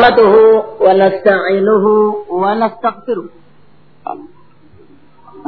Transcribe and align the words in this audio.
نحمده 0.00 0.34
ونستعينه 0.84 1.84
ونستغفره. 2.42 3.26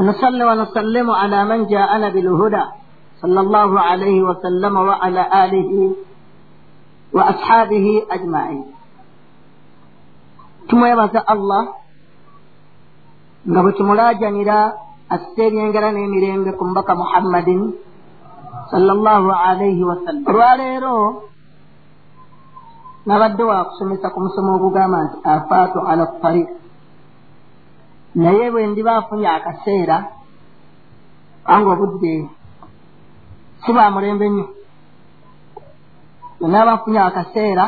نصلي 0.08 0.44
ونسلم 0.44 1.06
على 1.10 1.38
من 1.50 1.60
جاءنا 1.72 2.08
بالهدى. 2.14 2.64
صلى 3.22 3.40
الله 3.40 3.70
عليه 3.80 4.18
وسلم 4.28 4.74
وعلى 4.88 5.22
آله 5.44 5.72
وأصحابه 7.16 7.86
أجمعين. 8.16 8.64
ثم 10.68 10.82
يبقى 10.84 11.32
الله 11.34 11.62
nga 13.48 13.60
bwe 13.64 13.72
tumulaajanira 13.72 14.58
asita 15.14 15.42
ebyengera 15.48 15.96
n'emirembe 15.96 16.52
ku 16.60 16.62
mubaka 16.68 16.92
muhammadin. 16.92 17.72
Sallallahu 18.68 19.28
alaihi 19.32 19.80
wasallam. 19.80 20.28
Olwaleero 20.28 20.96
nabadde 23.06 23.42
wakusomesa 23.42 24.10
ku 24.10 24.18
musomo 24.20 24.50
ogugamba 24.54 24.98
nti 25.04 25.16
afaatu 25.32 25.78
ala 25.90 26.06
tariq. 26.22 26.48
Naye 28.14 28.50
bwe 28.50 28.66
ndiba 28.66 28.92
afunye 28.96 29.28
akaseera 29.28 29.96
anga 31.52 31.70
obudde 31.74 32.14
si 33.62 33.72
bwa 33.72 33.90
mulembe 33.90 34.26
nnyo. 34.28 34.46
Bwenaaba 36.38 36.72
nfunye 36.74 37.00
akaseera 37.00 37.64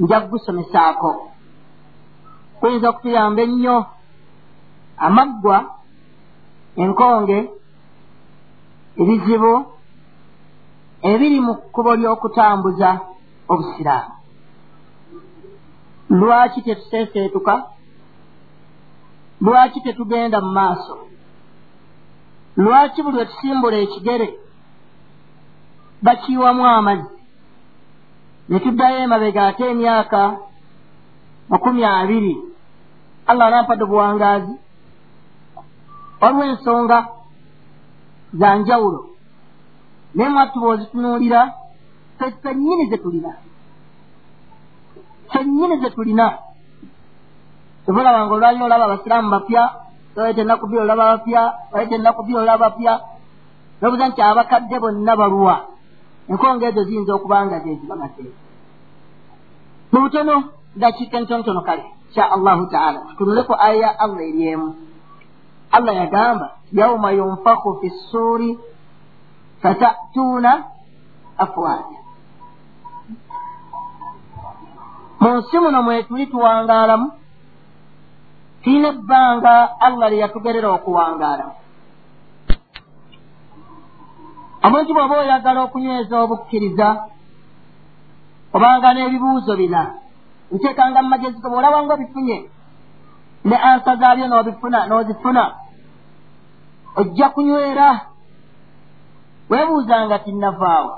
nja 0.00 0.20
kugusomesaako. 0.20 1.10
Kuyinza 2.60 2.88
okutuyamba 2.90 3.42
ennyo 3.42 3.76
amaggwa 5.06 5.56
enkonge 6.82 7.38
ebizibu 9.00 9.52
ebiri 11.10 11.38
mu 11.46 11.54
kkubo 11.56 11.90
ly'okutambuza 12.00 12.90
obusiraamu 13.52 14.14
lwaki 16.10 16.62
tetuseeseetuka? 16.62 17.54
Lwaki 19.40 19.80
tetugenda 19.80 20.40
mu 20.40 20.50
maaso? 20.52 20.94
Lwaki 22.56 23.02
buli 23.02 23.16
wetusimbula 23.18 23.76
ekigere 23.84 24.28
bakiiwamu 26.02 26.66
amazzi 26.66 27.16
ne 28.48 28.58
tuddayo 28.60 28.98
emabega 28.98 29.46
ate 29.46 29.64
emyaka 29.70 30.20
makumi 31.48 31.84
abiri. 31.84 32.34
Allah 33.26 33.46
anampadde 33.46 33.84
obuwangaazi. 33.84 34.54
Waliwo 36.20 36.44
ensonga 36.44 36.98
za 38.32 38.56
njawulo. 38.56 39.00
Naye 40.14 40.30
mwattuba 40.30 40.66
ozitunuulira 40.68 41.59
ffennyini 42.20 42.90
ze 42.90 42.96
tulina 42.96 43.32
ffennyini 45.28 45.80
ze 45.80 45.90
tulina 45.90 46.26
tebulabanga 47.84 48.34
olwalina 48.34 48.64
olaba 48.64 48.84
abasiraamu 48.84 49.30
bapya 49.30 49.62
olete 50.16 50.40
ennaku 50.40 50.66
bbiri 50.66 50.80
olaba 50.82 51.04
bapya 51.12 51.42
olete 51.72 51.94
ennaku 51.94 52.22
bbiri 52.22 52.38
olaba 52.38 52.64
bapya 52.64 52.92
nobuza 53.80 54.08
nti 54.08 54.20
abakadde 54.22 54.76
bonna 54.82 55.12
baluwa 55.16 55.56
enkonga 56.30 56.66
ezo 56.68 56.82
ziyinza 56.84 57.12
okuba 57.14 57.46
nga 57.46 57.58
zezibamateeka 57.64 58.40
mu 59.92 59.98
butono 60.04 60.34
dakiika 60.76 61.16
entonotono 61.18 61.60
kale 61.68 61.84
insha 62.08 62.30
allahu 62.36 62.66
taala 62.66 62.98
tutunuleku 63.08 63.54
aya 63.66 63.76
ya 63.82 63.90
allah 64.04 64.22
eri 64.28 64.42
emu 64.52 64.68
allah 65.76 65.94
yagamba 66.02 66.46
yauma 66.72 67.10
yunfaku 67.18 67.68
fi 67.80 67.90
ssuuri 67.90 68.58
fatatuuna 69.62 70.52
afwaja 71.38 71.99
mu 75.20 75.28
nsi 75.36 75.56
muno 75.58 75.82
mwetuli 75.82 76.26
tuwangaalamu 76.26 77.12
tulina 78.62 78.88
ebbanga 78.88 79.54
allah 79.80 80.10
lye 80.10 80.22
yatugerera 80.22 80.68
okuwangaalamu 80.76 81.54
omuntu 84.66 84.90
bw'oba 84.94 85.14
oyagala 85.22 85.60
okunyweza 85.66 86.14
obukkiriza 86.24 86.88
obanga 88.54 88.88
n'ebibuuzo 88.92 89.52
bina 89.60 89.82
nteekanga 90.52 91.02
mu 91.02 91.08
magezi 91.08 91.38
go 91.40 91.48
bw'olaba 91.50 91.78
nga 91.82 91.94
obifunye 91.94 92.38
ne 93.48 93.56
ansa 93.68 93.96
zaabyo 94.00 94.26
n'obifuna 94.26 94.78
n'ozifuna 94.86 95.44
ojja 97.00 97.28
kunywera. 97.34 98.10
Weebuuzanga 99.50 100.18
tinnavaawo 100.24 100.94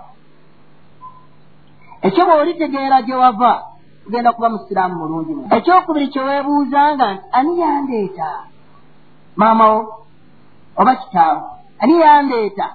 ekyo 2.06 2.22
bw'olitegeera 2.27 2.99
gye 3.06 3.15
wava 3.15 3.72
tugenda 4.05 4.33
kuba 4.33 4.49
musiraamu 4.51 4.95
mulungi 4.95 5.33
mu 5.35 5.43
ekyokubiri 5.57 6.07
kye 6.13 6.23
weebuuzanga 6.29 7.07
nti 7.15 7.25
ani 7.33 7.53
yandeeta? 7.61 8.29
Maamawo 9.37 9.79
oba 10.77 10.93
kitaawo 10.97 11.41
ani 11.79 11.95
yandeeta? 12.01 12.67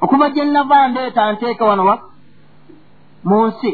Okuva 0.00 0.30
gye 0.30 0.44
nnava 0.44 0.88
ndeeta 0.88 1.32
nteeka 1.32 1.64
wano 1.64 1.84
wa? 1.88 1.96
Mu 3.24 3.46
nsi. 3.46 3.72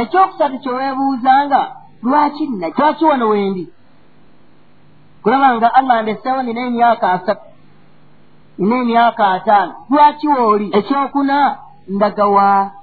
Ekyokusatu 0.00 0.58
kye 0.62 0.72
weebuuzanga 0.72 1.60
lwaki 2.02 2.46
nna 2.46 2.68
lwaki 2.68 3.04
wano 3.04 3.28
wendi 3.28 3.64
kulaba 5.22 5.56
nga 5.56 5.74
allah 5.74 6.02
ndeseewo 6.02 6.42
nina 6.42 6.60
emyaka 6.66 7.12
asatu. 7.12 7.46
Nina 8.58 8.76
emyaka 8.76 9.28
ataano. 9.28 9.74
Lwaki 9.90 10.28
wooli 10.28 10.66
ekyokuna 10.78 11.58
ndagawa 11.88 12.77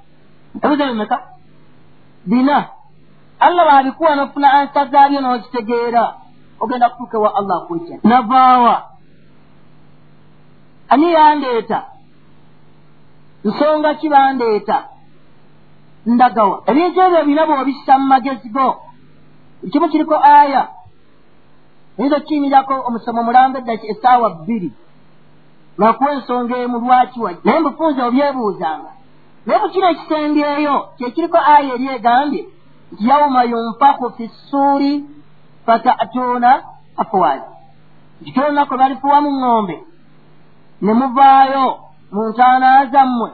ebiza 0.63 0.85
bimeka 0.85 1.17
bina. 2.25 2.69
Allah 3.39 3.65
baabikuwa 3.65 4.15
nofuna 4.15 4.53
ansa 4.53 4.85
zaabyo 4.85 5.21
n'okitegeera. 5.21 6.13
Ogenda 6.59 6.89
kutuuka 6.89 7.17
ewa 7.17 7.35
allah 7.35 7.67
kwekya. 7.67 7.99
Navaawa. 8.03 8.83
Ani 10.89 11.13
yandeeta? 11.13 11.83
Nsonga 13.43 13.93
ki 13.93 14.09
bandeeta? 14.09 14.83
Ndagawa. 16.05 16.63
Ebintu 16.65 17.01
ebyo 17.01 17.25
bina 17.25 17.45
bw'obissa 17.45 17.97
mu 17.99 18.07
magezi 18.07 18.49
go. 18.49 18.81
Ekimu 19.63 19.89
kiriko 19.89 20.15
aya 20.23 20.67
oyinza 21.97 22.17
okukiyimirako 22.17 22.73
omusomo 22.87 23.23
mulambe 23.23 23.59
eddaki 23.59 23.87
essaawa 23.87 24.29
bbiri. 24.29 24.71
Lwakuwa 25.77 26.11
ensonga 26.11 26.57
emu 26.57 26.79
lwaki 26.79 27.19
wa? 27.19 27.31
Naye 27.43 27.59
mbufunza 27.59 28.05
obyebuuzanga 28.05 28.94
naye 29.45 29.59
bukino 29.61 29.87
ekisembyeyo 29.93 30.75
kyekiriko 30.97 31.37
aya 31.53 31.73
eri 31.75 31.87
egambye 31.95 32.41
nti 32.91 33.03
yauma 33.09 33.41
yunfaku 33.51 34.05
fi 34.17 34.25
ssuuri 34.27 34.91
fatatuuna 35.65 36.51
afwaji 37.01 37.49
nti 38.21 38.39
olunaku 38.39 38.73
balifuwa 38.77 39.17
mu 39.21 39.29
ŋŋombe 39.39 39.75
ne 40.81 40.91
muvaayo 40.99 41.65
mu 42.13 42.21
ntaana 42.29 42.69
zammwe 42.91 43.29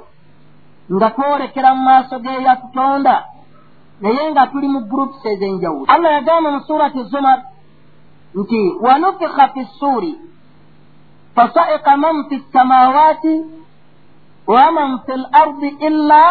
nga 0.95 1.07
twolekera 1.15 1.69
mu 1.75 1.81
maaso 1.83 2.15
g'eya 2.23 2.53
tutonda 2.61 3.15
naye 4.01 4.31
nga 4.31 4.43
tuli 4.51 4.67
mu 4.73 4.79
groups 4.91 5.19
ez'enjawulo 5.31 5.85
allah 5.93 6.11
yagamba 6.17 6.49
mu 6.55 6.59
surati 6.67 7.03
zumar 7.11 7.39
nti 8.39 8.59
wanufika 8.85 9.47
fi 9.53 9.61
ssuuri 9.65 10.11
fasaika 11.35 11.97
man 11.97 12.17
fi 12.29 12.35
ssamawati 12.39 13.33
waman 14.47 14.99
fi 15.05 15.11
l 15.11 15.25
ardi 15.31 15.69
illa 15.87 16.23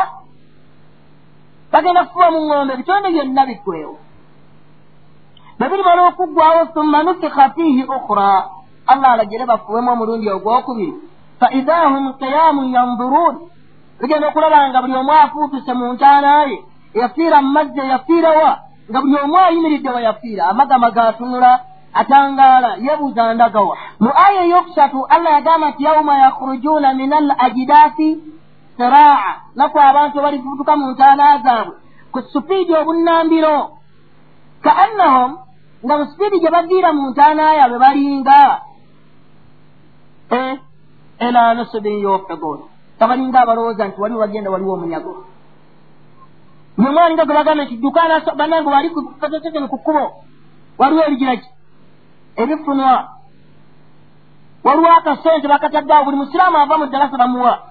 bagenda 1.72 2.04
kufuba 2.04 2.30
mu 2.30 2.38
ŋŋombe 2.46 2.72
ebitonde 2.74 3.08
byonna 3.14 3.42
biggwewo 3.46 3.96
bwe 5.58 5.68
birimala 5.68 6.02
okuggwawo 6.08 6.64
thumma 6.74 7.02
nufika 7.02 7.50
fiihi 7.54 7.82
ukhra 7.96 8.48
allah 8.86 9.10
alagire 9.12 9.44
bafuwemu 9.46 9.90
omulundi 9.92 10.30
ogwokubiri. 10.30 10.94
Fa 11.40 11.46
idha 11.52 11.88
hum 11.92 12.12
qiyamun 12.20 12.72
yanduruun 12.74 13.36
bigenda 14.00 14.28
okulaba 14.28 14.68
nga 14.68 14.82
buli 14.82 14.96
omu 14.96 15.12
afuutuse 15.12 15.72
mu 15.74 15.92
ntaana 15.92 16.44
ye 16.50 16.56
eyafiira 16.94 17.42
mu 17.42 17.48
mazzi 17.56 17.80
eyafiirawa 17.80 18.50
nga 18.90 18.98
buli 19.00 19.16
omu 19.24 19.36
ayimiridde 19.38 19.90
we 19.90 20.02
yafiira 20.02 20.42
amagama 20.48 20.90
gaatunula 20.90 21.60
atangaala 21.94 22.76
yeebuuza 22.76 23.34
ndagawa 23.34 23.76
mu 24.00 24.10
aya 24.26 24.44
eyokusatu 24.44 25.06
allah 25.06 25.32
yagamba 25.32 25.70
nti 25.70 25.84
yauma 25.84 26.18
yakhrujuuna 26.18 26.94
min 26.94 27.12
al 27.12 27.30
ajidaafi 27.38 28.08
siraa 28.76 29.34
naku 29.54 29.78
abantu 29.80 30.22
balifutuka 30.22 30.76
mu 30.76 30.90
ntaana 30.90 31.38
zaabwe 31.44 31.74
ku 32.12 32.18
supiidi 32.32 32.72
obunnambiro 32.74 33.56
ka 34.64 34.72
annahum 34.84 35.38
nga 35.84 35.94
mu 35.98 36.04
supiidi 36.10 36.40
gye 36.40 36.50
baviira 36.50 36.92
mu 36.92 37.10
ntaana 37.10 37.54
yaabwe 37.58 37.78
balinga 37.78 38.40
ela 41.18 41.54
nusubin 41.54 42.00
yofegoon 42.00 42.60
tabalinga 42.98 43.40
abalowooza 43.40 43.88
nti 43.88 44.00
waliwo 44.00 44.20
wagenda 44.20 44.50
waliwo 44.50 44.72
omunyago 44.74 45.12
buli 46.76 46.88
omwalinga 46.88 47.24
gwe 47.24 47.34
bagamba 47.34 47.64
nti 47.64 47.76
ddukaana 47.76 48.20
bannange 48.38 48.70
fatateten 49.20 49.68
ku 49.68 49.78
kkubo 49.78 50.04
waliwo 50.78 51.02
ebigiraki 51.06 51.48
ebifunwa 52.36 53.08
waliwo 54.64 54.92
akasente 54.92 55.48
bakataddeawo 55.48 56.04
buli 56.04 56.16
musiraamu 56.16 56.56
ava 56.58 56.78
mu 56.78 56.86
ddalasa 56.86 57.16
bamuwa 57.18 57.62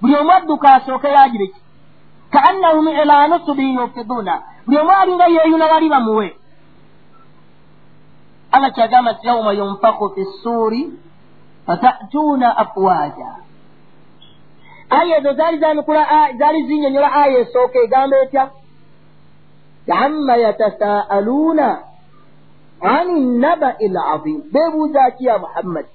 buli 0.00 0.16
omu 0.16 0.32
adduka 0.32 0.74
asooke 0.74 1.08
yagireki 1.08 1.60
ka 2.30 2.40
kaannahum 2.40 2.88
ila 2.88 3.28
nusubin 3.28 3.74
yufiduna. 3.74 4.42
Buli 4.66 4.78
omu 4.78 4.90
alinga 4.90 5.26
yeeyuna 5.26 5.66
wali 5.66 5.88
bamuwe. 5.88 6.36
Allah 8.52 8.72
kyagamba 8.72 9.12
nti 9.12 9.26
yauma 9.26 9.52
yunfaku 9.52 10.10
fi 10.14 10.24
ssuuri 10.24 10.92
fatatuuna 11.66 12.56
afwaja 12.56 13.36
aya 14.90 15.18
ezo 15.18 15.32
zaali 15.32 15.58
zanukula 15.58 16.32
zaali 16.38 16.62
zinyonyola 16.66 17.12
aya 17.12 17.38
esooka 17.38 17.78
egamba 17.78 18.16
etya? 18.22 18.50
Amma 20.04 20.36
yatasaaluuna 20.36 21.78
ani 22.80 23.38
nabai 23.38 23.88
lazim 23.88 24.42
beebuuza 24.52 25.10
ki 25.16 25.24
ya 25.24 25.38
muhammadi 25.38 25.88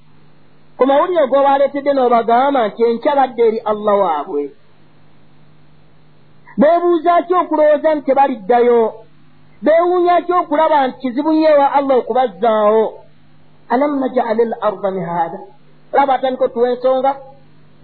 ku 0.77 0.83
mawulire 0.85 1.27
gobaleetedde 1.31 1.91
n'obagamba 1.93 2.67
nti 2.67 2.81
enkya 2.83 3.15
badde 3.15 3.41
eri 3.47 3.59
allah 3.71 3.95
waabwe. 4.03 4.43
Beebuuza 6.59 7.13
ki 7.27 7.33
okulowooza 7.41 7.89
nti 7.95 8.05
tebaliddayo? 8.05 8.81
Beewuunya 9.65 10.21
ki 10.25 10.33
okulaba 10.33 10.87
nti 10.87 10.97
kizibu 11.01 11.31
nnyo 11.31 11.49
ewa 11.49 11.67
allah 11.77 11.95
okubazzaawo? 11.97 12.83
Alam 13.73 13.91
najali 13.99 14.43
l 14.51 14.53
arda 14.61 14.91
mihaada? 14.91 15.39
Olaba 15.93 16.13
atandika 16.13 16.45
otuwa 16.45 16.69
ensonga 16.69 17.11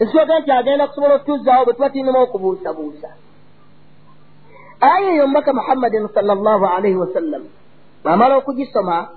ekisooka 0.01 0.39
nti 0.39 0.51
agenda 0.51 0.87
kusobola 0.87 1.15
otutuzzaawo 1.15 1.65
bwe 1.65 1.73
tuba 1.73 1.89
tulinemu 1.89 2.19
okubuusabuusa. 2.21 3.09
Aya 4.81 5.09
eyo 5.13 5.23
omubaka 5.23 5.53
muhammadin 5.53 6.07
sala 6.13 6.35
llahu 6.35 6.65
alaihi 6.65 7.01
wasallam 7.03 7.43
bamala 8.03 8.37
okugisoma 8.37 9.09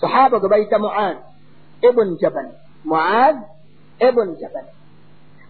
sahaba 0.00 0.38
gwe 0.38 0.48
bayita 0.48 0.78
muad 0.78 1.16
ibuni 1.82 2.16
jabal. 2.16 2.50
Muad 2.84 3.36
ibuni 4.00 4.36
jabal. 4.36 4.66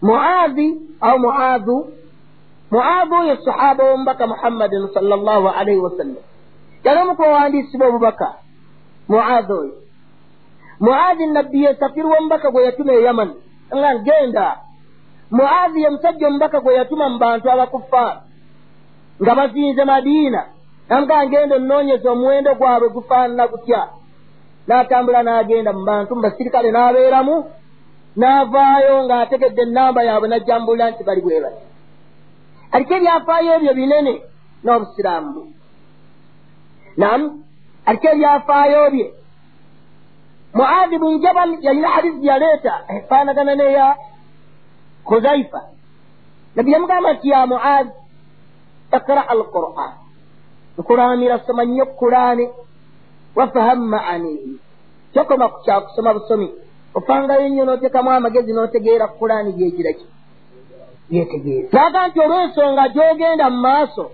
Muadi 0.01 0.77
au 1.01 1.19
muadu? 1.19 1.93
Muadu 2.71 3.15
oyo 3.15 3.35
sahaba 3.45 3.83
womubaka 3.83 4.27
muhammadin 4.27 4.87
sala 4.93 5.17
llahu 5.17 5.47
alaihi 5.47 5.79
wasallam. 5.79 6.23
Yali 6.83 6.99
omu 7.01 7.15
kubawandiisibwa 7.15 7.87
obubaka 7.87 8.33
muadi 9.07 9.53
oyo 9.53 9.75
muadi 10.79 11.25
nabbi 11.25 11.63
ye 11.63 11.75
safiru 11.75 12.09
womubaka 12.09 12.51
gwe 12.51 12.63
yatuma 12.63 12.93
e 12.93 13.03
yaman. 13.03 13.33
Nga 13.75 13.97
genda. 13.97 14.57
Muadi 15.31 15.81
ye 15.81 15.89
musajja 15.89 16.27
omubaka 16.27 16.59
gwe 16.59 16.73
yatuma 16.75 17.09
mu 17.09 17.17
bantu 17.17 17.51
abakufaara 17.51 18.21
nga 19.21 19.35
bazinze 19.35 19.85
madiina 19.85 20.45
namuga 20.89 21.25
ngenda 21.27 21.55
onoonyeza 21.55 22.11
omuwendo 22.11 22.51
gwabwe 22.59 22.87
gufaanana 22.95 23.47
gutya? 23.51 23.81
N'atambula 24.67 25.23
n'agenda 25.23 25.71
mu 25.73 25.83
bantu 25.89 26.15
mu 26.15 26.21
basirikale 26.21 26.69
n'abeeramu 26.71 27.35
n'avaayo 28.19 28.95
ng'ategedde 29.05 29.61
enamba 29.67 30.01
yaabwe 30.07 30.27
n'ajjambulira 30.29 30.85
nti 30.91 31.03
bali 31.07 31.21
bwe 31.21 31.37
bati. 31.43 31.63
Aliko 32.73 32.93
ebyafaayo 32.97 33.49
ebyo 33.57 33.73
binene 33.79 34.13
n'obusiraamu 34.63 35.29
bwe. 35.35 35.43
Nam 37.01 37.21
aliko 37.85 38.07
ebyafaayo 38.13 38.81
bye. 38.93 39.07
Muadi 40.53 40.95
bunjaban 41.01 41.49
yalina 41.65 41.89
hadisi 41.95 42.25
yaleeta 42.27 42.73
efaanagana 42.97 43.55
neya 43.55 43.87
huzaifa 45.09 45.61
nabbi 46.55 46.71
yamugamba 46.71 47.13
nti 47.13 47.29
ya 47.29 47.47
muadi 47.47 47.91
ikra 48.97 49.21
alquran 49.29 49.91
nkulamira 50.79 51.39
soma 51.45 51.63
nnyo 51.65 51.85
kulaani 51.85 52.45
wafaham 53.35 53.79
maanihi 53.93 54.59
kyokoma 55.13 55.49
ku 55.49 55.57
kyakusoma 55.65 56.13
busomi. 56.13 56.47
Ofangayo 56.97 57.49
nnyo 57.49 57.63
n'oteekamu 57.65 58.09
amagezi 58.11 58.51
n'otegeera 58.53 59.07
kulaani 59.07 59.51
gyegiraki 59.57 60.05
yetegeeza 61.15 61.69
naga 61.73 62.07
nti 62.07 62.19
olw'ensonga 62.25 62.83
gy'ogenda 62.93 63.45
mu 63.53 63.59
maaso 63.65 64.05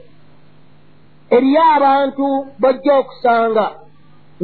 eriyo 1.36 1.62
abantu 1.76 2.26
bojja 2.62 2.94
okusanga 3.02 3.66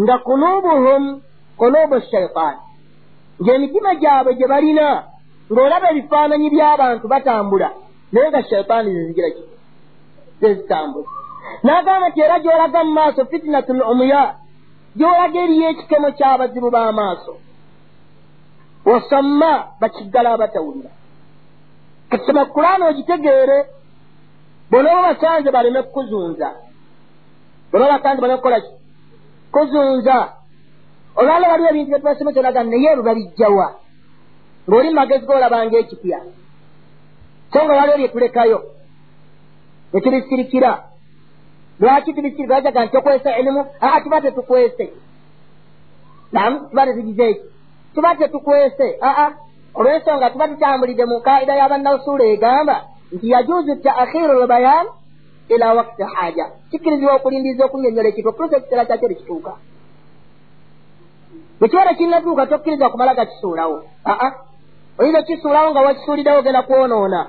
nga 0.02 0.16
kulubuhum 0.26 1.04
kulubu 1.60 1.98
shaitaani 2.12 2.62
ng'emitima 3.42 3.92
gyabwe 4.02 4.32
gye 4.38 4.48
balina 4.52 4.88
ng'olaba 5.52 5.88
ebifaananyi 5.92 6.48
by'abantu 6.54 7.06
batambula 7.14 7.70
naye 8.12 8.28
nga 8.30 8.42
shaitaani 8.50 8.90
zezigiraki 8.96 9.44
zezitambula 10.42 11.10
n'agamba 11.64 12.10
nti 12.10 12.20
era 12.22 12.40
gy'olaga 12.44 12.84
mu 12.84 12.92
maaso 12.98 13.26
fitinatun 13.26 13.82
omuya 13.92 14.24
gy'olaga 14.98 15.40
eriyo 15.44 15.70
ekikemo 15.70 16.10
ky'abazibu 16.18 16.70
b'amaaso 16.76 17.34
osamma 18.86 19.52
bakiggala 19.82 20.30
abatawulira. 20.34 20.92
Kasoma 22.10 22.46
kulaana 22.46 22.84
ogitegeere 22.90 23.58
bw'onooba 24.70 25.02
basanze 25.08 25.50
baleme 25.52 25.82
kukuzunza. 25.84 26.50
Bw'onooba 27.70 27.94
basanze 27.94 28.22
baleme 28.22 28.38
kukolaki 28.38 28.72
kuzunza. 29.54 30.18
Olwala 31.16 31.50
waliwo 31.50 31.70
ebintu 31.70 31.90
byetubasomesa 31.92 32.40
olaga 32.40 32.64
naye 32.64 32.88
ebyo 32.92 33.04
babijjawa 33.04 33.68
ng'oli 34.68 34.90
magezi 34.94 35.26
goolabanga 35.26 35.78
ekipya 35.84 36.20
so 37.52 37.60
nga 37.64 37.74
waliwo 37.74 37.98
byetulekayo 37.98 38.60
ne 39.94 40.00
tubisirikira 40.02 40.72
lwaki 41.80 42.14
tubisirikira 42.14 42.48
lwajaga 42.48 42.86
nti 42.86 42.98
okwesa 42.98 43.38
ilimu 43.38 43.66
aa 43.82 44.00
tuba 44.02 44.22
tetukwese 44.22 44.94
nam 46.32 46.70
tuba 46.70 46.86
tetugize 46.86 47.30
eki 47.30 47.42
tuba 47.96 48.16
tetukwese 48.16 48.98
aa 49.02 49.32
olw'ensonga 49.74 50.30
tuba 50.30 50.48
tutambulidde 50.48 51.06
mu 51.06 51.22
kaida 51.22 51.56
y'abannawusuula 51.56 52.24
egamba 52.26 52.76
nti 53.12 53.30
yajuuzu 53.34 53.76
taakhiru 53.76 54.44
lbayan 54.44 54.88
ila 55.50 55.74
wakti 55.74 56.04
haja. 56.04 56.46
Kikkirizibwa 56.72 57.14
okulindiriza 57.16 57.66
okunyonyola 57.66 58.10
ekifo 58.10 58.30
okutuusa 58.30 58.58
ekiseera 58.58 58.86
kyakyo 58.86 59.08
tekituuka 59.10 59.54
bwe 61.60 61.70
kiba 61.70 61.86
tekinnatuuka 61.86 62.46
tokkiriza 62.46 62.90
kumala 62.90 63.14
gakisuulawo 63.16 63.84
aa 64.06 64.32
oyinza 65.00 65.20
okukisuulawo 65.20 65.72
nga 65.72 65.82
wakisuuliddewo 65.82 66.40
ogenda 66.40 66.62
kwonoona 66.62 67.28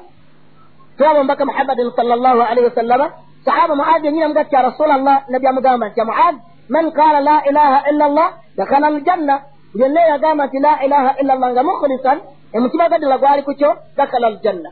tulaba 0.97 1.21
omubaka 1.21 1.45
muhammadin 1.45 1.91
sala 1.97 2.17
llahu 2.17 2.41
alaihi 2.43 2.65
wasallama 2.69 3.07
sahaba 3.45 3.75
muadi 3.75 4.07
yenyini 4.07 4.25
amuga 4.25 4.45
ti 4.45 4.55
ya 4.55 4.63
rasula 4.63 4.99
llah 4.99 5.25
nabbi 5.29 5.47
amugamba 5.47 5.89
nti 5.89 6.03
muad 6.03 6.37
man 6.69 6.93
qala 6.93 7.21
la 7.21 7.37
ilaha 7.51 7.79
illa 7.91 8.09
llah 8.09 8.31
dakhala 8.57 8.87
aljanna 8.87 9.35
yenna 9.75 10.01
yagamba 10.01 10.47
nti 10.47 10.59
la 10.59 10.73
ilaha 10.85 11.11
illa 11.21 11.35
llah 11.35 11.51
nga 11.53 11.63
mukhlisan 11.63 12.19
emutima 12.53 12.89
gaddala 12.89 13.19
gwali 13.19 13.43
kukyo 13.43 13.71
dakhala 13.97 14.27
aljanna 14.27 14.71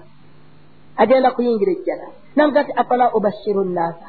agenda 0.97 1.31
kuyingira 1.31 1.73
ejjana 1.73 2.07
namuga 2.37 2.65
ti 2.65 2.73
afala 2.77 3.15
ubashiru 3.15 3.65
nnasa 3.65 4.09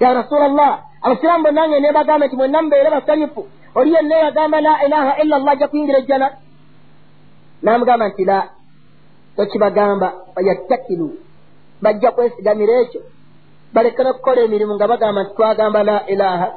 ya 0.00 0.14
rasula 0.14 0.48
llah 0.48 0.72
abasiraamu 1.02 1.44
bonnange 1.44 1.80
nebagamba 1.80 2.26
nti 2.26 2.36
mwenna 2.36 2.62
mubeere 2.62 2.90
basanyufu 2.90 3.42
oli 3.74 3.94
yenna 3.94 4.16
yagamba 4.24 4.60
la 4.60 4.74
ilaha 4.86 5.12
illa 5.22 5.38
llah 5.38 5.52
ajja 5.52 5.68
kuyingira 5.68 5.98
ejjana 5.98 6.28
namugamba 7.62 8.08
nti 8.08 8.24
la. 8.24 8.56
Tokibagamba 9.36 10.12
fayattakilu 10.34 11.08
bajja 11.82 12.10
kwesigamira 12.10 12.74
ekyo 12.80 13.00
balekere 13.74 14.10
okukola 14.10 14.40
emirimu 14.40 14.74
nga 14.74 14.88
bagamba 14.88 15.22
nti 15.22 15.34
twagamba 15.34 15.82
la 15.82 16.06
ilaha. 16.06 16.48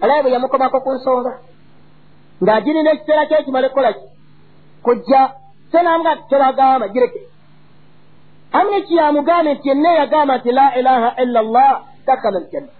Alaye 0.00 0.22
bwe 0.22 0.32
yamukomako 0.32 0.80
ku 0.80 0.90
nsonga. 0.92 1.32
Ng'agirina 2.42 2.90
ekiseera 2.92 3.26
kyekimale 3.26 3.68
kukolaki 3.68 4.04
kujja. 4.82 5.20
So 5.72 5.82
namuga 5.82 6.14
nti 6.14 6.24
tobagamba 6.30 6.88
gireke 6.88 7.20
amune 8.52 8.80
kiyamugambe 8.80 9.54
nti 9.54 9.68
yenna 9.68 9.90
yagamba 9.92 10.36
nti 10.38 10.52
la 10.52 10.66
ilaha 10.78 11.08
illa 11.22 11.42
llah 11.42 11.80
dakhala 12.06 12.38
aljanna. 12.38 12.72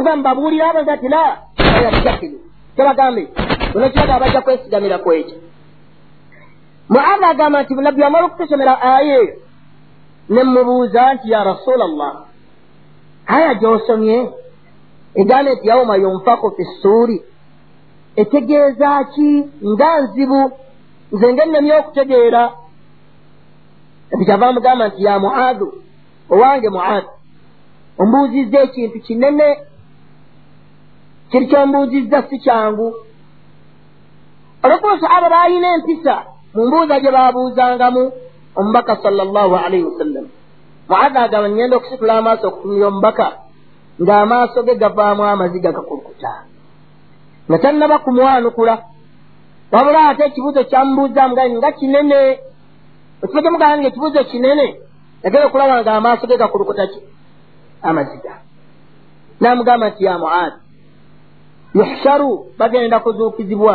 Nga 0.00 0.16
mbabuulira 0.16 0.70
abo 0.70 0.80
nti 0.82 1.08
la 1.08 1.22
fayattakilu 1.56 2.38
tobagambe 2.76 3.28
olwekiraga 3.74 4.20
bajja 4.20 4.40
kwesigamira 4.40 4.98
ku 4.98 5.12
ekyo. 5.12 5.36
Muadha 6.88 7.28
agamba 7.28 7.62
nti 7.62 7.74
nabbi 7.74 8.02
wamala 8.02 8.24
okutusomera 8.26 8.82
aya 8.82 9.20
eyo 9.20 9.36
ne 10.28 10.42
mubuuza 10.44 11.14
nti 11.14 11.30
ya 11.30 11.44
rasula 11.44 11.86
llah 11.86 12.14
aya 13.26 13.54
gy'osomye 13.54 14.16
egamba 15.20 15.50
nti 15.54 15.68
yauma 15.68 15.94
yunfaku 15.96 16.50
fi 16.56 16.64
ssuuri 16.64 17.18
etegeeza 18.16 19.04
ki? 19.12 19.28
Nga 19.72 19.90
nzibu 20.02 20.40
nze 21.12 21.26
ngennemye 21.32 21.74
okutegeera. 21.80 22.42
Nti 24.12 24.24
kyava 24.26 24.52
mugamba 24.52 24.84
nti 24.88 25.04
ya 25.04 25.14
muadhu 25.18 25.68
owange 26.32 26.68
muadhu 26.76 27.10
ombuuzizza 28.00 28.58
ekintu 28.66 28.98
kinene. 29.06 29.48
Kiri 31.30 31.46
kyombuuzizza 31.50 32.18
si 32.28 32.36
kyangu. 32.44 32.88
Olwokuba 34.62 35.00
sahaba 35.00 35.28
baalina 35.34 35.68
empisa 35.74 36.14
mu 36.54 36.66
mbuuza 36.66 37.00
gye 37.00 37.10
baabuuzangamu 37.16 38.02
omubaka 38.58 38.96
sala 39.02 39.24
llahu 39.24 39.54
alaihi 39.56 39.84
wasallam 39.84 40.15
muadha 40.88 41.20
agamba 41.22 41.48
ngenda 41.50 41.76
okusitula 41.76 42.12
amaaso 42.18 42.44
okutumira 42.48 42.86
omubaka 42.86 43.26
ng'amaaso 44.02 44.58
ge 44.66 44.74
gavaamu 44.82 45.22
amaziga 45.24 45.72
gakulukuta 45.76 46.32
nga 47.48 47.58
tannaba 47.58 47.98
kumwanukula. 47.98 48.74
Wabula 49.72 50.08
ate 50.08 50.22
ekibuuzo 50.24 50.64
kyamubuuzaamu 50.64 51.34
gai 51.34 51.50
nga 51.56 51.72
kinene. 51.72 52.20
Ekiba 53.22 53.42
kyemugamba 53.42 53.78
nga 53.78 53.88
ekibuuzo 53.88 54.24
kinene 54.30 54.66
yagera 55.22 55.46
okulaba 55.46 55.82
ng'amaaso 55.82 56.26
ge 56.26 56.36
gakulukuta 56.36 56.86
ki? 56.86 57.00
Amaziga. 57.82 58.34
N'amugamba 59.40 59.88
nti 59.90 60.04
ya 60.04 60.18
muazi 60.18 60.60
yuhsharu 61.74 62.30
bagenda 62.58 63.00
kuzuukizibwa 63.00 63.74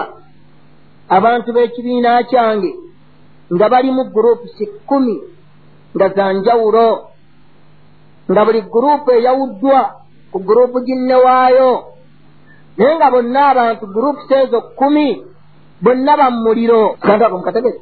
abantu 1.09 1.53
b'ekibiina 1.53 2.23
kyange 2.23 2.71
nga 3.53 3.69
bali 3.69 3.91
mu 3.91 4.03
gurupusi 4.13 4.65
kkumi 4.67 5.15
nga 5.95 6.07
za 6.15 6.33
njawulo 6.33 6.87
nga 8.31 8.45
buli 8.45 8.61
gurupu 8.61 9.11
eyawuddwa 9.11 9.79
ku 10.31 10.39
gurupu 10.39 10.79
ginne 10.85 11.15
waayo 11.15 11.71
naye 12.77 12.95
nga 12.95 13.11
bonna 13.11 13.41
abantu 13.49 13.85
gurupusi 13.93 14.33
ezo 14.33 14.61
kkumi 14.61 15.07
bonna 15.83 16.17
bammuliro 16.17 16.95
kantako 17.03 17.37
mukategere 17.37 17.79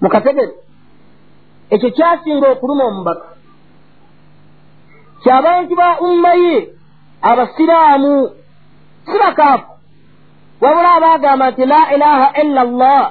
mukategere 0.00 0.54
ekyo 1.70 1.90
kyasinga 1.90 2.46
okuluma 2.54 2.84
omubaka. 2.84 3.26
Kyabantu 5.22 5.74
ba 5.74 5.88
umma 6.06 6.32
ye 6.34 6.56
abasiraamu 7.22 8.30
si 9.06 9.16
bakaafu. 9.18 9.70
Wabula 10.60 10.90
abaagamba 10.94 11.50
nti 11.50 11.64
la 11.66 11.80
ilaha 11.94 12.26
illa 12.42 12.64
llah 12.64 13.04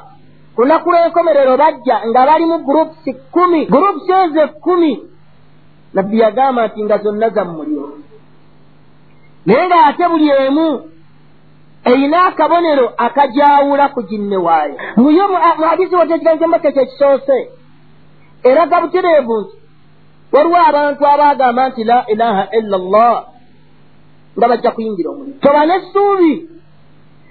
ku 0.56 0.62
lunaku 0.62 0.88
lw'enkomerero 0.92 1.54
bajja 1.58 1.96
nga 2.10 2.22
bali 2.28 2.46
mu 2.46 2.58
gurupusi 2.68 3.12
kkumi 3.14 3.66
gurupusi 3.66 4.12
ezo 4.24 4.42
ekkumi 4.48 4.92
nabbi 5.94 6.20
yagamba 6.20 6.68
nti 6.68 6.80
nga 6.84 6.98
zonna 7.04 7.30
zammuliro 7.36 7.88
naye 9.46 9.64
ng'ate 9.68 10.04
buli 10.12 10.28
emu 10.48 10.68
erina 11.86 12.26
akabonero 12.26 12.86
akajawula 12.98 13.90
ku 13.94 14.02
ginne 14.10 14.38
waayo. 14.38 14.76
Muyo 14.98 15.24
muhadisi 15.30 15.96
wate 15.96 16.14
ekigambo 16.14 16.40
kyembaka 16.40 16.72
kyekisoose 16.72 17.38
eraga 18.44 18.82
butereevu 18.82 19.36
nti 19.42 19.56
waliwo 20.34 20.58
abantu 20.70 21.02
abaagamba 21.08 21.70
nti 21.70 21.84
la 21.84 21.98
ilaha 22.08 22.44
illa 22.58 22.78
llah 22.78 23.18
nga 24.38 24.48
bajja 24.48 24.72
kuyingira 24.72 25.10
omuliro 25.10 25.38
toba 25.44 25.62
n'essuubi 25.66 26.34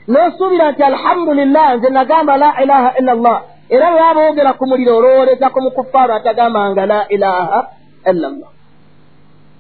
n'osuubira 0.09 0.73
nti 0.73 0.83
alhamdulillah 0.83 1.77
nze 1.77 1.89
nagamba 1.91 2.37
la 2.37 2.51
ilaha 2.63 2.91
illa 2.99 3.15
llah 3.15 3.41
era 3.71 4.15
boogera 4.15 4.53
ku 4.53 4.65
muliro 4.67 4.97
olowoleza 4.97 5.51
ku 5.51 5.61
mukufaaru 5.61 6.13
atagambanga 6.13 6.87
la 6.87 7.01
ilaha 7.09 7.59
illa 8.11 8.29
llah 8.29 8.53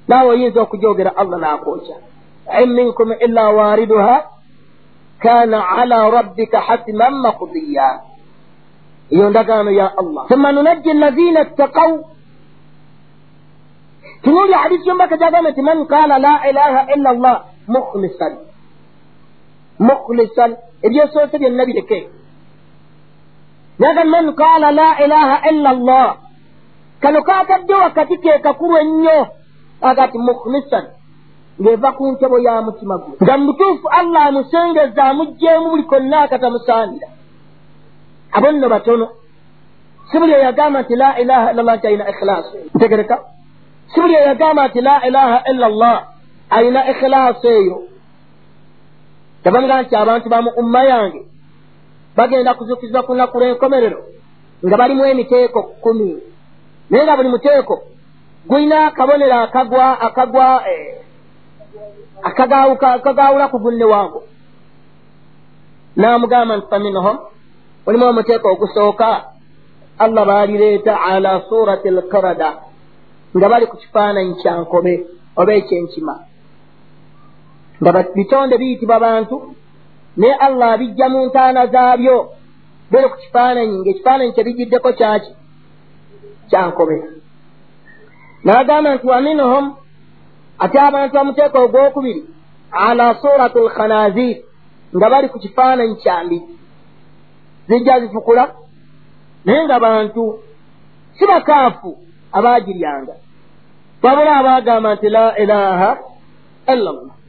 naawe 0.09 0.29
oyinza 0.35 0.61
okujogera 0.63 1.11
allah 1.17 1.39
n'akwokya 1.41 1.97
in 2.63 2.69
minkum 2.77 3.09
illa 3.27 3.45
waariduha 3.51 4.17
kana 5.19 5.59
ala 5.81 6.11
rabbika 6.11 6.61
hatiman 6.61 7.15
makdiya 7.25 7.89
eyo 9.11 9.31
ndagaano 9.31 9.71
ya 9.71 9.93
allah. 9.99 10.27
Thumma 10.29 10.53
nunajji 10.53 10.91
allazina 10.91 11.41
ittaqaw. 11.41 11.93
Tunuuli 14.23 14.53
hadisi 14.53 14.89
yombaka 14.89 15.17
gyagamba 15.17 15.51
nti 15.51 15.63
man 15.63 15.87
qala 15.87 16.19
la 16.19 16.35
ilaha 16.51 16.81
illa 16.95 17.13
llah 17.13 17.37
mukhlisan 17.69 18.33
mukhlisan 19.79 20.57
ebyesoose 20.83 21.39
byonna 21.39 21.65
bireke 21.67 22.09
naga 23.79 24.05
man 24.05 24.35
qala 24.35 24.73
la 24.73 24.89
ilaha 25.05 25.37
illa 25.51 25.73
llah 25.75 26.11
kano 27.01 27.23
kaatadde 27.23 27.75
wakati 27.75 28.17
ke 28.19 28.39
kakulu 28.39 28.77
ennyo 28.77 29.27
agati 29.83 30.19
mukhlisan 30.19 30.85
ng'eva 31.61 31.93
ku 31.93 32.13
ntebo 32.13 32.39
ya 32.39 32.63
mutima 32.63 32.99
gwe 32.99 33.15
nga 33.23 33.39
mutuufu 33.39 33.89
allah 33.89 34.27
amusengeza 34.27 35.03
amugjeemu 35.05 35.71
buli 35.71 35.83
konna 35.83 36.21
akatamusaanira 36.21 37.09
abo 38.33 38.53
nno 38.53 38.69
batono 38.69 39.07
si 40.11 40.19
buli 40.19 40.33
eyagamba 40.33 40.83
nti 40.83 40.95
la 40.97 41.19
ilaha 41.19 41.51
illa 41.53 41.63
llah 41.63 41.77
nti 41.77 41.87
alina 41.87 42.11
ikhilaasu 42.11 42.57
ntegereka 42.75 43.17
si 43.95 44.01
buli 44.01 44.15
eyagamba 44.15 44.69
nti 44.69 44.81
la 44.81 45.07
ilaha 45.07 45.43
illa 45.51 45.69
llah 45.69 45.99
alina 46.51 46.91
ikhilaasu 46.91 47.49
eyo 47.49 47.77
tebamugaa 49.45 49.83
nti 49.83 49.95
abantu 49.97 50.27
ba 50.33 50.43
mu 50.45 50.51
umma 50.61 50.83
yange 50.85 51.21
bagenda 52.17 52.55
kuzukizibwa 52.59 53.03
ku 53.03 53.13
lunaku 53.13 53.37
lw'enkomerero 53.41 54.01
nga 54.67 54.77
balimu 54.81 55.03
emiteeko 55.05 55.61
kkumi 55.63 56.11
naye 56.91 57.03
nga 57.05 57.17
buli 57.17 57.29
muteeko 57.29 57.75
gulina 58.49 58.87
akabonero 58.87 59.37
akagwa 59.47 59.87
akagwa 60.01 60.47
akagaawula 62.25 63.49
ku 63.53 63.59
gunne 63.65 63.85
waago 63.85 64.21
n'amugamba 65.97 66.57
nti 66.57 66.67
faminhum 66.71 67.17
mulimu 67.87 68.05
omuteeko 68.11 68.47
ogusooka 68.53 69.09
allah 70.05 70.25
baalireeta 70.27 70.93
ala 71.13 71.43
surati 71.49 71.89
alkarada 71.89 72.51
nga 73.37 73.47
bali 73.49 73.67
ku 73.67 73.77
kifaananyi 73.77 74.35
kyankobe 74.43 74.95
oba 75.37 75.53
ekyenkima 75.61 76.15
nga 77.83 77.91
bitonde 78.17 78.59
biyitibwa 78.59 78.99
bantu. 79.01 79.37
Naye 80.17 80.35
allah 80.35 80.73
abijja 80.73 81.09
mu 81.09 81.27
ntaana 81.27 81.67
zaabyo. 81.67 82.17
Bere 82.91 83.09
ku 83.09 83.17
kifaananyi 83.17 83.77
ng'ekifaananyi 83.79 84.33
kyebijiddeko 84.33 84.93
kyaki? 84.99 85.33
Kyankobe 86.51 86.97
n'agamba 88.45 88.95
nti 88.95 89.07
wa 89.07 89.21
minhum 89.21 89.65
ate 90.59 90.79
abantu 90.79 91.15
bamuteeka 91.15 91.59
ogwokubiri 91.65 92.23
ala 92.71 93.15
surati 93.23 93.59
alkhanazir 93.59 94.37
nga 94.97 95.07
bali 95.11 95.29
ku 95.29 95.39
kifaananyi 95.39 95.97
kyambi 96.03 96.39
zijja 97.69 98.01
zifukula? 98.01 98.45
Naye 99.45 99.65
nga 99.65 99.79
bantu 99.81 100.23
si 101.19 101.27
bakaafu 101.27 101.91
abaagiryanga 102.33 103.15
wabula 104.03 104.37
abaagamba 104.37 104.95
nti 104.95 105.09
la 105.09 105.39
ilaha 105.39 105.91
illa 106.73 106.91
llah 106.93 107.24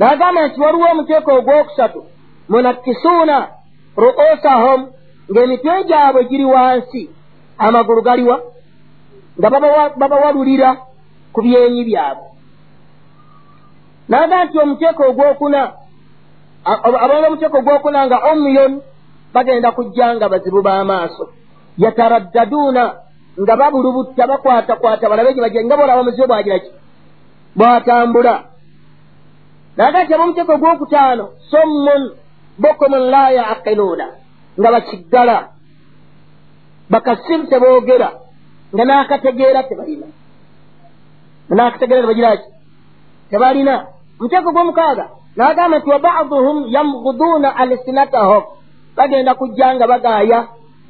n'agamba 0.00 0.46
nti 0.46 0.60
waliwo 0.60 0.86
omuteeko 0.92 1.30
ogwokusatu. 1.38 2.00
Munakisuuna 2.48 3.36
ru'usahum 3.96 4.80
ng'emitwe 5.30 5.84
gyabwe 5.88 6.24
giri 6.24 6.44
wansi. 6.44 7.10
Amagulu 7.58 8.02
galiwa 8.02 8.36
nga 9.38 9.50
babawalulira 10.00 10.76
ku 11.32 11.42
byenyi 11.42 11.84
byabwe. 11.84 12.26
N'agamba 14.08 14.44
nti 14.44 14.56
omuteeko 14.58 15.02
ogwokuna 15.10 15.60
abaana 17.04 17.26
omuteeko 17.28 17.56
ogwokuna 17.58 18.06
nga 18.06 18.18
omuyon 18.32 18.72
bagenda 19.34 19.72
kujja 19.72 20.16
nga 20.16 20.28
bazibu 20.28 20.62
b'amaaso. 20.62 21.24
Yataraddaduuna 21.78 22.84
nga 23.40 23.56
babulubutta 23.56 24.26
bakwatakwata 24.26 25.08
balabe 25.08 25.34
gye 25.34 25.40
bajja 25.40 25.64
nga 25.64 25.76
bolaba 25.76 26.00
omuzibu 26.00 26.26
bwagira 26.26 26.58
ki 26.58 26.70
bwatambula 27.56 28.49
naga 29.80 29.98
nti 30.04 30.12
ab'omuteeko 30.14 30.52
ogwokutaano 30.54 31.24
sommun 31.50 32.02
bokomun 32.62 33.04
la 33.14 33.24
yaqiluuna 33.38 34.06
nga 34.58 34.68
bakiggala 34.74 35.36
bakasiru 36.92 37.44
teboogera 37.50 38.10
nga 38.74 38.84
n'akategeera 38.84 39.62
tebalina. 39.68 40.06
N'akategeera 41.56 42.02
tebagira 42.02 42.36
ki? 42.36 42.48
Tebalina. 43.30 43.74
Omuteeko 44.20 44.52
gw'omukaaga 44.54 45.06
n'agamba 45.36 45.76
nti 45.78 45.88
wa 45.90 45.98
baduhum 45.98 46.58
yamguduuna 46.74 47.48
alsinatahum 47.60 48.44
bagenda 48.96 49.34
kujja 49.34 49.74
nga 49.74 49.86
bagaaya 49.92 50.38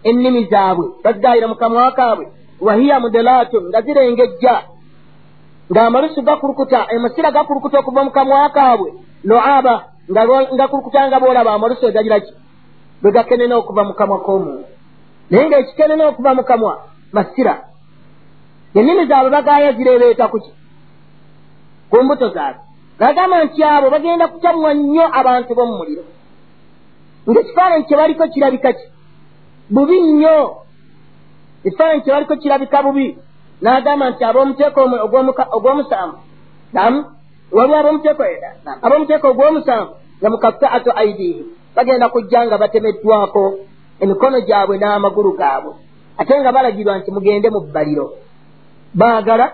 ennimi 0.09 0.43
zaabwe 0.51 0.87
bazigaayira 1.05 1.47
mu 1.49 1.55
kamwa 1.55 1.93
kaabwe. 1.99 2.27
Wahiya 2.67 3.01
mudelaatun 3.01 3.65
nga 3.69 3.81
zirengejja 3.85 4.55
ng'amalusu 5.71 6.23
gakulukuta 6.23 6.87
emasira 6.91 7.31
gakulukuta 7.31 7.79
okuva 7.79 8.05
mu 8.05 8.11
kamwa 8.11 8.51
kaabwe 8.51 8.91
loaba 9.25 9.75
nga 10.11 10.23
gakulukuta 10.59 11.09
nga 11.09 11.21
boolaba 11.21 11.55
amalusu 11.55 11.87
egagira 11.87 12.21
ki? 12.21 12.33
Bwe 13.03 13.13
gakenena 13.13 13.57
okuva 13.57 13.85
mu 13.85 13.95
kamwa 13.95 14.19
k'omuntu. 14.25 14.67
Naye 15.31 15.47
ng'ekikenena 15.49 16.05
okuva 16.11 16.35
mu 16.35 16.43
kamwa 16.43 16.73
masira 17.13 17.55
ennimi 18.75 19.07
zaabwe 19.07 19.31
bagaaya 19.31 19.73
zireebeeta 19.73 20.29
ku 20.29 20.39
ki? 20.41 20.51
Ku 21.91 22.03
mbuto 22.03 22.29
zaabwe. 22.35 22.63
Nagamba 22.99 23.45
nti 23.45 23.63
abo 23.63 23.91
bagenda 23.91 24.29
kukyamwa 24.29 24.75
nnyo 24.75 25.07
abantu 25.19 25.55
b'omu 25.55 25.75
muliro. 25.79 26.05
Ng'ekifaananyi 27.31 27.85
kye 27.87 27.97
baliko 27.97 28.25
kirabika 28.29 28.73
ki? 28.73 28.87
Bubi 29.71 30.01
nnyo. 30.01 30.67
Ekifaananyi 31.65 32.03
kye 32.03 32.13
baliko 32.13 32.37
kirabika 32.37 32.83
bubi 32.83 33.30
n'agamba 33.63 34.11
nti 34.11 34.23
ab'omuteeko 34.25 34.81
ogw'omusanvu. 35.57 36.19
Nam 36.73 36.95
waliwo 37.57 37.79
ab'omuteeko 37.81 38.23
ab'omuteeko 38.85 39.27
ogw'omusanvu 39.33 39.93
nga 40.21 40.29
mukaffaatu 40.31 40.91
aidiihi 41.01 41.43
bagenda 41.77 42.09
kujja 42.09 42.47
nga 42.47 42.59
batemeddwako 42.59 43.43
emikono 44.03 44.41
gyabwe 44.41 44.75
n'amagulu 44.79 45.33
gaabwe. 45.41 45.73
Ate 46.19 46.41
nga 46.41 46.53
balagirwa 46.53 46.99
nti 46.99 47.11
mugende 47.11 47.49
mu 47.51 47.61
bbaliro. 47.61 48.07
Baagala 48.95 49.47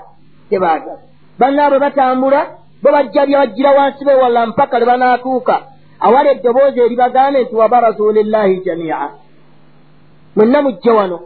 tebaagala. 0.51 1.03
Bannaabwe 1.39 1.79
batambula 1.79 2.41
bo 2.83 2.89
bajja 2.95 3.27
byabajjira 3.27 3.71
wansi 3.79 4.05
bewalla 4.05 4.47
mpaka 4.47 4.79
lwe 4.79 4.87
banaatuuka. 4.87 5.57
Awali 6.01 6.29
eddoboozi 6.29 6.81
eribagaane 6.81 7.43
nti 7.43 7.55
wabarazu 7.55 8.13
lillahi 8.13 8.61
jamia 8.65 9.09
mwenna 10.37 10.63
mujje 10.63 10.91
wano 10.91 11.21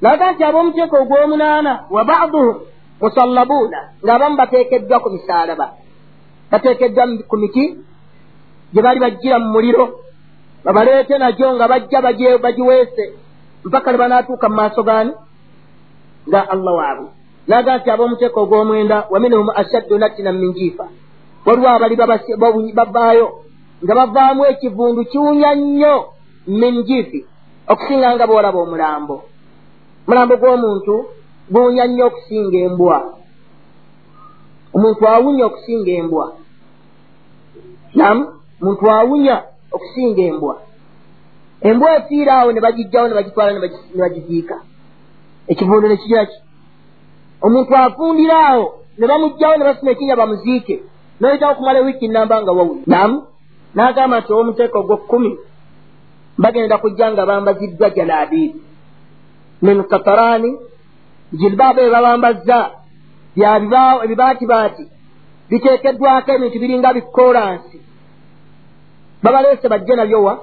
naga 0.00 0.32
nti 0.32 0.42
ab'omuteeko 0.44 0.96
ogw'omunaana 1.02 1.72
wa 1.90 2.02
baduhum 2.04 2.56
musallabuuna 3.00 3.80
ng'abamu 4.04 4.36
bateekeddwa 4.36 5.00
ku 5.00 5.08
misaalaba. 5.10 5.66
Bateekeddwa 6.50 7.04
ku 7.28 7.36
miti 7.36 7.64
gye 8.72 8.82
bali 8.82 9.00
bajjira 9.00 9.38
mu 9.38 9.48
muliro 9.52 9.84
babaleete 10.64 11.18
nagyo 11.18 11.46
nga 11.54 11.68
bajja 11.68 11.98
bagiweese 12.44 13.04
mpaka 13.64 13.92
ne 13.92 13.98
banaatuuka 13.98 14.48
mu 14.48 14.56
maaso 14.56 14.82
gaani 14.82 15.12
nga 16.28 16.40
allah 16.54 16.74
waabwe 16.74 17.08
naga 17.48 17.78
nti 17.78 17.88
ab'omuteeko 17.90 18.38
ogw'omwenda 18.40 19.06
wa 19.12 19.18
minhum 19.20 19.48
ashaddu 19.60 19.98
nattina 19.98 20.32
min 20.32 20.52
jiifa. 20.52 20.86
Waliwo 21.46 21.68
abali 21.68 21.96
babaayo 22.72 23.26
nga 23.84 23.94
bavaamu 23.94 24.44
ekivundu 24.52 25.04
kiwunya 25.04 25.54
nnyo 25.54 25.94
min 26.46 26.82
jiifi 26.82 27.24
okusinga 27.68 28.14
nga 28.14 28.26
boolaba 28.26 28.58
omulambo 28.60 29.29
omulambo 30.06 30.34
gw'omuntu 30.40 30.94
guwunya 31.52 31.84
nnyo 31.86 32.04
okusinga 32.06 32.58
embwa. 32.66 32.98
Omuntu 34.74 35.02
awunya 35.08 35.44
okusinga 35.46 35.90
embwa. 36.00 36.26
Nam 37.94 38.18
muntu 38.62 38.84
awunya 38.90 39.36
okusinga 39.72 40.22
embwa. 40.30 40.54
Embwa 41.60 41.96
efiira 41.98 42.32
awo 42.38 42.52
ne 42.52 42.60
bagijjawo 42.60 43.08
ne 43.08 43.14
bagitwala 43.14 43.52
ne 43.52 43.60
bagiziika 44.02 44.56
ekivundu 45.48 45.88
ne 45.88 45.96
kigira 45.96 46.26
ki? 46.26 46.38
Omuntu 47.42 47.72
afundira 47.76 48.36
awo 48.48 48.66
ne 48.98 49.06
bamugjawo 49.06 49.56
ne 49.56 49.64
basima 49.64 49.90
ekinya 49.90 50.16
bamuziike 50.16 50.82
noyitawo 51.20 51.52
okumala 51.52 51.78
ewiiki 51.78 52.08
namba 52.08 52.42
nga 52.42 52.52
wawuli 52.52 52.82
nam 52.86 53.12
n'agamba 53.74 54.20
nti 54.20 54.30
ow'omuteeka 54.32 54.78
ogw'okkumi 54.78 55.32
bagenda 56.42 56.78
kujja 56.82 57.06
nga 57.12 57.26
bambaziddwa 57.28 57.90
jalaabiiri 57.96 58.69
min 59.62 59.82
kataraani 59.84 60.50
jilbaaba 61.40 61.80
ebabambazza 61.82 62.58
ebibaatibaati 64.04 64.84
biteekeddwako 65.50 66.30
ebintu 66.32 66.58
biringa 66.62 66.94
bikoolansi 66.96 67.78
babaleese 69.22 69.68
bajje 69.68 69.94
nabyowa 69.96 70.34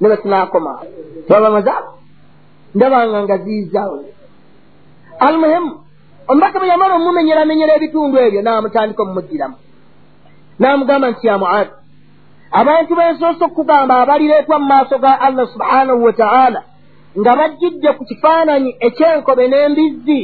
ne 0.00 0.08
betunaakoma 0.08 0.72
tebabamaza 1.26 1.74
ndabanga 2.74 3.22
nga 3.22 3.36
ziizaawo 3.38 4.04
almuhimu 5.26 5.72
omubaka 6.28 6.58
bwe 6.58 6.68
yamala 6.68 6.94
omumenyeramenyera 6.94 7.72
ebitundu 7.74 8.16
ebyo 8.26 8.40
naamutandika 8.42 9.02
omumuddiramu 9.02 9.56
naamugamba 10.58 11.10
nti 11.10 11.26
ya 11.26 11.38
muadi 11.38 11.74
abantu 12.60 12.92
bensoose 12.98 13.44
okukugamba 13.44 13.94
abalireetwa 14.02 14.56
mu 14.58 14.66
maaso 14.72 14.96
ga 14.98 15.20
allah 15.26 15.46
subhanahu 15.54 16.04
wataala 16.04 16.60
nga 17.16 17.32
bajjidde 17.36 17.90
ku 17.98 18.04
kifaananyi 18.04 18.70
ekyenkobe 18.86 19.44
n'embizzi 19.48 20.20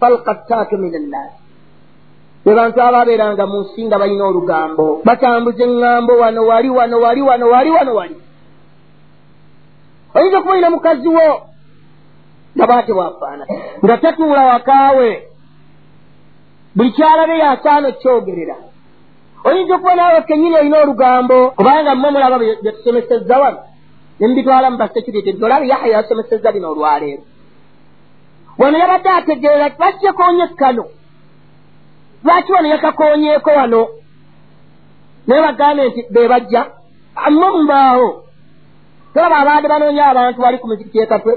falkattaatu 0.00 0.76
min 0.78 0.94
annaasi 1.00 1.40
be 2.44 2.54
bantu 2.54 2.78
abaabeeranga 2.80 3.44
mu 3.46 3.58
nsi 3.60 3.80
nga 3.86 3.98
balina 3.98 4.24
olugambo 4.24 4.86
batambuza 5.06 5.62
eŋŋambo 5.64 6.12
wano 6.22 6.40
wali 6.50 6.70
wano 6.70 6.96
wali 7.04 7.22
wano 7.22 7.46
wali 7.52 7.70
wano 7.70 7.94
wali. 7.94 8.16
Oyinza 10.14 10.38
okuba 10.38 10.52
olina 10.52 10.70
mukazi 10.70 11.08
wo 11.08 11.28
nga 12.56 12.66
bwate 12.66 12.92
bwafaana 12.92 13.44
nga 13.84 13.96
tatuula 13.98 14.42
wakaawe 14.50 15.08
buli 16.76 16.90
kyalabe 16.92 17.38
yasaana 17.38 17.88
okyogerera 17.88 18.56
oyinza 19.44 19.74
okuba 19.74 19.94
naawe 19.94 20.22
kenyini 20.22 20.56
olina 20.56 20.78
olugambo 20.82 21.50
kubanga 21.50 21.94
mmwe 21.94 22.10
mulaba 22.10 22.38
byetusomesezza 22.38 23.38
wano 23.38 23.58
nembitwala 24.20 24.70
mu 24.70 24.76
basecurity 24.76 25.32
tolaba 25.32 25.64
yahya 25.72 25.92
yasomesezza 25.96 26.52
bino 26.52 26.66
olwaleero 26.72 27.22
wano 28.58 28.78
yabadde 28.78 29.08
ategeera 29.10 29.68
lwaki 29.68 30.06
yakoonye 30.06 30.46
kano 30.60 30.84
lwaki 32.24 32.52
wano 32.52 32.68
yakakoonyeeko 32.68 33.50
wano 33.50 33.88
naye 35.26 35.42
bagambe 35.42 35.88
nti 35.88 36.00
be 36.12 36.28
bajja 36.28 36.62
mmwe 37.30 37.48
mubaawo 37.56 38.24
tolaba 39.14 39.36
abaade 39.38 39.68
banoonya 39.68 40.06
abantu 40.06 40.38
bali 40.42 40.58
ku 40.58 40.66
muzikiti 40.68 40.98
ekatwe 40.98 41.32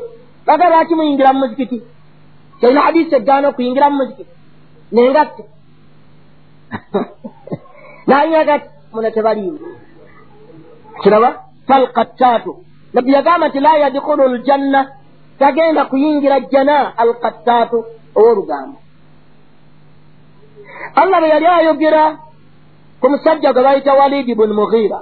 baga 0.45 0.69
lwaki 0.69 0.95
muyingira 0.95 1.33
mu 1.33 1.39
muzikiti 1.39 1.77
kyalina 2.59 2.81
hadisi 2.81 3.15
egaana 3.15 3.47
okuyingira 3.49 3.89
mu 3.89 3.97
muzikiti 3.97 4.31
nengatte 4.91 5.43
nanyagati 8.07 8.69
muna 8.93 9.11
tebaliimu 9.11 9.59
kiraba 11.01 11.29
falkattaatu 11.67 12.51
nabbi 12.93 13.11
yagamba 13.11 13.47
nti 13.47 13.59
la 13.59 13.77
yadkhulu 13.77 14.27
ljanna 14.35 14.87
tagenda 15.39 15.85
kuyingira 15.85 16.39
jjana 16.39 16.97
alkattaatu 16.97 17.85
ow'olugambo 18.15 18.77
allah 20.95 21.19
bwe 21.19 21.29
yali 21.29 21.45
ayogera 21.45 22.03
ku 23.01 23.09
musajja 23.09 23.53
gwe 23.53 23.63
bayita 23.63 23.93
walidi 23.93 24.35
buni 24.35 24.53
mughiira 24.53 24.99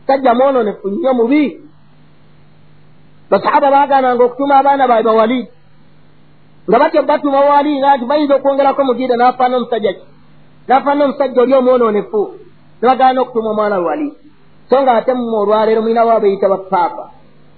musajja 0.00 0.34
mwononefu 0.34 0.88
nnyo 0.88 1.14
mubi 1.14 1.60
basahaba 3.30 3.70
bagananga 3.70 4.24
okutuma 4.24 4.58
abaana 4.58 4.88
baabwe 4.88 5.02
bawalidi 5.02 5.50
nga 6.68 6.78
batyo 6.78 7.02
batuma 7.02 7.40
walidi 7.40 7.78
nga 7.78 7.96
nti 7.96 8.04
bayinza 8.04 8.34
okwongerako 8.36 8.84
mugiira 8.84 9.16
n'afaana 9.16 9.56
omusajja 9.56 9.92
ki? 9.92 10.04
N'afaana 10.68 11.04
omusajja 11.04 11.42
oli 11.42 11.54
omwononefu 11.54 12.20
ne 12.80 12.88
bagana 12.88 13.20
okutuma 13.20 13.50
omwana 13.50 13.76
lwali 13.76 14.08
so 14.70 14.82
nga 14.82 14.92
ate 14.92 15.14
muma 15.14 15.38
olwaleero 15.38 15.82
mulina 15.82 16.04
wa 16.04 16.20
beyita 16.20 16.48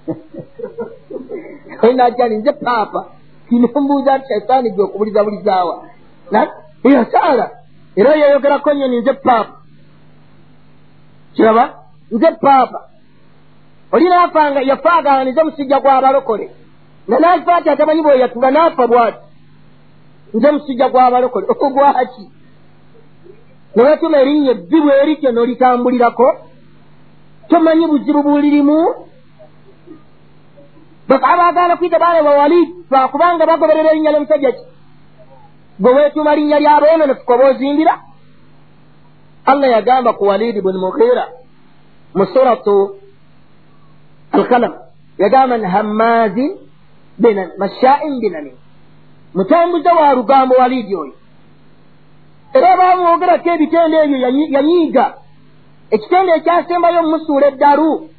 bapaapa 0.07 1.87
enajjani 1.87 2.37
nze 2.37 2.51
paapa 2.51 3.05
kinembuuza 3.49 4.17
nti 4.17 4.27
shaitaani 4.27 4.69
gwe 4.69 4.83
okubuliza 4.83 5.23
bulizaawa 5.23 5.83
yasaala 6.83 7.49
era 7.95 8.15
yeyogerako 8.15 8.73
nyoni 8.73 8.99
nze 8.99 9.13
paapa 9.13 9.61
kiraba? 11.35 11.73
Nze 12.11 12.31
paapa 12.31 12.81
oli 13.91 14.09
naafanga 14.09 14.61
yafaaganize 14.61 15.43
musijja 15.43 15.79
gw'abalokole 15.79 16.51
nga 17.07 17.19
naafa 17.19 17.55
ati 17.55 17.69
atamanyi 17.69 18.01
bweyatula 18.01 18.51
naafa 18.51 18.87
bwati. 18.87 19.25
Nze 20.33 20.51
musijja 20.51 20.89
gw'abalokole 20.89 21.47
ogwaki 21.65 22.31
newetuma 23.75 24.17
erinnya 24.17 24.51
ebbi 24.51 24.81
bwerityo 24.81 25.31
nolitambulirako. 25.31 26.27
Tomanyi 27.49 27.87
buzibu 27.87 28.23
bulirimu 28.23 28.77
abagala 31.15 31.77
kwita 31.77 31.99
baana 31.99 32.23
bawali 32.23 32.75
lwakubanga 32.91 33.45
bagoberera 33.45 33.89
erinnya 33.91 34.11
lyomusajja 34.11 34.51
ki? 34.51 34.63
Gwe 35.79 35.93
weetuma 35.93 36.35
linnya 36.35 36.59
lyaboononefu 36.59 37.25
koba 37.25 37.45
ozimbira? 37.49 37.99
Allah 39.45 39.69
yagamba 39.69 40.13
ku 40.13 40.23
walidi 40.23 40.61
buni 40.61 40.77
mughira 40.77 41.25
mu 42.15 42.25
suratu 42.25 42.95
alkalam 44.31 44.73
yagamba 45.17 45.57
ni 45.57 45.65
hammazin 45.65 46.51
mashain 47.57 48.19
binamin 48.21 48.55
mutambuza 49.33 49.93
wa 49.93 50.13
lugambo 50.13 50.55
walidi 50.55 50.95
oyo. 50.95 51.13
Era 52.53 52.77
bamwogerako 52.77 53.49
ebitendo 53.49 53.97
ebyo 54.03 54.17
yanyiiga. 54.55 55.13
Ekitendo 55.91 56.35
ekyasembayo 56.35 57.03
mumusuula 57.03 57.47
eddalu 57.47 58.09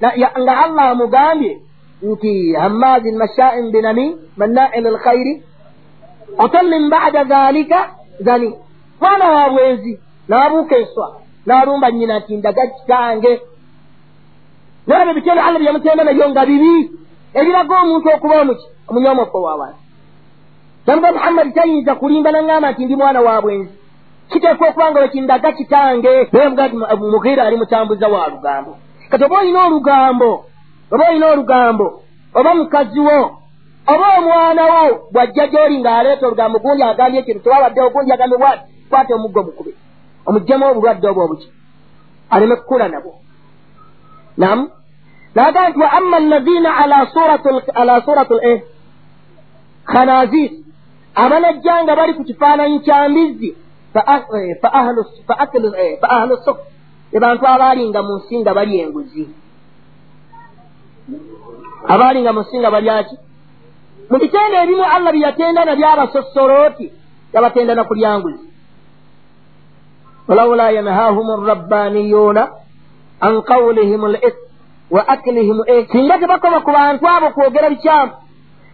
nga 0.00 0.54
allah 0.64 0.90
amugambye 0.90 1.60
hammazin 2.60 3.16
mashain 3.16 3.70
binami 3.72 4.16
mannain 4.36 4.86
alkhairi 4.86 5.42
otallin 6.38 6.90
bada 6.90 7.24
dhalika 7.24 7.90
zani 8.20 8.54
mwana 9.00 9.30
wa 9.30 9.50
bwenzi 9.50 10.00
n'abuuka 10.28 10.76
enswa 10.76 11.16
n'alumba 11.46 11.90
nyina 11.90 12.18
nti 12.18 12.36
ndaga 12.36 12.66
kitange 12.66 13.40
naye 14.86 15.02
ebyo 15.02 15.14
bitendo 15.14 15.42
allah 15.42 15.60
byamutenda 15.60 16.04
nabyo 16.04 16.30
nga 16.30 16.46
bibi 16.46 16.90
ebiraga 17.34 17.74
omuntu 17.82 18.08
okuba 18.14 18.40
omuki 18.40 18.66
omunyomofu 18.88 19.36
owabantu 19.36 19.80
namuga 20.86 21.12
muhammadi 21.12 21.52
tayinza 21.52 21.94
kulimba 21.94 22.30
naŋŋamba 22.32 22.72
nti 22.72 22.84
ndi 22.84 22.96
mwana 22.96 23.20
wa 23.20 23.42
bwenzi 23.42 23.74
kiteekwa 24.30 24.68
okuba 24.68 24.90
nga 24.90 25.00
wekindaga 25.00 25.52
kitange 25.52 26.28
naye 26.32 26.48
mugati 26.48 26.76
mughira 27.12 27.44
ali 27.44 27.56
mutambuza 27.56 28.08
wa 28.08 28.28
lugambo 28.28 28.76
kati 29.10 29.24
oba 29.24 29.38
olina 29.38 29.66
olugambo 29.66 30.44
oba 30.92 31.04
olina 31.08 31.26
olugambo 31.32 31.86
oba 32.34 32.54
mukazi 32.54 33.00
wo 33.00 33.18
oba 33.92 34.06
omwana 34.18 34.62
wo 34.72 34.82
bwajja 35.12 35.46
gyoli 35.46 35.76
ng'aleeta 35.78 36.26
olugambo 36.26 36.58
gundi 36.58 36.82
agambye 36.82 37.20
ekintu 37.20 37.40
tewawaddewo 37.44 37.90
gundi 37.90 38.12
agambye 38.12 38.38
bwati 38.38 38.64
kwata 38.90 39.14
omuggo 39.14 39.42
mukube. 39.42 39.72
Omugjemu 40.26 40.64
obulwadde 40.66 41.08
obwo 41.08 41.24
obuki? 41.24 41.48
Aleme 42.30 42.56
kukula 42.56 42.88
nabwo 42.88 43.12
nam 44.36 44.70
naga 45.34 45.68
nti 45.68 45.78
wa 45.78 45.92
amma 45.92 46.16
allazina 46.16 46.76
ala 46.76 47.06
suratu 48.04 48.34
l 48.42 48.60
khanazir 49.84 50.50
abanajja 51.14 51.82
nga 51.84 51.96
bali 51.96 52.14
ku 52.14 52.24
kifaananyi 52.24 52.80
kya 52.80 53.08
mbizzi 53.08 53.56
fa 53.92 54.72
ahlu 54.72 56.36
suk 56.44 56.58
ebantu 57.12 57.46
abaalinga 57.46 58.02
mu 58.02 58.14
nsi 58.16 58.38
nga 58.40 58.54
bali 58.54 58.80
enguzi 58.80 59.28
abaalinga 61.88 62.32
mu 62.32 62.40
nsi 62.40 62.58
nga 62.58 62.70
balyaki 62.70 63.16
mu 64.10 64.16
bitendo 64.18 64.56
ebimu 64.62 64.84
allah 64.84 65.12
byeyatenda 65.12 65.64
nabyo 65.64 65.86
abasossolooti 65.88 66.86
yabatenda 67.34 67.74
nakulyanguzi 67.74 68.46
walaula 70.28 70.70
yanhahum 70.70 71.46
rabbaniyuna 71.46 72.42
an 73.20 73.42
qawlihim 73.42 74.06
lis 74.06 74.36
wa 74.90 75.08
aklihim 75.08 75.58
singa 75.92 76.18
tebakoma 76.18 76.60
ku 76.60 76.70
bantu 76.70 77.08
abo 77.08 77.30
kwogera 77.30 77.70
bikyamu 77.70 78.12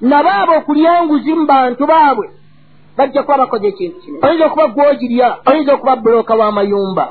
nabo 0.00 0.28
abo 0.28 0.52
okulyanguzi 0.56 1.32
mu 1.34 1.46
bantu 1.46 1.86
baabwe 1.86 2.26
bajja 2.96 3.22
kuba 3.22 3.38
bakoze 3.38 3.68
ekintu 3.68 4.00
kino 4.00 4.18
oyinza 4.22 4.46
okuba 4.46 4.66
gwogirya 4.68 5.28
oyinza 5.46 5.74
okuba 5.74 5.96
bulooka 5.96 6.34
w'amayumba 6.34 7.04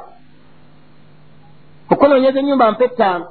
okunoonyeza 1.92 2.40
ennyumba 2.40 2.72
mpa 2.72 2.84
ettaano 2.86 3.26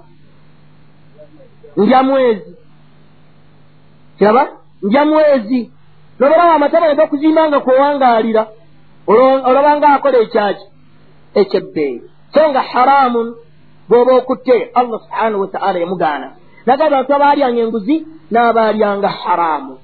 ndya 1.76 2.02
mwezi. 2.02 2.56
Kiraba? 4.18 4.48
Ndya 4.82 5.04
mwezi. 5.04 5.72
Noberawo 6.18 6.52
amataba 6.52 6.88
nega 6.88 7.04
okuzimba 7.04 7.48
nga 7.48 7.60
kwewangaalira. 7.60 8.46
Olabanga 9.48 9.88
akola 9.88 10.18
ekyaki 10.18 10.66
ekyebbeeyi. 11.34 12.02
So 12.34 12.40
nga 12.50 12.60
haramun 12.60 13.34
bw'oba 13.88 14.12
okutte 14.14 14.70
allah 14.74 15.00
subhanahu 15.04 15.40
wataala 15.40 15.78
yamugaana. 15.78 16.28
Naga 16.66 16.84
abantu 16.86 17.14
abaalyanga 17.14 17.60
enguzi 17.60 17.96
n'abaalyanga 18.30 19.08
haramu. 19.08 19.78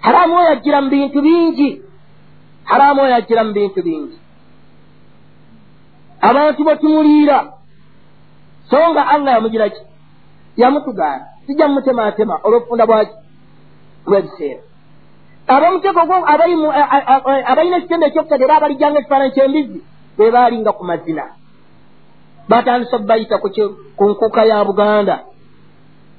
Haramu 0.00 0.36
oyo 0.36 0.48
ajjira 0.48 0.80
mu 0.80 0.88
bintu 0.90 1.22
bingi. 1.22 1.82
Haramu 2.64 3.02
oyo 3.02 3.14
ajjira 3.14 3.44
mu 3.44 3.52
bintu 3.52 3.82
bingi. 3.82 4.18
Abantu 6.20 6.64
batumuliira 6.64 7.38
so 8.70 8.76
nga 8.90 9.08
allah 9.08 9.32
yamugira 9.34 9.68
ki 9.68 9.80
yamutugaana 10.60 11.26
sijja 11.46 11.68
mumutematema 11.68 12.34
olwokufunda 12.44 12.86
bwaki 12.86 13.14
lwebiseera 14.06 14.62
abamuteeko 15.54 16.02
gwo 16.06 16.16
abalina 17.50 17.76
ekitendo 17.78 18.06
ekyokutata 18.06 18.44
era 18.44 18.56
abalijjanga 18.56 18.98
ekifaananyi 19.00 19.34
kyembizi 19.34 19.78
be 20.16 20.30
baalinga 20.34 20.72
ku 20.72 20.84
mazina. 20.84 21.24
Batandisa 22.48 22.96
okubayita 22.96 23.38
ku 23.96 24.04
nkuka 24.10 24.44
ya 24.44 24.64
buganda. 24.64 25.16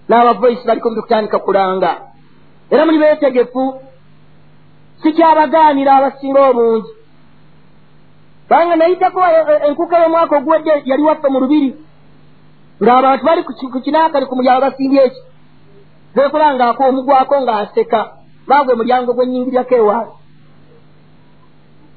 N'abavoisi 0.07 0.67
baliko 0.67 0.89
mubikutandika 0.89 1.39
kulanga. 1.39 1.91
Era 2.71 2.85
muli 2.85 2.97
beetegefu 2.97 3.63
sikyabagaanira 5.01 5.91
abasinga 5.97 6.41
obungi. 6.49 6.91
Kubanga 8.47 8.75
nayitako 8.75 9.19
enkuka 9.67 9.95
y'omwaka 10.01 10.37
oguwedde 10.37 10.73
yali 10.85 11.03
waffe 11.03 11.27
mu 11.29 11.39
lubiri 11.39 11.69
ng'abantu 12.83 13.23
bali 13.25 13.41
ku 13.43 13.79
kinaakali 13.85 14.25
ku 14.25 14.35
mulyango 14.35 14.61
basimbye 14.61 15.01
eki 15.07 15.21
zeekulangako 16.15 16.81
omugwako 16.89 17.35
ng'aseka 17.43 18.01
baagwe 18.47 18.73
mulyango 18.79 19.13
gwennyingiryako 19.13 19.75
ewaali 19.81 20.11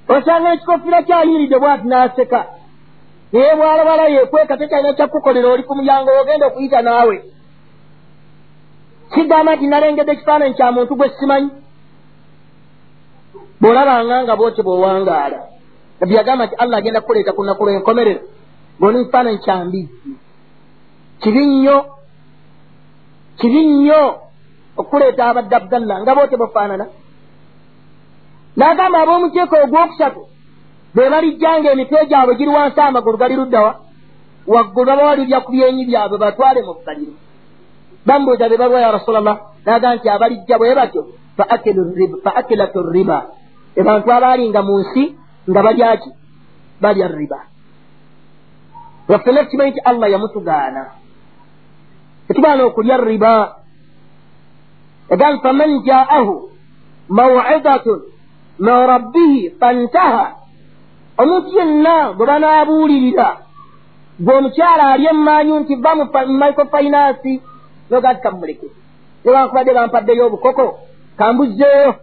osanga 0.08 0.52
ekikofiira 0.52 1.02
kyaliiridde 1.02 1.58
bwati 1.58 1.86
n'aseka. 1.88 2.40
Naye 3.32 3.54
bwalabala 3.56 4.08
yekweka 4.08 4.56
tekyalina 4.56 4.92
kyakukolera 4.92 5.48
oli 5.48 5.62
ku 5.62 5.74
mulyango 5.74 6.10
ogenda 6.20 6.46
okuyita 6.46 6.82
naawe. 6.82 7.16
Kigamba 9.12 9.56
nti 9.56 9.66
nalengedde 9.66 10.12
ekifaananyi 10.12 10.54
kya 10.54 10.72
muntu 10.72 10.96
gwe 10.96 11.08
simanyi. 11.18 11.50
Bw'olabanga 13.60 14.16
nga 14.22 14.36
bwoti 14.36 14.60
bw'owangaala 14.62 15.38
nabbi 16.00 16.14
yagamba 16.14 16.46
nti 16.46 16.54
allah 16.62 16.78
agenda 16.78 17.00
kukuleeta 17.00 17.32
ku 17.32 17.42
nnaku 17.42 17.64
lwenkomerera 17.64 18.22
ng'oli 18.78 18.98
mu 18.98 19.04
kifaananyi 19.04 19.38
kya 19.44 19.64
mbizi 19.64 19.94
kibi 21.22 21.42
nnyo 21.46 21.76
kibi 23.38 23.60
nnyo 23.66 24.02
okuleeta 24.76 25.22
abadde 25.30 25.54
abdallah 25.56 25.96
nga 26.02 26.14
boote 26.14 26.36
bufaanana 26.36 26.86
n'agamba 28.56 28.98
ab'omuteeko 29.02 29.56
ogwokusatu 29.64 30.20
be 30.94 31.10
balijjanga 31.12 31.68
emitwe 31.72 32.06
gyabwe 32.10 32.34
giri 32.38 32.50
wansi 32.56 32.80
amagulu 32.80 33.16
gali 33.18 33.34
luddawa 33.36 33.72
waggulu 34.46 34.86
baba 34.86 35.02
walirya 35.08 35.40
ku 35.44 35.50
byenyi 35.52 35.82
byabwe 35.88 36.16
batwale 36.22 36.60
mu 36.66 36.72
bbaliro 36.78 37.14
bambuuza 38.06 38.48
be 38.48 38.56
balwa 38.56 38.80
ya 38.80 38.94
rasulallah 38.96 39.36
n'agamba 39.64 39.96
nti 39.96 40.08
abalijja 40.08 40.58
bwe 40.58 40.74
batyo 40.74 41.02
fa 41.36 42.32
akilatu 42.34 42.82
riba. 42.92 43.18
Ebantu 43.76 44.12
abaalinga 44.12 44.62
mu 44.62 44.78
nsi 44.78 45.16
nga 45.48 45.60
balyaki 45.62 46.10
balya 46.80 47.08
riba. 47.08 47.38
Waffena 49.08 49.44
tukimanyi 49.44 49.70
nti 49.70 49.80
allah 49.80 50.10
yamutugaana 50.10 50.82
tetugaana 52.28 52.64
okulya 52.64 52.96
riba 52.96 53.56
egambi 55.10 55.42
faman 55.42 55.82
jaahu 55.86 56.50
mawidatun 57.08 58.00
min 58.58 58.76
rabbihi 58.92 59.50
fantaha 59.60 60.24
omuntu 61.18 61.48
yenna 61.58 62.12
gwe 62.16 62.26
banaabuulirira 62.26 63.28
gwe 64.20 64.34
omukyala 64.38 64.84
ali 64.92 65.06
emmanyu 65.06 65.60
nti 65.60 65.74
va 65.74 65.94
mu 65.98 66.04
microfinansi 66.40 67.32
nogaa 67.90 68.14
ti 68.14 68.20
kamuleke 68.22 68.66
nebankubadde 69.24 69.72
bampaddeyo 69.74 70.26
obukoko 70.26 70.66
kambuzzeeyo 71.18 71.94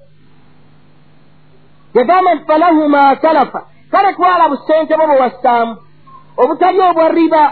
yagamba 1.94 2.36
nti 2.36 2.46
falahu 2.46 2.90
ma 2.90 3.16
salafa 3.22 3.60
kale 3.92 4.14
twala 4.14 4.50
busente 4.50 4.94
bwo 4.96 5.08
bwe 5.08 5.20
wassaamu 5.24 5.74
obutali 6.38 6.80
obwa 6.82 7.10
riba 7.10 7.44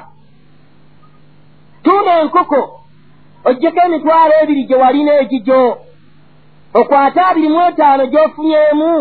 tuuna 1.87 2.19
enkoko 2.21 2.79
oggyeko 3.45 3.79
emitwalo 3.85 4.33
ebiri 4.43 4.63
gye 4.67 4.75
walina 4.75 5.11
egigyo 5.21 5.77
okwate 6.79 7.19
abiri 7.29 7.49
mu 7.53 7.61
etaano 7.69 8.03
gy'ofunyemu 8.11 8.91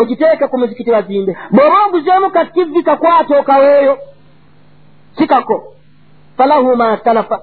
ogiteeke 0.00 0.44
ku 0.48 0.56
muzikiti 0.58 0.90
bazimbe. 0.90 1.32
Bw'oba 1.54 1.78
oguzeemu 1.86 2.30
kativi 2.30 2.82
kakwata 2.82 3.38
okaweeyo 3.40 3.98
sikako. 5.18 5.56
Falahu 6.36 6.76
ma 6.76 6.98
salafa 7.04 7.38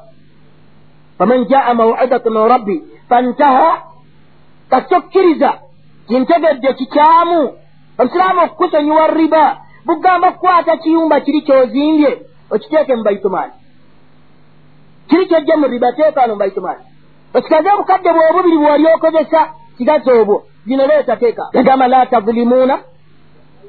faman 1.18 1.46
jaa 1.46 1.74
mawidatu 1.74 2.32
min 2.32 2.48
rabbi 2.48 2.84
fantaha. 3.10 3.72
Kasokkiriza 4.70 5.52
kintegedde 6.08 6.74
kikyamu. 6.74 7.54
Obusiraamu 8.00 8.42
okukusonyiwa 8.44 9.08
riba 9.08 9.58
bugamba 9.86 10.32
kukwata 10.32 10.78
kiyumba 10.78 11.20
kiri 11.20 11.42
kyozimbye 11.42 12.12
okiteeke 12.52 12.96
mu 12.96 13.04
baitumaani 13.04 13.54
kiri 15.08 15.26
kyojje 15.28 15.56
mu 15.56 15.68
riba 15.68 15.92
teekaano 15.92 16.34
mu 16.34 16.40
baitumaani 16.40 16.84
okikaze 17.34 17.70
obukadde 17.72 18.10
bwobubiri 18.14 18.58
bwoli 18.58 18.86
okozesa 18.96 19.42
kigazi 19.78 20.10
obwo 20.12 20.44
zino 20.66 20.88
leeta 20.88 21.16
teeka 21.16 21.44
yagamba 21.54 21.88
la 21.88 22.06
tazulimuuna 22.06 22.80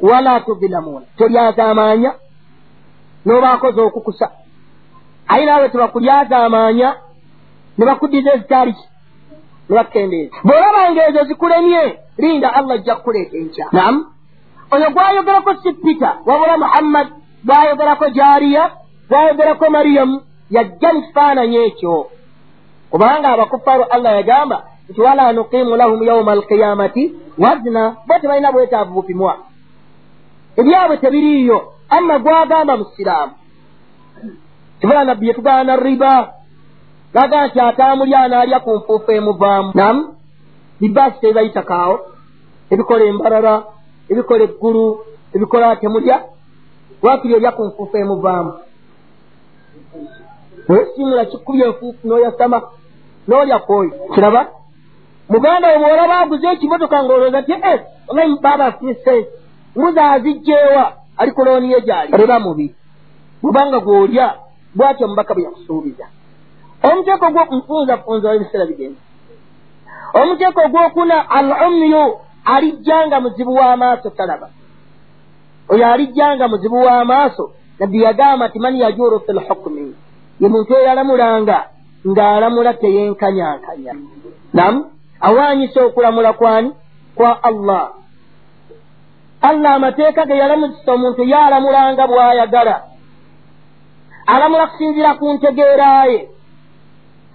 wala 0.01 0.41
tuzilamuuna 0.41 1.07
tolyazaamaanya 1.19 2.13
n'obaakoze 3.27 3.81
okukusa. 3.81 4.31
Aye 5.29 5.47
naawe 5.47 5.69
tebakulyazaamaanya 5.69 6.89
ne 7.79 7.85
bakuddiza 7.87 8.35
ezitaaliki 8.35 8.87
ne 9.69 9.77
bakukendeeza 9.77 10.37
bw'olabanga 10.45 11.09
ezo 11.09 11.25
zikulemye 11.25 11.83
linda 12.19 12.49
allah 12.55 12.75
ajja 12.75 12.95
kukuleeta 12.97 13.37
enkya. 13.37 13.67
Namu 13.73 14.01
oyo 14.71 14.91
gwayogerako 14.91 15.55
si 15.63 15.73
pita 15.73 16.11
wabula 16.27 16.59
muhammad 16.59 17.09
gwayogerako 17.45 18.09
jariya 18.09 18.71
gwayogerako 19.09 19.71
mariyamu 19.71 20.21
yajja 20.51 20.91
kifaananyi 20.95 21.57
ekyo. 21.57 22.11
Kubanga 22.91 23.29
abakufaru 23.29 23.85
allah 23.91 24.13
yagamba 24.13 24.65
nti 24.89 25.01
wala 25.01 25.33
nuqimu 25.33 25.77
lahum 25.77 26.03
yauma 26.03 26.33
alqiyamati 26.33 27.13
wazna 27.39 27.97
bo 28.07 28.15
tebalina 28.19 28.53
bwetaavu 28.53 28.95
bupimwa. 28.95 29.37
Ebyabwe 30.57 30.97
tebiriiyo 30.97 31.73
amma 31.89 32.19
gwagamba 32.19 32.77
mu 32.77 32.85
siraamu. 32.97 33.33
Kibula 34.81 35.05
nabbi 35.05 35.29
yetugaana 35.29 35.77
riba. 35.77 36.33
Gaga 37.15 37.47
nti 37.47 37.61
atambulya 37.61 38.19
anaalya 38.21 38.61
ku 38.61 38.71
nfuufu 38.75 39.11
emuvaamu. 39.13 39.73
Namu 39.75 40.15
bibaasi 40.81 41.21
tebibayitakaawo 41.21 41.97
ebikola 42.71 43.05
embalala 43.05 43.55
ebikola 44.11 44.45
eggulu 44.45 44.85
ebikola 45.35 45.77
temulya 45.77 46.17
wakiri 47.03 47.35
olya 47.35 47.53
ku 47.53 47.63
nfuufu 47.65 47.97
emuvaamu 47.97 48.53
wesimula 50.69 51.25
kikubya 51.25 51.67
enfuufu 51.67 52.09
n'oyasama 52.09 52.63
n'olya 53.29 53.59
kwoyo. 53.59 53.93
Kiraba? 54.15 54.47
Muganda 55.29 55.69
we 55.69 55.79
bwolaba 55.79 56.19
aguze 56.19 56.47
ekimotoka 56.53 57.03
ng'olowooza 57.03 57.43
ti 57.43 57.53
e 57.53 57.75
omanyi 58.09 58.39
baaba 58.43 58.67
afise 58.67 59.29
mbuzi 59.77 60.01
azijjeewa 60.01 60.93
ali 61.17 61.33
ku 61.33 61.45
looni 61.45 61.73
ye 61.73 61.81
gyali. 61.81 62.15
Oleba 62.15 62.41
mubi 62.41 62.75
bwubanga 63.43 63.79
gw'olya 63.81 64.27
bwatyo 64.75 65.07
omubaka 65.07 65.35
bwe 65.35 65.43
yakusuubiza. 65.45 66.07
Omuteeko 66.83 67.27
gwo 67.31 67.43
nfunzafunza 67.57 68.35
ebiseera 68.35 68.67
bigenza 68.67 69.01
omuteeko 70.15 70.61
ogwokuna 70.67 71.31
al 71.31 71.49
umyu 71.69 72.05
alijjanga 72.45 73.21
muzibu 73.21 73.55
w'amaaso 73.55 74.11
talaba. 74.11 74.49
Oyo 75.69 75.87
alijjanga 75.93 76.49
muzibu 76.49 76.77
w'amaaso 76.77 77.51
nabbi 77.79 78.03
yagamba 78.03 78.49
nti 78.49 78.59
man 78.59 78.77
yajuru 78.77 79.21
fi 79.21 79.33
lhukumi 79.33 79.95
ye 80.41 80.49
muntu 80.49 80.73
eyalamulanga 80.77 81.59
ng'alamula 82.07 82.73
teyenkanyankanya. 82.75 83.95
Namu 84.55 84.91
awaanyisa 85.21 85.85
okulamula 85.85 86.33
kwani? 86.33 86.73
Kwa 87.15 87.43
allah. 87.43 87.91
Allah 89.43 89.71
amateeka 89.75 90.27
ge 90.27 90.37
yalamukisa 90.37 90.93
omuntu 90.93 91.23
ye 91.23 91.37
alamulanga 91.37 92.07
bw'ayagala. 92.07 92.77
Alamula 94.27 94.67
kusinziira 94.67 95.15
ku 95.15 95.27
ntegeeraye 95.35 96.29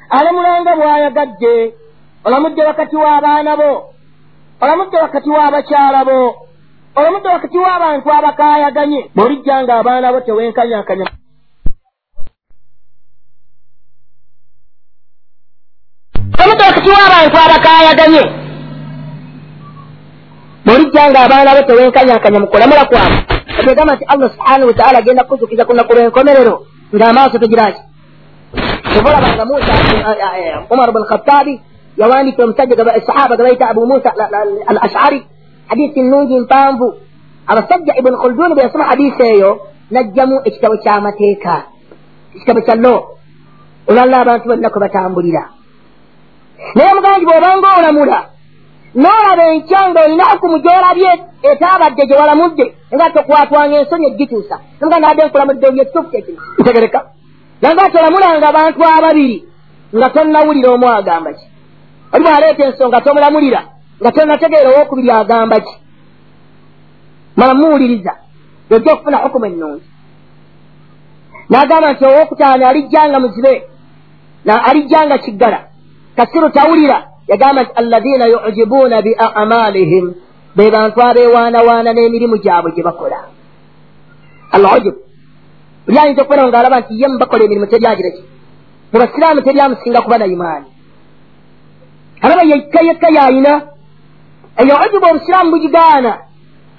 alamulanga 0.10 0.76
bw'ayagadde 0.76 1.56
olamudde 2.26 2.64
wakati 2.64 2.96
w'abaana 2.96 3.56
bo. 3.58 3.72
Olamudde 4.62 4.98
wakati 4.98 5.30
w'abakyala 5.30 6.06
bo. 6.06 6.20
Olamudde 6.96 7.30
wakati 7.30 7.58
w'abantu 7.58 8.08
abakaayaganye. 8.12 9.02
Bw'olijja 9.16 9.64
nga 9.64 9.74
abaana 9.80 10.14
bo 10.14 10.20
tewenkanyakanya 10.22 11.23
olamudde 16.64 16.90
wakati 16.90 16.90
w'abantu 16.90 17.38
abakaayaganye 17.46 18.24
bw'olijja 20.66 21.10
nga 21.10 21.20
abaana 21.26 21.56
bo 21.56 21.62
tewenkanyakanya 21.68 22.40
mu 22.40 22.48
kulamula 22.48 22.86
kwabwe 22.86 23.18
etegamba 23.60 23.96
nti 23.96 24.06
allah 24.08 24.30
subhanahu 24.36 24.68
wataala 24.72 24.98
agenda 25.00 25.24
kukuzukiza 25.24 25.66
ku 25.66 25.74
nnaku 25.74 25.94
lw'enkomerero 25.94 26.56
ng'amaaso 26.96 27.38
tegiraki 27.40 27.82
obalabanga 28.98 29.44
musa 29.46 29.74
umar 30.74 30.90
bn 30.92 31.04
khatabi 31.12 31.54
yawandiika 31.98 32.44
omusajja 32.44 32.76
sahaba 33.08 33.36
gabayita 33.36 33.70
abu 33.70 33.86
musa 33.86 34.10
al 34.72 34.78
ashari 34.88 35.20
hadisi 35.68 36.02
nnungi 36.02 36.40
mpanvu 36.40 36.88
abasajja 37.48 37.94
ibuni 38.00 38.18
khulduni 38.18 38.54
bwe 38.56 38.64
yasoma 38.64 38.86
hadisi 38.92 39.24
eyo 39.24 39.52
najjamu 39.92 40.42
ekitabo 40.48 40.76
ky'amateeka 40.84 41.56
ekitabo 42.36 42.62
kya 42.62 42.76
lo 42.76 42.96
olwalla 43.88 44.16
abantu 44.24 44.46
bonna 44.48 44.70
kwe 44.70 44.80
batambulira 44.80 45.44
naye 46.76 46.94
muganji 46.96 47.26
bw'obanga 47.26 47.70
olamula 47.80 48.20
n'olaba 49.02 49.44
enkya 49.54 49.80
ng'olina 49.90 50.24
okumu 50.34 50.58
gy'olabye 50.64 51.12
etaabadde 51.50 52.04
gye 52.08 52.16
walamudde 52.22 52.66
nga 52.94 53.06
tokwatwanga 53.14 53.76
ensonyi 53.82 54.08
egituusa 54.12 54.56
nga 54.86 54.98
naadde 55.00 55.24
nkulamudde 55.26 55.72
byekituufu 55.72 56.10
kyekino 56.12 56.42
ntegereka. 56.60 57.00
Naye 57.62 57.74
nga 57.76 57.92
tolamulanga 57.94 58.46
abantu 58.50 58.80
ababiri 58.98 59.38
nga 59.98 60.08
tonnawulira 60.14 60.70
omu 60.76 60.88
agamba 61.00 61.30
ki? 61.38 61.46
Oli 62.14 62.24
bwaleeta 62.24 62.64
ensonga 62.66 63.02
tomulamulira 63.06 63.62
nga 64.02 64.10
tonnategeera 64.16 64.70
owokubiri 64.70 65.12
agamba 65.12 65.58
ki? 65.66 65.76
Mala 67.38 67.54
muwuliriza 67.54 68.14
yojja 68.70 68.94
okufuna 68.94 69.18
hukumu 69.24 69.46
ennungi? 69.46 69.88
N'agamba 71.50 71.94
nti 71.94 72.04
owokutaano 72.06 72.64
alijjanga 72.68 73.20
muzibe 73.20 73.54
alijjanga 74.68 75.18
kiggala 75.18 75.60
kasiru 76.16 76.50
tawulira 76.50 76.98
yagamba 77.28 77.64
nti 77.64 77.72
alladina 77.76 78.26
yujibuuna 78.26 79.02
bi 79.02 79.16
amalihim. 79.16 80.14
Be 80.56 80.72
bantu 80.72 81.02
abeewaanawaana 81.02 81.94
n'emirimu 81.94 82.38
gyabwe 82.38 82.72
gye 82.76 82.84
bakola. 82.84 83.20
Alujub. 84.52 84.96
Oli 85.88 85.98
ayinza 85.98 86.22
okubona 86.22 86.48
ngaalaba 86.48 86.80
nti 86.80 87.02
ye 87.02 87.08
mubakola 87.08 87.44
emirimu 87.44 87.68
teryagireki 87.68 88.24
mu 88.92 89.00
basiraamu 89.00 89.42
teryamusinga 89.42 90.02
kuba 90.02 90.18
na 90.18 90.26
imaani. 90.26 90.68
Alaba 92.22 92.44
yekka 92.52 92.80
yekka 92.88 93.08
yayina 93.18 93.54
eyo 94.62 94.76
ujubu 94.86 95.06
obusiraamu 95.10 95.52
bugigaana. 95.52 96.12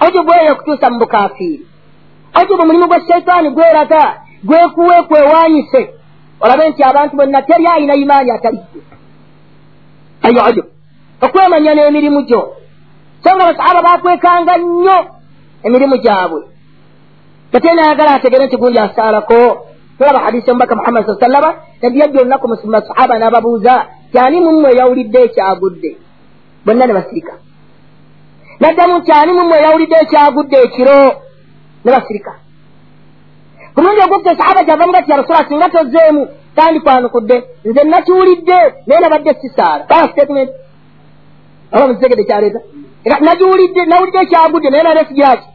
Ujubu 0.07 0.31
eyo 0.40 0.53
okutuusa 0.53 0.90
mu 0.90 0.99
bukafiiri. 0.99 1.66
Ujubu 2.42 2.66
mulimu 2.66 2.87
gwa 2.87 3.01
sheitaani 3.01 3.51
gweraga 3.51 4.03
gwekuwe 4.44 5.03
kwewaanyise. 5.09 5.83
Olabe 6.40 6.68
nti 6.68 6.83
abantu 6.83 7.16
bonna 7.16 7.42
teri 7.42 7.66
ayina 7.66 7.94
imaani 7.94 8.31
atalijje 8.31 8.93
eyo 10.28 10.42
ujubu 10.50 10.68
okwemanya 11.24 11.74
n'emirimu 11.74 12.20
gyo. 12.28 12.42
So 13.22 13.30
nga 13.34 13.44
basahaba 13.48 13.82
bakwekanga 13.82 14.54
nnyo 14.58 14.98
emirimu 15.62 15.96
gyabwe. 16.04 16.42
Ate 17.54 17.68
nayagala 17.74 18.14
ategere 18.14 18.46
nti 18.46 18.56
gundi 18.56 18.78
asaalako. 18.78 19.66
Tulaba 19.98 20.18
hadisi 20.18 20.50
omubaka 20.50 20.76
muhammad 20.76 21.06
saa 21.06 21.20
sallama 21.20 21.54
nabiyajja 21.82 22.20
olunaku 22.20 22.48
masahaba 22.48 23.14
n'ababuuza 23.18 23.74
kyani 24.12 24.40
mumwe 24.40 24.70
yawulidde 24.78 25.18
ekyagudde? 25.26 25.90
Bonna 26.64 26.87
ne 26.87 26.92
basirika 26.92 27.34
naddamu 28.60 29.02
kyani 29.06 29.32
mumwe 29.32 29.56
yawulidde 29.64 29.96
ekyagudde 30.02 30.56
ekiro? 30.66 30.98
Ne 31.84 31.90
basirika. 31.94 32.32
Ku 33.74 33.78
mulundi 33.82 34.00
ogwokka 34.04 34.37
sahaba 34.38 34.64
gyava 34.66 34.87
muga 34.87 35.02
ti 35.02 35.10
ya 35.10 35.16
rasula 35.16 35.48
singa 35.48 35.68
tozeemu 35.68 36.28
tandikwanukudde. 36.57 37.37
Nze 37.64 37.85
nakiwulidde 37.85 38.59
naye 38.87 39.01
nabadde 39.01 39.31
sisaala. 39.40 39.85
Baa 39.90 40.09
statement. 40.12 40.51
Oba 41.73 41.87
muzegede 41.87 42.25
kyaleeta 42.25 42.61
nagiwulidde 43.05 43.85
nawulidde 43.87 44.19
ekyagudde 44.23 44.71
naye 44.71 44.83
nane 44.83 45.05
sigiraki 45.09 45.49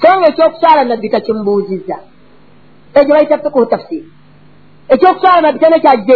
so 0.00 0.08
nga 0.18 0.28
ekyokusaala 0.28 0.84
nabbi 0.84 1.08
takimubuuzizza 1.08 1.96
ekyo 2.94 3.14
bayita 3.14 3.38
fikuhu 3.38 3.66
tafsiri 3.66 4.08
ekyokusaala 4.88 5.40
nabbi 5.40 5.58
tana 5.58 5.78
kyagidde 5.78 6.14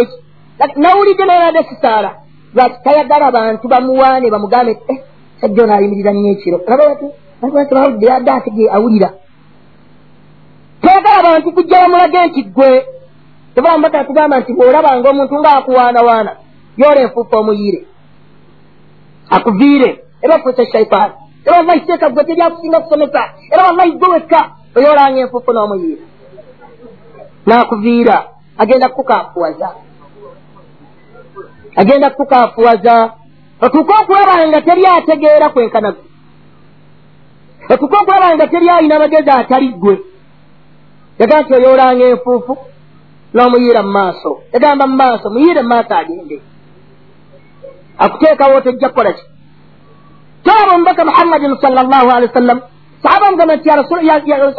eki 0.63 0.79
nawulidde 0.79 1.25
naye 1.25 1.39
nade 1.39 1.63
sisaala. 1.69 2.11
Lwaki? 2.55 2.77
Tayagala 2.83 3.31
bantu 3.31 3.67
bamuwaane 3.67 4.29
bamugambe 4.29 4.71
eh, 4.87 4.97
sajja 5.41 5.63
ono 5.63 5.73
ayimirira 5.73 6.11
nnyo 6.13 6.31
ekiro. 6.31 6.57
Bawulidde 7.41 8.05
yadde 8.05 8.31
atege 8.31 8.69
awulira? 8.75 9.09
Tayagala 10.81 11.23
bantu 11.23 11.51
kujja 11.51 11.81
bamulage 11.81 12.27
nti 12.27 12.43
gwe 12.43 12.85
tebambaka 13.55 14.03
tugamba 14.03 14.39
nti 14.39 14.53
bw'olabanga 14.53 15.09
omuntu 15.09 15.35
ng'akuwaanawaana 15.39 16.31
yoola 16.77 17.01
enfuufu 17.01 17.35
omuyiire. 17.35 17.85
Akuviire. 19.29 19.89
Era 20.21 20.35
ofuuse 20.35 20.65
shaitaani 20.71 21.13
era 21.45 21.57
wallahi 21.57 21.79
teeka 21.79 22.09
gwe 22.09 22.23
teryakusinga 22.23 22.79
kusomesa. 22.79 23.21
Era 23.51 23.63
wallahi 23.63 23.91
gwe 23.91 24.09
wekka 24.13 24.41
oyoolanga 24.75 25.19
enfuufu 25.19 25.51
n'omuyiira 25.53 26.03
n'akuviira. 27.47 28.17
Agenda 28.57 28.89
kukukafuwaza. 28.89 29.69
Agenda 31.75 32.09
kukukafuwaza. 32.09 33.13
Otuuke 33.61 33.93
okulaba 34.01 34.47
nga 34.47 34.61
teri 34.61 34.85
ategeera 34.85 35.49
kwenkana 35.49 35.91
gwe. 35.91 36.03
Otuuke 37.69 37.95
okulaba 37.95 38.35
nga 38.35 38.47
teri 38.47 38.69
ayina 38.69 38.99
magezi 38.99 39.29
atali 39.29 39.69
gwe 39.69 39.99
yagaa 41.19 41.41
nti 41.41 41.53
oyoolanga 41.53 42.05
enfuufu 42.05 42.57
n'omuyiira 43.35 43.81
mu 43.83 43.91
maaso. 43.97 44.31
Yagamba 44.53 44.87
mu 44.87 44.95
maaso 45.01 45.25
muyiire 45.33 45.61
mu 45.61 45.69
maaso 45.73 45.93
agende 46.01 46.37
akuteekawo 47.97 48.61
tojja 48.61 48.89
kukola 48.89 49.11
ki 49.13 49.23
tolaba 50.43 50.71
omubaka 50.75 51.05
muhammadin 51.05 51.55
sal 51.61 51.73
llahu 51.73 52.09
alehi 52.15 52.27
wa 52.31 52.33
sallam 52.39 52.59
sahaba 53.03 53.25
amugamba 53.27 53.55
nti 53.55 53.69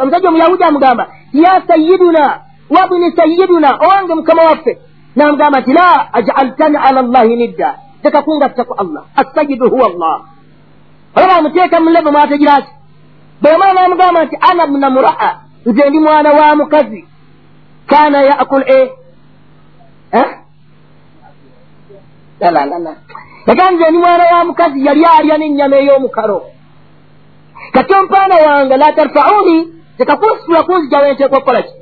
omusajja 0.03 0.29
omuyahudi 0.29 0.65
amugamba 0.65 1.05
ya 1.33 1.53
sayiduna 1.69 2.25
wabni 2.71 3.09
sayiduna 3.17 3.69
owange 3.85 4.15
mukama 4.15 4.43
waffe? 4.43 4.73
Namugamba 5.17 5.61
nti 5.61 5.73
la 5.73 6.13
ajaltani 6.19 6.77
ala 6.77 7.03
llahi 7.03 7.37
nidda. 7.37 7.71
Teka 8.03 8.23
kungattaku 8.23 8.75
allah. 8.83 9.03
Assayidu 9.17 9.71
huwa 9.71 9.87
allah. 9.87 10.17
Olaba 11.17 11.37
amuteeka 11.37 11.81
muleve 11.81 12.11
mwategiraki 12.11 12.73
bwemwana 13.43 13.73
namugamba 13.83 14.25
nti 14.25 14.37
ana 14.41 14.67
bna 14.67 14.91
muraa 14.91 15.33
nze 15.67 15.89
ndi 15.89 16.01
mwana 16.01 16.33
wa 16.33 16.57
mukazi 16.57 17.09
kana 17.87 18.23
yakul 18.23 18.63
e 18.79 18.81
yagaa 23.47 23.71
nze 23.71 23.91
ndi 23.91 23.99
mwana 23.99 24.25
wa 24.25 24.45
mukazi 24.45 24.87
yali 24.87 25.05
alya 25.05 25.39
n'ennyama 25.39 25.77
ey'omukalo 25.77 26.39
kati 27.73 27.95
ompaana 27.95 28.37
wange 28.47 28.77
la 28.77 28.93
tarfauni 28.93 29.57
tekakunsitula 29.99 30.63
kunzija 30.63 30.99
wenteeka 30.99 31.37
okukola 31.37 31.63
ki 31.63 31.73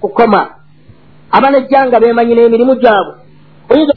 kukoma. 0.00 0.48
Abanejjanga 1.32 2.00
beemanyi 2.00 2.34
n'emirimu 2.34 2.74
gyabwe 2.82 3.14
oyinza 3.70 3.94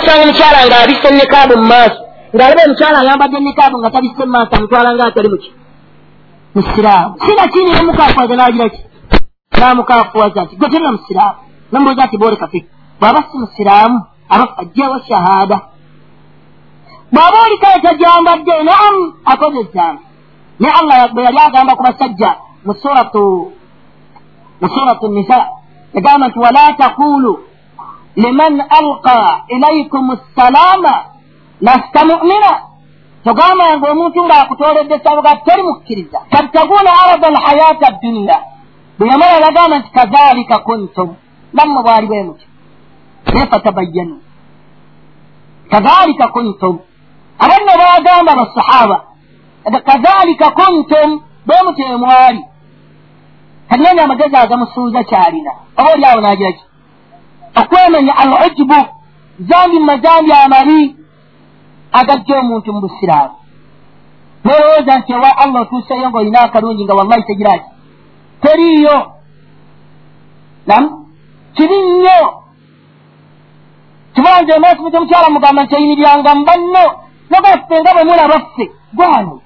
okusanga 0.00 0.22
omukyala 0.24 0.60
ng'abisa 0.68 1.08
enekaabu 1.12 1.54
mu 1.60 1.66
maaso 1.72 2.00
ng'alaba 2.34 2.62
omukyala 2.66 2.98
ayambadde 3.00 3.36
enekaabu 3.40 3.76
nga 3.78 3.90
tabisse 3.94 4.22
mu 4.24 4.32
maaso 4.34 4.52
amutwala 4.56 4.94
nga 4.94 5.04
atali 5.06 5.28
muki 5.32 5.50
musiraamu. 6.54 7.14
Sina 7.26 7.48
kini 7.52 7.70
namukafuwaza 7.72 8.34
n'agira 8.36 8.68
ki? 8.68 8.80
Namukafuwaza 9.60 10.44
nti 10.44 10.56
gwe 10.56 10.68
terina 10.68 10.92
musiraamu. 10.92 11.38
Namubuuza 11.72 12.06
nti 12.06 12.16
booleka 12.18 12.46
fe 12.48 12.60
bw'aba 13.00 13.20
si 13.30 13.38
musiraamu 13.38 13.98
aba 14.28 14.44
ajjawa 14.62 15.00
shahaada 15.08 15.60
bw'aba 17.12 17.36
oli 17.46 17.56
kale 17.62 17.78
tajambadde 17.82 18.54
naam 18.68 18.96
akoze 19.24 19.60
ezzambi 19.60 20.02
naye 20.60 20.74
allah 20.80 21.12
bwe 21.14 21.22
yali 21.24 21.38
agamba 21.38 21.76
ku 21.76 21.82
basajja 21.82 22.30
mu 22.64 22.74
suratu 22.82 23.52
mu 24.60 24.68
suratu 24.74 25.08
nisa 25.08 25.38
yagamba 25.94 26.28
nti 26.28 26.38
wala 26.38 26.72
taqulu 26.80 27.32
liman 28.16 28.60
alqa 28.78 29.16
ilaikum 29.48 30.16
ssalaama 30.16 30.94
lasta 31.60 32.00
mu'mina 32.04 32.52
togambanga 33.24 33.90
omuntu 33.92 34.18
ng'akutooledde 34.26 34.96
sabuga 35.04 35.36
teri 35.44 35.62
mukkiriza 35.62 36.18
tabtaguuna 36.30 36.90
arada 37.02 37.26
alhayaata 37.28 37.86
addunya 37.88 38.38
bwe 38.98 39.08
yamala 39.08 39.32
yagamba 39.46 39.78
nti 39.78 39.90
kazalika 39.90 40.58
kuntum. 40.58 41.08
Nammwe 41.52 41.82
bwali 41.82 42.06
bwe 42.06 42.22
muti 42.22 42.46
naye 43.32 43.46
fatabayyanu 43.46 44.16
kadhalika 45.70 46.28
kuntum. 46.28 46.78
Abanno 47.38 47.72
bagamba 47.80 48.32
basahaba 48.40 48.98
kadhalika 49.88 50.50
kuntum. 50.50 51.22
Bemutemwali 51.46 52.44
kanene 53.68 54.02
amagezi 54.02 54.36
agamusuuza 54.36 55.04
kyalina 55.04 55.52
oba 55.78 55.92
oli 55.92 56.04
awo 56.04 56.20
nagiraki 56.20 56.64
okwemenya 57.60 58.16
al 58.16 58.30
ujubu 58.46 58.80
zambi 59.48 59.78
mumazambi 59.78 60.32
amabi 60.32 60.96
agajja 61.92 62.38
omuntu 62.38 62.72
mu 62.72 62.80
busiraamu. 62.80 63.34
Nolowooza 64.44 64.98
nti 64.98 65.12
ewa 65.12 65.30
allah 65.38 65.62
otuuseyo 65.62 66.10
ngaolina 66.10 66.40
akalungi 66.40 66.84
nga 66.84 66.94
wallahi 66.94 67.22
tegiraki 67.22 67.70
teriiyo. 68.42 69.12
Nam 70.66 71.06
kibi 71.54 71.76
nnyo. 71.78 72.20
Kibanze 74.14 74.52
emaaso 74.52 74.82
muto 74.82 75.00
mukyala 75.00 75.30
mugamba 75.30 75.64
nti 75.64 75.74
eyimiriranga 75.74 76.34
mu 76.34 76.44
banno 76.44 76.84
nogaffe 77.30 77.80
nga 77.80 77.94
bwe 77.94 78.04
mulaba 78.04 78.38
ffe 78.40 78.64
gwano 78.92 79.40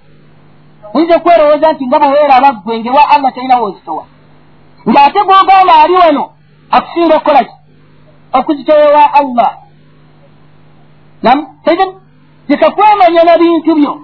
oyinza 0.94 1.16
okwerowooza 1.16 1.72
nti 1.72 1.86
nga 1.86 1.98
bwe 1.98 2.08
weeraba 2.08 2.48
ggwe 2.52 2.78
ngewa 2.80 3.10
allah 3.14 3.34
talina 3.34 3.60
woozitowa 3.60 4.04
ng'ate 4.88 5.20
gwogamba 5.26 5.74
ali 5.82 5.94
wano 5.94 6.24
akusinga 6.70 7.16
okukola 7.16 7.44
ki? 7.44 7.54
Okuzitowewa 8.32 9.14
allah. 9.14 9.50
Nam 11.22 11.38
tekakwemanya 12.48 13.22
na 13.24 13.38
bintu 13.38 13.74
byo. 13.74 14.00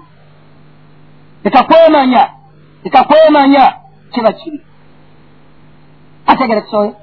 Tekakwemanya 1.43 2.29
tekakwemanya 2.83 3.73
kiba 4.11 4.31
kibi. 4.33 4.61
Ategere 6.27 6.61
kisoyo 6.61 6.95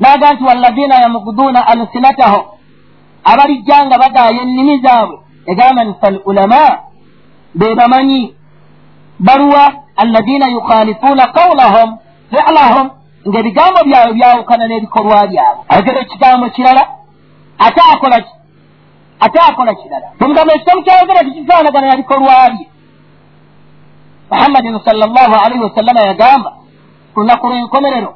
naga 0.00 0.32
nti 0.32 0.44
walladina 0.44 0.94
yamuguduuna 0.94 1.66
alsinataho. 1.66 2.58
Abalijja 3.24 3.86
nga 3.86 3.98
bagaaya 3.98 4.40
ennimi 4.42 4.78
zaabwe. 4.78 5.18
Egamba 5.46 5.84
nti 5.84 6.00
fal 6.00 6.20
ulama 6.24 6.78
be 7.54 7.74
bamanyi. 7.74 8.34
Baruwa 9.18 9.72
alladina 9.96 10.46
yukhalifuuna 10.48 11.26
qawlahum 11.26 11.98
filahum. 12.30 12.90
Ng'ebigambo 13.28 13.80
byabwe 13.84 14.12
byawukana 14.14 14.64
n'ebikolwa 14.68 15.26
byabwe. 15.26 15.64
Ayogera 15.68 16.00
ekigambo 16.00 16.50
kirala 16.50 16.82
ate 17.58 17.80
akola 17.92 18.20
ki 18.20 18.30
ate 19.20 19.38
akola 19.48 19.74
kirala 19.74 20.08
omugamba 20.20 20.54
ekitabu 20.54 20.82
kyayogera 20.82 21.20
tekifaanagana 21.24 21.86
na 21.86 21.96
bikolwa 21.96 22.50
bye 22.50 22.66
muhammadin 24.30 24.80
sal 24.84 24.96
llahu 24.98 25.34
alaihi 25.44 25.62
wasallama 25.62 26.00
yagamba 26.00 26.50
ku 27.14 27.20
lunaku 27.20 27.46
lw'enkomerero 27.48 28.14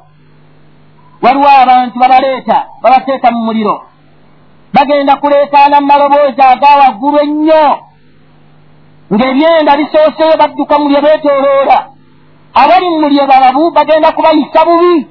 waliwo 1.23 1.49
abantu 1.49 1.99
babaleeta 1.99 2.57
babateeka 2.81 3.31
mu 3.31 3.41
muliro. 3.47 3.75
Bagenda 4.73 5.15
kuleekaana 5.15 5.81
mu 5.81 5.87
maloboozi 5.87 6.41
aga 6.41 6.71
waggulu 6.81 7.17
ennyo. 7.23 7.65
Ng'ebyenda 9.13 9.77
bisooseyo 9.77 10.35
badduka 10.37 10.79
mulyo 10.79 10.99
beetooloola. 11.01 11.77
Abali 12.53 12.85
mu 12.89 12.99
mulyo 13.01 13.23
balabu 13.27 13.71
bagenda 13.71 14.11
kubayisa 14.11 14.65
bubi 14.65 15.07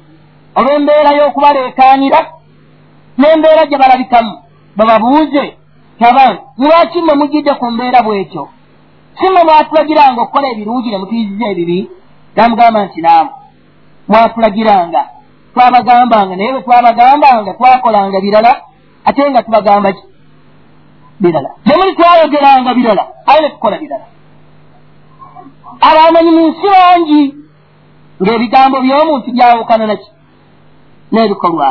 olw'embeera 0.58 1.10
y'okubaleekaanira 1.18 2.20
n'embeera 3.18 3.66
gye 3.66 3.78
balabikamu. 3.78 4.32
Bababuuze 4.76 5.44
taban 5.98 6.38
lwaki 6.58 6.98
mwe 7.02 7.14
mujjidde 7.14 7.52
ku 7.54 7.66
mbeera 7.70 8.02
bw'ekyo? 8.02 8.48
Si 9.18 9.26
mwe 9.30 9.44
mwatulagiranga 9.44 10.20
okukola 10.22 10.46
ebirungi 10.52 10.90
ne 10.90 10.98
mutuyiziza 10.98 11.46
ebibi? 11.52 11.90
Namugamba 12.36 12.84
nti 12.84 13.00
naamu. 13.00 13.30
Mwatulagiranga. 14.08 15.02
Twabagambanga 15.52 16.36
naye 16.36 16.52
bwe 16.52 16.62
twabagambanga 16.62 17.50
twakolanga 17.54 18.20
birala 18.20 18.52
ate 19.04 19.30
nga 19.30 19.42
tubagamba 19.42 19.92
ki? 19.92 20.02
Birala. 21.20 21.50
Gye 21.64 21.76
muli 21.76 21.96
twayogeranga 21.96 22.74
birala 22.74 23.04
aye 23.26 23.40
ne 23.40 23.50
tukola 23.50 23.76
birala. 23.78 24.06
Abamanyi 25.88 26.30
mu 26.36 26.42
nsi 26.48 26.66
bangi 26.74 27.22
ng'ebigambo 28.22 28.76
by'omuntu 28.84 29.28
byawukana 29.36 29.86
naki 29.86 30.08
n'ebikolwa. 31.12 31.68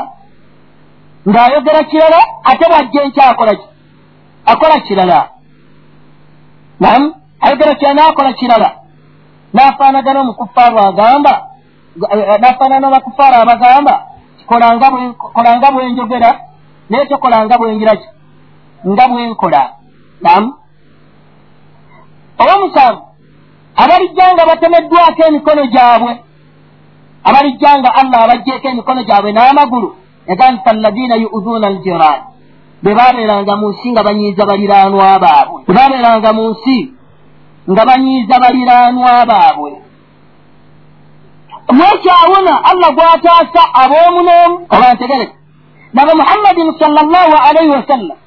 Ng'ayogera 1.30 1.84
kirala 1.90 2.20
ate 2.50 2.66
bwajja 2.70 3.02
enkyakola 3.06 3.54
ki 3.60 3.71
akola 4.46 4.80
kirala 4.80 5.30
nam 6.80 7.14
ayogera 7.42 7.76
kirala 7.76 7.94
n'akola 7.94 8.34
kirala 8.34 8.70
n'afaanagana 9.54 10.20
omukufaaru 10.20 10.78
agamba 10.80 11.34
n'afaanana 12.42 12.88
abakufaaru 12.88 13.36
abagamba 13.42 13.94
kolanga 15.34 15.72
bwenjogera 15.72 16.32
naye 16.90 17.06
tokolanga 17.06 17.58
bwengira 17.58 17.96
ki 17.96 18.08
nga 18.90 19.08
bwenkola 19.08 19.62
nam 20.22 20.44
olw'omusanvu 22.42 23.02
abalijja 23.76 24.34
nga 24.34 24.46
batemeddwako 24.50 25.22
emikono 25.28 25.66
gyabwe 25.74 26.14
abalijja 27.24 27.80
nga 27.80 27.90
allah 28.00 28.20
abajjeeko 28.24 28.68
emikono 28.68 29.04
gyabwe 29.04 29.32
n'amagulu 29.34 29.90
yagamba 30.28 30.70
alladina 30.72 31.16
yuuzuuna 31.16 31.68
aljiran 31.68 32.20
bwe 32.84 32.94
baabeeranga 32.98 33.54
mu 33.56 33.68
nsi 33.70 33.88
nga 33.92 34.04
banyiiza 34.04 34.44
baliraanwa 34.50 35.20
baabwe. 35.24 35.60
Bwe 35.66 35.74
baabeeranga 35.78 36.30
mu 36.38 36.44
nsi 36.52 36.78
nga 37.72 37.84
banyiiza 37.90 38.36
baliraanwa 38.44 39.14
baabwe. 39.32 39.72
Mwekyawona 41.78 42.54
allah 42.70 42.90
gwataasa 42.98 43.62
ab'omu 43.84 44.20
n'omu 44.28 44.56
oba 44.74 44.94
ntegereka 44.94 45.34
naba 45.94 46.12
muhammadin 46.16 46.68
salllahu 46.80 47.34
alaihi 47.48 47.72
wasallam 47.78 48.18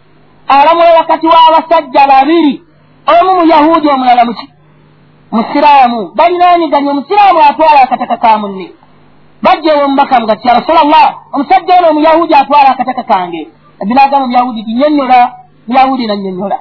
alamula 0.48 0.90
wakati 1.00 1.26
w'abasajja 1.26 2.02
babiri 2.12 2.54
omu 3.14 3.30
muyahudi 3.40 3.88
omulala 3.88 4.24
muki 4.24 4.46
musiraamu 5.32 6.00
balinaaniganya 6.18 6.90
omusiraamu 6.90 7.40
atwala 7.48 7.80
akataka 7.82 8.16
ka 8.16 8.38
munne. 8.38 8.66
Bajja 9.42 9.74
ewo 9.74 9.84
omubaka 9.84 10.20
mugati 10.20 10.48
ya 10.48 10.54
rasulallah 10.54 11.06
omusajja 11.34 11.74
ono 11.78 11.88
omuyahudi 11.90 12.34
atwala 12.34 12.68
akataka 12.70 13.02
kange 13.02 13.42
abbi 13.85 13.94
nagamba 13.94 14.25
omuyahudi 14.25 14.64
ti 14.64 14.73
nyonnyola 14.75 15.18
muyahudi 15.68 16.07
nannyonnyola 16.07 16.59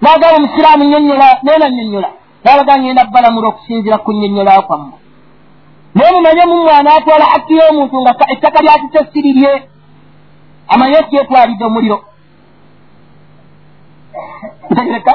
nagamba 0.00 0.36
omusiraamu 0.36 0.84
nyonnyola 0.84 1.28
naye 1.42 1.58
nannyonnyola 1.58 2.10
nabaga 2.44 2.78
ngenda 2.78 3.04
balamula 3.04 3.48
okusinzira 3.48 3.98
ku 3.98 4.12
nnyonnyola 4.12 4.62
kwammwe 4.66 4.98
naye 5.94 6.10
mumanye 6.14 6.44
mumwana 6.46 6.88
atwala 6.94 7.24
hakki 7.32 7.54
y'omuntu 7.58 7.96
nga 8.00 8.12
ettaka 8.32 8.58
lyakito 8.62 9.00
sirirye 9.12 9.52
amanye 10.72 10.98
kyetwalidde 11.10 11.64
omuliro 11.64 11.98
ntegereka 14.70 15.12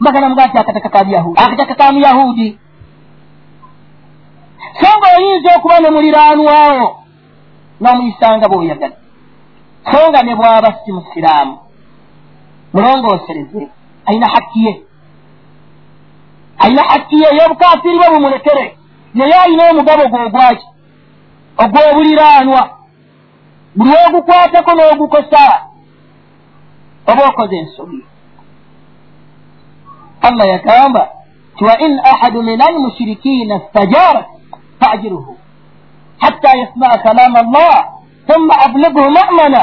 mbagana 0.00 0.28
muga 0.28 0.46
nti 0.46 0.58
akataka 0.58 0.88
ka 0.88 1.04
muyahudi 1.04 1.36
akataka 1.42 1.74
ka 1.74 1.92
muyahudi 1.92 2.48
so 4.80 4.88
nga 4.96 5.08
oyinza 5.16 5.50
okuba 5.56 5.76
ne 5.80 5.88
muliraanwawo 5.94 6.88
n'omuyisanga 7.80 8.48
bw'oyagala 8.48 8.99
so 9.84 10.10
nga 10.10 10.22
ne 10.22 10.34
bw'aba 10.36 10.70
si 10.84 10.92
musiraamu 10.92 11.58
mulongoosereze 12.72 13.68
ayina 14.06 14.26
hakki 14.26 14.64
ye. 14.66 14.82
Ayina 16.58 16.82
hakki 16.82 17.16
ye. 17.22 17.28
Ey'obukafiri 17.32 17.96
bwe 17.98 18.08
bumulekere. 18.10 18.76
Naye 19.14 19.34
ayina 19.34 19.70
omugabo 19.70 20.08
gwogwaki 20.08 20.66
ogw'obuliraanwa. 21.62 22.62
Buli 23.76 23.94
ogukwatako 24.06 24.70
n'ogukosa 24.74 25.42
oba 27.10 27.22
okoze 27.28 27.56
ensobi. 27.56 28.04
Allah 30.22 30.46
yagamba 30.48 31.08
ti 31.56 31.64
wa 31.64 31.78
in 31.80 32.00
ahadu 32.04 32.42
min 32.42 32.60
almushirikina 32.60 33.60
stajarak 33.68 34.26
faajiruhu 34.80 35.36
hatta 36.18 36.50
yasmaa 36.58 36.98
kalama 37.02 37.38
allah 37.38 37.88
thumma 38.30 38.54
ablighu 38.64 39.10
mamana 39.10 39.62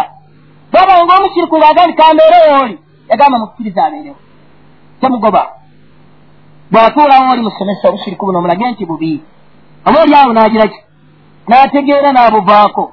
bwabanga 0.72 1.14
omushiriku 1.18 1.56
ng'agandi 1.58 1.94
kambeerewo 2.00 2.64
oli 2.64 2.76
yagamba 3.10 3.40
mukkiriza 3.40 3.86
abeerewo 3.86 4.20
temugoba. 5.02 5.44
Bw'atuulawo 6.72 7.32
oli 7.32 7.42
musomesa 7.42 7.90
obushiriku 7.90 8.26
buno 8.26 8.42
mulage 8.42 8.72
nti 8.72 8.86
bubi. 8.86 9.22
Oba 9.88 10.02
oli 10.02 10.16
awo 10.16 10.34
n'agiraki 10.34 10.80
n'ategeera 11.48 12.12
n'abuvaako. 12.12 12.84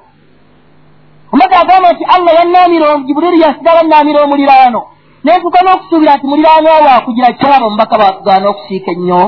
Omaka 1.33 1.55
agamba 1.59 1.91
nti 1.93 2.03
allah 2.15 2.33
yannaamira 2.39 2.97
jibuliiri 3.05 3.41
yasigala 3.41 3.83
nnaamira 3.83 4.23
omuliraano. 4.23 4.81
Nentuka 5.23 5.59
n'okusuubira 5.61 6.15
nti 6.15 6.27
muliraano 6.27 6.67
awo 6.71 6.89
akugira 6.97 7.33
kyalaba 7.33 7.65
omubaka 7.67 7.97
bakugaana 7.97 8.49
okusiika 8.49 8.91
ennyo. 8.91 9.21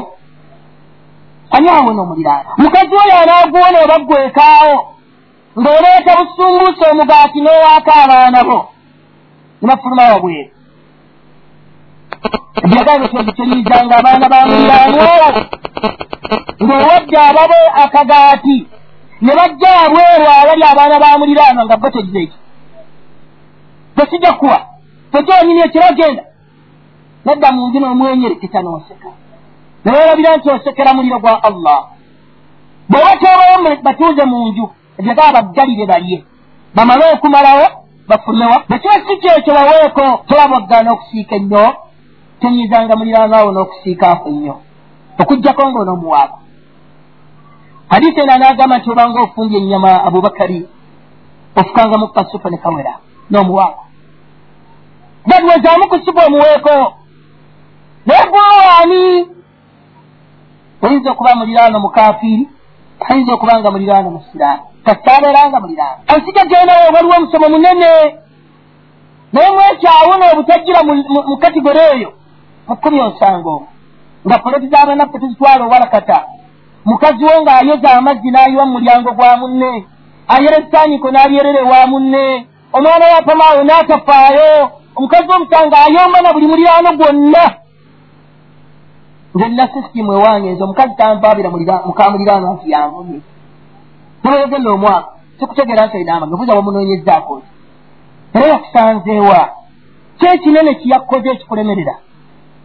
Ani 1.51 1.69
awona 1.69 2.01
omuliraano. 2.01 2.49
Mukazi 2.57 2.93
oyo 3.03 3.15
anaaguwona 3.21 3.77
oba 3.83 3.97
ggwekaawo 3.99 4.96
ng'oleeta 5.59 6.11
busumbuusa 6.19 6.83
omugaati 6.91 7.39
n'owaako 7.41 7.91
abaana 8.03 8.43
bo. 8.43 8.57
Nebafuluma 9.61 10.03
wabweru. 10.11 10.51
Ebyagambe 12.63 13.07
togitonyizanga 13.07 13.95
abaana 13.97 14.29
ba 14.29 14.39
muliraano 14.45 14.97
owo 15.13 15.29
ng'owadde 16.63 17.17
ababe 17.29 17.59
akagaati 17.83 18.57
ne 19.21 19.31
bajja 19.37 19.69
wabweru 19.79 20.25
abali 20.39 20.63
abaana 20.71 20.99
ba 20.99 21.17
muliraano 21.19 21.65
nga 21.65 21.77
bo 21.77 21.89
togize 21.89 22.19
eki 22.23 22.37
tosijja 23.95 24.33
kuwa 24.33 24.59
tokyonyini 25.11 25.61
ekiro 25.65 25.89
genda 25.97 26.23
nedda 27.25 27.51
mu 27.51 27.67
nju 27.67 27.79
n'omwenyereketa 27.79 28.59
n'oseka. 28.61 29.09
Neweerabira 29.85 30.37
nti 30.37 30.49
osekera 30.49 30.93
muliro 30.93 31.19
gwa 31.19 31.43
allah. 31.43 31.79
Bwe 32.89 32.99
batoobayo 33.05 33.77
batuuze 33.83 34.25
mu 34.25 34.37
nju 34.47 34.65
ebyo 34.99 35.13
gaa 35.17 35.33
baggalire 35.35 35.85
balye. 35.85 36.23
Bamale 36.75 37.03
okumalawo 37.13 37.65
bafulumewa 38.07 38.63
bekyesi 38.69 39.17
kyekyo 39.21 39.53
baweeko 39.53 40.03
tolabwaggana 40.27 40.91
okusiika 40.91 41.35
ennyo 41.35 41.63
tonyiizanga 42.41 42.95
muliraanaawo 42.95 43.51
n'okusiikaako 43.51 44.29
nnyo. 44.29 44.55
Okugjako 45.21 45.61
ng'onoomuwaako 45.69 46.39
hadisi 47.89 48.19
eno 48.19 48.33
anaagamba 48.33 48.77
nti 48.77 48.91
obanga 48.91 49.21
ofumbye 49.21 49.57
ennyama 49.59 50.03
abubakari 50.07 50.67
ofukanga 51.59 51.97
mu 51.97 52.07
kasupa 52.07 52.49
ne 52.49 52.57
kawera 52.57 52.93
n'omuwaako. 53.31 53.83
Gadwezaamu 55.27 55.85
ku 55.89 55.97
supa 56.05 56.25
omuweeko 56.27 56.75
naye 58.05 58.23
gwawaani 58.31 59.03
oyinza 60.81 61.11
okuba 61.11 61.35
muliraano 61.35 61.79
mukafiiri 61.79 62.56
ayinza 63.05 63.33
okuba 63.33 63.59
nga 63.59 63.71
muliraano 63.71 64.09
musiraamu 64.09 64.63
kasitabeeranga 64.85 65.59
muliraano 65.59 65.99
ansija 66.07 66.43
gendawo 66.49 66.93
waliwo 66.95 67.15
omusomo 67.17 67.49
munene. 67.49 67.91
Naye 69.33 69.51
mwekyawo 69.51 70.13
n'obutagira 70.17 70.79
mu 71.29 71.35
katigore 71.41 71.81
eyo 71.93 72.09
mu 72.67 72.75
kkumi 72.75 72.99
onsanga 72.99 73.49
omwo 73.49 73.67
nga 74.25 74.37
poloti 74.43 74.67
z'abanaffe 74.71 75.19
tuzitwala 75.19 75.65
owalakata 75.65 76.17
mukazi 76.85 77.23
wo 77.25 77.35
ng'ayoza 77.41 77.89
amazzi 77.97 78.29
n'ayiwa 78.31 78.65
mu 78.65 78.73
mulyango 78.75 79.11
gwa 79.17 79.37
munne 79.39 79.71
ayera 80.33 80.57
ebisaaniko 80.57 81.07
n'abyerera 81.11 81.59
ewa 81.65 81.87
munne 81.91 82.25
omwana 82.75 83.05
wapamaawo 83.13 83.61
n'atafaayo 83.63 84.51
omukazi 84.97 85.27
womusanga 85.31 85.77
ayomba 85.85 86.21
na 86.21 86.33
buli 86.33 86.47
muliraano 86.47 86.89
gwonna 86.99 87.45
nze 89.37 89.47
nina 89.49 89.67
sisitimu 89.73 90.13
ewange 90.13 90.51
nze 90.51 90.63
omukazi 90.63 90.93
tampaabira 90.99 91.49
mukamuliraano 91.87 92.53
nti 92.53 92.71
yanvumye 92.73 93.19
neweyogenda 94.23 94.69
omwaka 94.75 95.09
sikutegeera 95.39 95.85
nti 95.85 95.95
ayina 95.97 96.13
amage 96.15 96.35
buza 96.35 96.55
wamunoonyezaako 96.57 97.33
ki 97.37 97.47
era 98.37 98.47
yakusanzeewa 98.53 99.41
kyekinene 100.19 100.71
kiyakkoze 100.79 101.27
ekikulemerera 101.31 101.95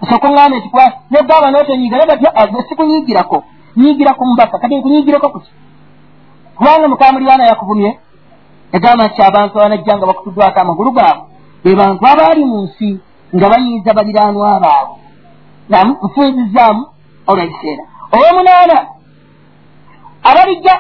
osooka 0.02 0.26
oŋŋamba 0.28 0.56
ekikwa 0.58 0.84
negaba 1.10 1.50
nootonyiiga 1.50 1.96
naye 1.96 2.08
gatya 2.10 2.30
agwe 2.42 2.60
sikunyiigirako 2.68 3.38
nyiigira 3.76 4.12
ku 4.18 4.24
mbaka 4.26 4.58
kati 4.58 4.74
nkunyiigireko 4.76 5.28
kuki 5.34 5.50
kubanga 6.56 6.88
mukamuliraano 6.88 7.44
yakuvumye 7.50 7.90
egamba 8.76 9.04
nti 9.06 9.20
abantu 9.22 9.54
abanajja 9.58 9.96
nga 9.96 10.06
bakutuddwako 10.06 10.58
amagulu 10.60 10.90
gaabwe 10.96 11.24
be 11.64 11.70
bantu 11.80 12.02
abaali 12.10 12.42
mu 12.50 12.58
nsi 12.64 12.88
nga 13.36 13.46
banyiiza 13.52 13.90
baliraanwa 13.96 14.60
baabwe 14.64 15.01
nam 15.68 15.88
nfunzizaamu 16.02 16.82
olwebiseera 17.26 17.84
ow'omunaana 18.16 18.78
abalijja 20.30 20.74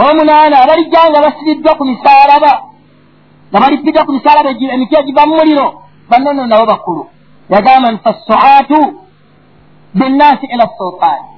ow'omunaana 0.00 0.56
abalijja 0.64 1.00
nga 1.10 1.20
basibiddwa 1.24 1.72
ku 1.78 1.84
misaalaba 1.84 2.52
nga 3.50 3.58
balipiddwa 3.62 4.04
ku 4.06 4.12
misaalaba 4.12 4.50
emiti 4.74 4.94
egiva 5.00 5.26
mu 5.26 5.34
muliro 5.40 5.66
bannono 6.10 6.46
nabo 6.46 6.64
bakulu 6.66 7.02
yagamba 7.52 7.92
nti 7.92 8.02
fassuaatu 8.04 8.78
binnaasi 9.98 10.46
ila 10.54 10.66
sultaani 10.78 11.28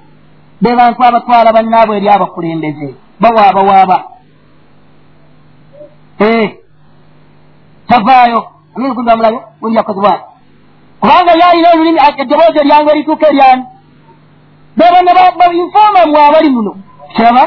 be 0.62 0.70
bantu 0.78 1.00
abatwala 1.04 1.52
bannaabwe 1.56 1.96
eri 1.96 2.08
abakulembeze 2.08 2.88
bawaabawaaba 3.20 3.98
tavaayo 7.88 8.40
aminkudamulabe 8.76 9.38
bunjakozibwati 9.60 10.27
kubanga 11.00 11.32
yalina 11.42 11.68
olulimi 11.74 12.00
eddoboozi 12.22 12.58
eryange 12.58 12.90
erituuka 12.90 13.26
eryani. 13.28 13.64
Bebana 14.76 15.10
bainfooma 15.38 16.06
mwe 16.06 16.20
abali 16.26 16.50
muno. 16.50 16.72
Kiraba 17.14 17.44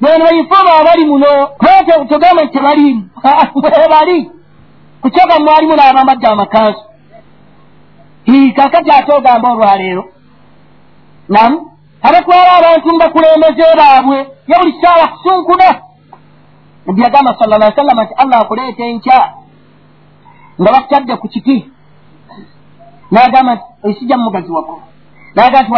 bebana 0.00 0.24
bainfooma 0.24 0.72
abali 0.80 1.04
muno. 1.06 1.46
Kubanga 1.58 2.04
togamba 2.10 2.42
nti 2.44 2.52
tebaliimu 2.52 3.02
bali. 3.92 4.30
Kukyoga 5.02 5.38
mwalimu 5.38 5.76
naabambadde 5.76 6.26
amakanzu 6.26 6.82
kakati 8.56 8.90
ate 8.90 9.12
ogamba 9.12 9.52
olwaleero. 9.52 10.04
Nam 11.28 11.60
abatwala 12.02 12.52
abantu 12.52 12.88
mubakulembeze 12.88 13.76
baabwe 13.76 14.18
ye 14.48 14.56
buli 14.58 14.72
kisaawa 14.72 15.08
kusunkuna. 15.08 15.82
Nabbi 16.86 17.02
yagamba 17.02 17.36
sala 17.38 17.58
llah 17.58 17.76
sallama 17.76 18.04
nti 18.04 18.14
allah 18.16 18.40
akuleeta 18.40 18.84
enkya. 18.84 19.32
Nga 20.60 20.72
bakutadde 20.72 21.16
ku 21.16 21.28
kiti 21.28 21.71
n'agamba 23.12 23.54
nti 23.54 23.64
oisijja 23.84 24.16
mu 24.16 24.24
mugazi 24.24 24.50
wako 24.56 24.74
n'agamba 25.34 25.60
nti 25.62 25.72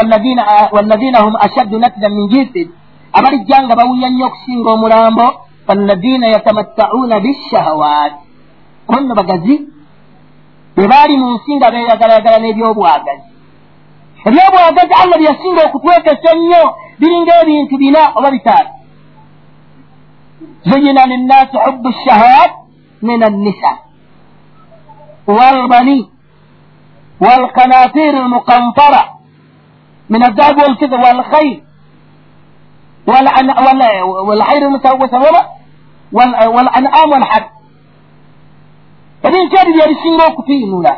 wallazina 0.76 1.18
hum 1.24 1.34
ashaddu 1.46 1.78
natida 1.78 2.08
min 2.08 2.28
jinsin 2.28 2.68
abalijja 3.12 3.62
nga 3.62 3.76
bawunya 3.76 4.08
nnyo 4.10 4.26
okusinga 4.26 4.70
omulambo 4.72 5.26
wallazina 5.68 6.26
yatamattauuna 6.34 7.20
bishahawaati 7.20 8.24
onno 8.88 9.14
bagazi 9.14 9.56
bwe 10.76 10.86
baali 10.88 11.14
mu 11.16 11.26
nsi 11.34 11.50
nga 11.56 11.70
beeyagalayagala 11.70 12.38
n'ebyobwagazi 12.40 13.28
ebyobwagazi 14.26 14.94
allah 15.02 15.16
byeyasinga 15.20 15.62
okutwekesa 15.66 16.28
ennyo 16.34 16.62
biringa 17.00 17.32
ebintu 17.42 17.74
bina 17.82 18.02
oba 18.16 18.30
bitaatu 18.34 18.72
zuyina 20.68 21.02
linnaasi 21.06 21.56
hubbu 21.64 21.88
shahawat 22.04 22.52
min 23.02 23.22
annisa 23.22 23.72
walbani 25.26 26.13
والقناطير 27.24 28.14
المقنطرة 28.24 29.02
من 30.10 30.22
الذهب 30.24 30.56
والكذب 30.58 30.92
والخيل 30.92 31.62
والحير 34.28 34.62
المسومة 34.68 35.10
والأنعام 36.56 37.10
والحد 37.12 37.44
ebintu 39.28 39.56
ebyo 39.60 39.74
byebisinga 39.74 40.24
okutuyinula 40.30 40.92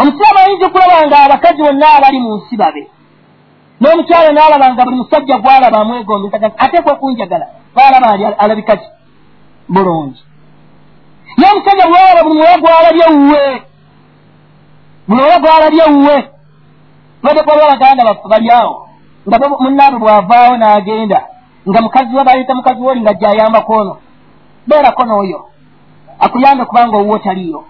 omusiraamu 0.00 0.38
ayinza 0.40 0.66
okulaba 0.66 1.06
nga 1.06 1.18
abakazi 1.24 1.60
bonna 1.62 1.86
abali 1.96 2.18
mu 2.24 2.30
nsi 2.36 2.56
babe 2.56 2.82
n'omukyala 3.80 4.30
n'alaba 4.32 4.66
nga 4.72 4.84
buli 4.84 4.96
musajja 4.96 5.36
gwalaba 5.44 5.76
amwegombesa 5.80 6.36
ateekwa 6.64 6.92
okunjagala 6.92 7.46
gwalaba 7.74 8.06
ali 8.12 8.24
alabikaki 8.42 8.88
bulungi 9.74 10.22
n'omusajja 11.38 11.84
gwalaba 11.90 12.20
buli 12.24 12.36
muwe 12.40 12.56
gwalabye 12.62 13.06
wuwe 13.14 13.44
buli 15.08 15.22
oba 15.22 15.38
gwalabye 15.38 15.84
wuwe. 15.94 16.16
Badekolwa 17.22 17.70
baganda 17.70 18.04
baffe 18.04 18.28
bali 18.28 18.50
awo. 18.50 18.88
Nga 19.28 19.36
munnaabwe 19.62 19.98
bw'avaawo 19.98 20.56
n'agenda 20.56 21.20
nga 21.68 21.80
mukazi 21.82 22.16
we 22.16 22.24
baleeta 22.24 22.54
mukazi 22.54 22.80
we 22.80 22.90
oli 22.90 23.00
nga 23.00 23.14
gyayambako 23.14 23.72
ono 23.72 23.94
beerako 24.66 25.02
n'oyo. 25.04 25.38
Akuyambe 26.18 26.64
kubanga 26.64 26.96
owuwo 26.96 27.18
taliyo 27.18 27.64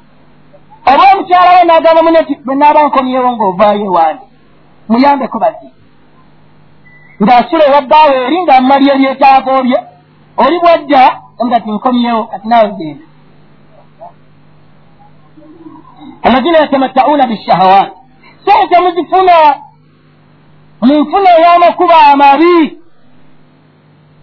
oba 0.86 1.04
omukyala 1.12 1.50
we 1.56 1.64
n'agamba 1.64 2.02
mune 2.02 2.22
ti 2.24 2.34
bwe 2.44 2.54
naaba 2.54 2.86
nkomyewo 2.86 3.28
ng'ovaayo 3.32 3.84
ewange 3.90 4.24
muyambeko 4.88 5.38
bazi 5.38 5.68
ng'asula 7.22 7.64
ewabbaawo 7.68 8.12
eri 8.26 8.38
ng'amumalya 8.42 8.92
ebyetaago 8.94 9.52
bye 9.66 9.78
oli 10.42 10.56
bwadda 10.62 11.02
nga 11.44 11.60
ti 11.60 11.70
nkomyewo 11.70 12.22
kati 12.30 12.46
naawe 12.48 12.70
genda 12.78 13.04
alazina 16.26 16.58
yatamattauuna 16.58 17.26
bishahawat. 17.26 17.90
Sente 18.44 18.76
muzifuna 18.82 19.36
mu 20.86 20.94
nfuna 21.00 21.30
ey'amakuba 21.38 21.96
amabi 22.12 22.78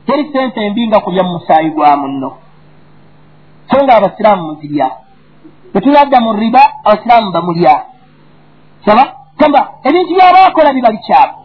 teri 0.05 0.23
sente 0.33 0.59
embi 0.65 0.87
nga 0.87 0.99
kulya 0.99 1.23
mu 1.23 1.31
musaayi 1.37 1.69
gwa 1.69 1.97
munno. 1.97 2.29
So 3.71 3.83
nga 3.83 3.95
abasiraamu 3.95 4.43
muzirya 4.47 4.87
bwe 5.71 5.81
tunadda 5.81 6.19
mu 6.19 6.33
riba 6.33 6.63
abasiraamu 6.85 7.31
bamulya 7.31 7.75
saba 8.85 9.03
kamba 9.39 9.61
ebintu 9.83 10.13
byabaakola 10.15 10.73
bibali 10.73 10.99
kyabo 11.07 11.35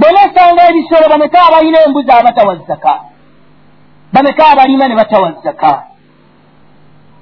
bonaosanga 0.00 0.62
ebisolo 0.70 1.06
bameka 1.12 1.38
abalina 1.46 1.78
embuzi 1.86 2.10
abatawa 2.10 2.56
zaka. 2.68 2.94
Bameka 4.12 4.42
abalima 4.52 4.88
ne 4.88 4.94
batawa 4.94 5.32
zaka. 5.44 5.72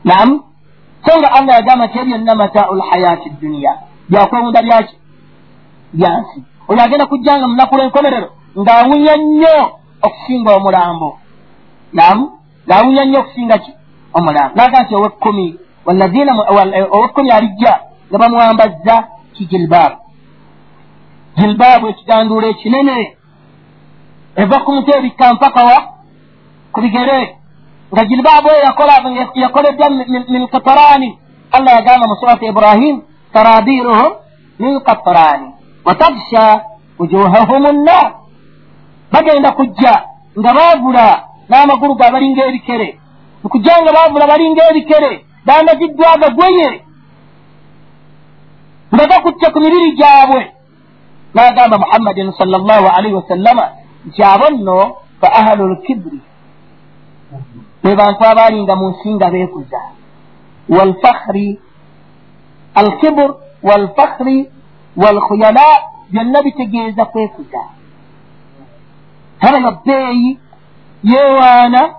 Namu 0.04 0.51
so 1.05 1.18
nga 1.18 1.28
allah 1.36 1.55
yagamba 1.59 1.86
nti 1.86 1.98
ebyonna 1.98 2.34
mataau 2.34 2.74
lhayaati 2.74 3.30
dduniya 3.30 3.72
byakwewunda 4.11 4.62
byaki 4.62 4.94
byansi 5.92 6.38
oyo 6.68 6.80
agenda 6.82 7.07
kujjanga 7.07 7.46
mu 7.46 7.55
lunaku 7.55 7.74
lw'enkomerero 7.76 8.28
ng'awunya 8.57 9.14
nnyo 9.16 9.57
okusinga 10.07 10.50
omulambo. 10.57 11.18
Namu 11.92 12.24
ng'awunya 12.66 13.05
nnyo 13.05 13.18
okusinga 13.20 13.57
ki? 13.59 13.72
Omulambo. 14.14 14.55
Naga 14.57 14.82
nti 14.82 14.94
owekkumi 14.94 15.46
owekkumi 16.96 17.30
alijja. 17.30 17.74
Nga 18.09 18.18
bamwambazza 18.18 18.96
kijilbaabu 19.34 19.96
jilbaabu 21.36 21.86
ekiganduula 21.88 22.46
ekinene. 22.46 23.16
Eva 24.36 24.61
ku 24.64 24.72
mutwe 24.72 24.98
ebikka 24.98 25.34
mpakawa 25.34 25.78
ku 26.72 26.80
bigere 26.80 27.36
nga 27.93 28.03
jilbaabu 28.05 28.49
eyo 28.49 28.62
yakoleddwa 29.34 29.86
min 30.28 30.49
katarani 30.49 31.18
allah 31.53 31.72
yagamba 31.78 32.07
mu 32.09 32.16
surati 32.20 32.47
ibrahim 32.47 33.03
tarabiruhum 33.32 34.12
min 34.59 34.80
kafarani 34.80 35.49
watagsha 35.84 36.64
wujuhahum 36.99 37.62
nnar 37.76 38.07
bagenda 39.12 39.53
kujja 39.53 39.95
nga 40.38 40.51
baavula 40.55 41.24
n'amagulu 41.49 41.95
ga 41.95 42.11
balinga 42.11 42.43
ebikere 42.49 42.88
okujja 43.45 43.82
nga 43.82 43.93
baavula 43.93 44.26
balinga 44.26 44.62
ebikere 44.70 45.12
bandagiddwa 45.47 46.07
agagwenye 46.14 46.70
nga 48.95 49.05
gakutte 49.11 49.47
ku 49.53 49.59
mibiri 49.61 49.97
gyabwe 49.97 50.40
n'agamba 51.34 51.76
muhammadin 51.84 52.32
sal 52.38 52.49
llahu 52.49 52.86
alaihi 52.97 53.16
wasallama 53.20 53.64
nti 54.07 54.20
abo 54.22 54.47
nno 54.51 54.78
fa 55.20 55.28
ahlu 55.40 55.72
lkibri 55.72 56.20
be 57.82 57.94
bantu 57.94 58.24
abaalinga 58.24 58.74
mu 58.76 58.88
nsi 58.90 59.08
nga 59.14 59.30
beekuza. 59.30 59.80
Walfakhri 60.68 61.60
alkibur 62.74 63.30
walfakhri 63.62 64.50
walkhuyala 64.96 65.66
byonna 66.10 66.42
bitegeeza 66.42 67.04
kwekuza 67.04 67.62
tabayo 69.40 69.70
bbeeyi 69.70 70.38
yeewaana 71.02 71.94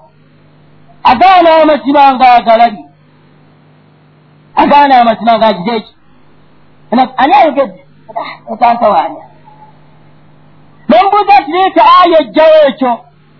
agaana 1.03 1.61
amazima 1.61 2.13
ngaagalali 2.13 2.85
agaana 4.55 5.01
amazima 5.01 5.37
ngaagizeeki 5.37 5.95
ani 7.17 7.33
ayogedde? 7.33 7.85
Otantawaanya 8.51 9.23
nembuuza 10.89 11.35
ati 11.37 11.51
leeta 11.51 11.83
aya 12.01 12.21
ejjawo 12.21 12.57
ekyo? 12.67 12.99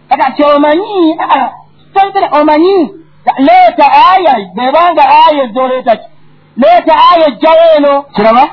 Ati 0.09 0.43
omanyi 0.43 1.17
togera 1.93 2.27
omanyi 2.39 2.75
leeta 3.47 3.85
aya 4.11 4.33
bebanga 4.55 5.03
aya 5.25 5.43
ezoleeta 5.43 5.95
ki 5.95 6.07
leeta 6.61 6.93
aya 7.11 7.27
ejjawo 7.31 7.63
eno 7.77 7.93
kiraba 8.15 8.43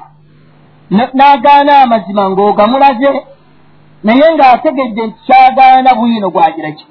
n'agaana 0.91 1.73
amazima 1.83 2.23
ng'ogamulaze 2.31 3.11
naye 4.05 4.27
ng'ategedde 4.35 5.03
nti 5.07 5.19
kyagaana 5.27 5.91
bwino 5.99 6.29
gwagira 6.31 6.71
ki? 6.79 6.85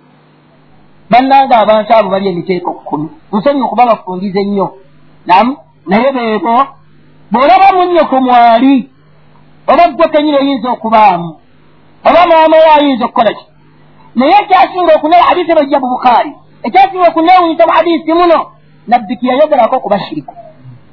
Bannanga 1.12 1.56
abantu 1.58 1.92
abo 1.94 2.10
bali 2.10 2.30
emiteeko 2.30 2.72
kkumi 2.74 3.08
nsonyi 3.34 3.62
okuba 3.64 3.90
bafundize 3.90 4.42
nnyo. 4.44 4.68
Namu 5.28 5.58
naye 5.90 6.10
beebo 6.16 6.54
bw'olaba 7.32 7.68
munnyo 7.76 8.04
ku 8.10 8.18
mwali 8.26 8.74
oba 9.72 9.84
ggwe 9.88 10.08
kenyini 10.12 10.38
oyinza 10.38 10.70
okubaamu 10.72 11.30
oba 12.08 12.22
maama 12.30 12.58
we 12.58 12.70
ayinza 12.76 13.06
okukola 13.06 13.32
ki 13.38 13.46
naye 14.16 14.36
ekyasinga 14.42 14.92
okunaa 14.96 15.28
hadisi 15.30 15.56
bajja 15.58 15.80
mu 15.80 15.88
bukaari 15.94 16.32
ekyasinga 16.64 17.08
okuneewunyisa 17.10 17.64
mu 17.68 17.74
hadisi 17.78 18.14
muno 18.14 18.40
nabbi 18.88 19.18
tiyayogerako 19.18 19.80
ku 19.80 19.90
bashiriku 19.90 20.34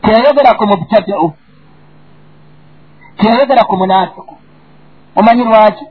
teyayogera 0.03 0.55
ku 0.55 0.64
mubtadiu 0.67 1.33
teyayogera 3.19 3.62
ku 3.64 3.75
munafiku 3.77 4.35
omanyi 5.17 5.45
lwaki 5.45 5.85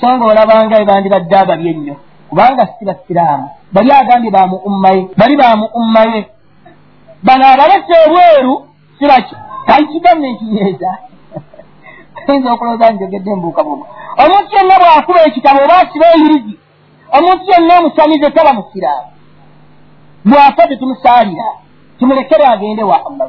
so 0.00 0.06
nga 0.16 0.24
olabanga 0.24 0.80
ebandibadde 0.82 1.36
ababye 1.38 1.70
ennyo 1.70 1.96
kubanga 2.28 2.66
si 2.66 2.84
basiraamu 2.88 3.48
bali 3.72 3.90
agambye 3.92 4.30
ba 4.30 4.46
mu 4.46 4.56
ummaye 4.68 5.02
bali 5.18 5.36
ba 5.36 5.56
mu 5.56 5.66
ummaye 5.80 6.20
bano 7.22 7.44
abalese 7.46 7.94
ebweru 8.06 8.54
sibaki 8.98 9.34
kankigamu 9.66 10.20
nenkinyeeza 10.20 10.90
ayinza 12.28 12.52
okulooza 12.52 12.90
njogedde 12.92 13.30
embuuka 13.30 13.62
buno 13.66 13.84
omuntu 14.22 14.50
yenna 14.56 14.74
bw'akuba 14.80 15.20
ekitabo 15.28 15.58
oba 15.64 15.76
asiba 15.82 16.06
eyirizi 16.14 16.54
omuntu 17.16 17.44
yenna 17.52 17.72
omusamize 17.78 18.28
taba 18.30 18.52
musiraamu 18.58 19.10
bw'afa 20.28 20.62
tetumusaalira 20.68 21.48
tumulekere 21.98 22.44
agende 22.44 22.82
wa 22.82 22.98
allah 23.08 23.28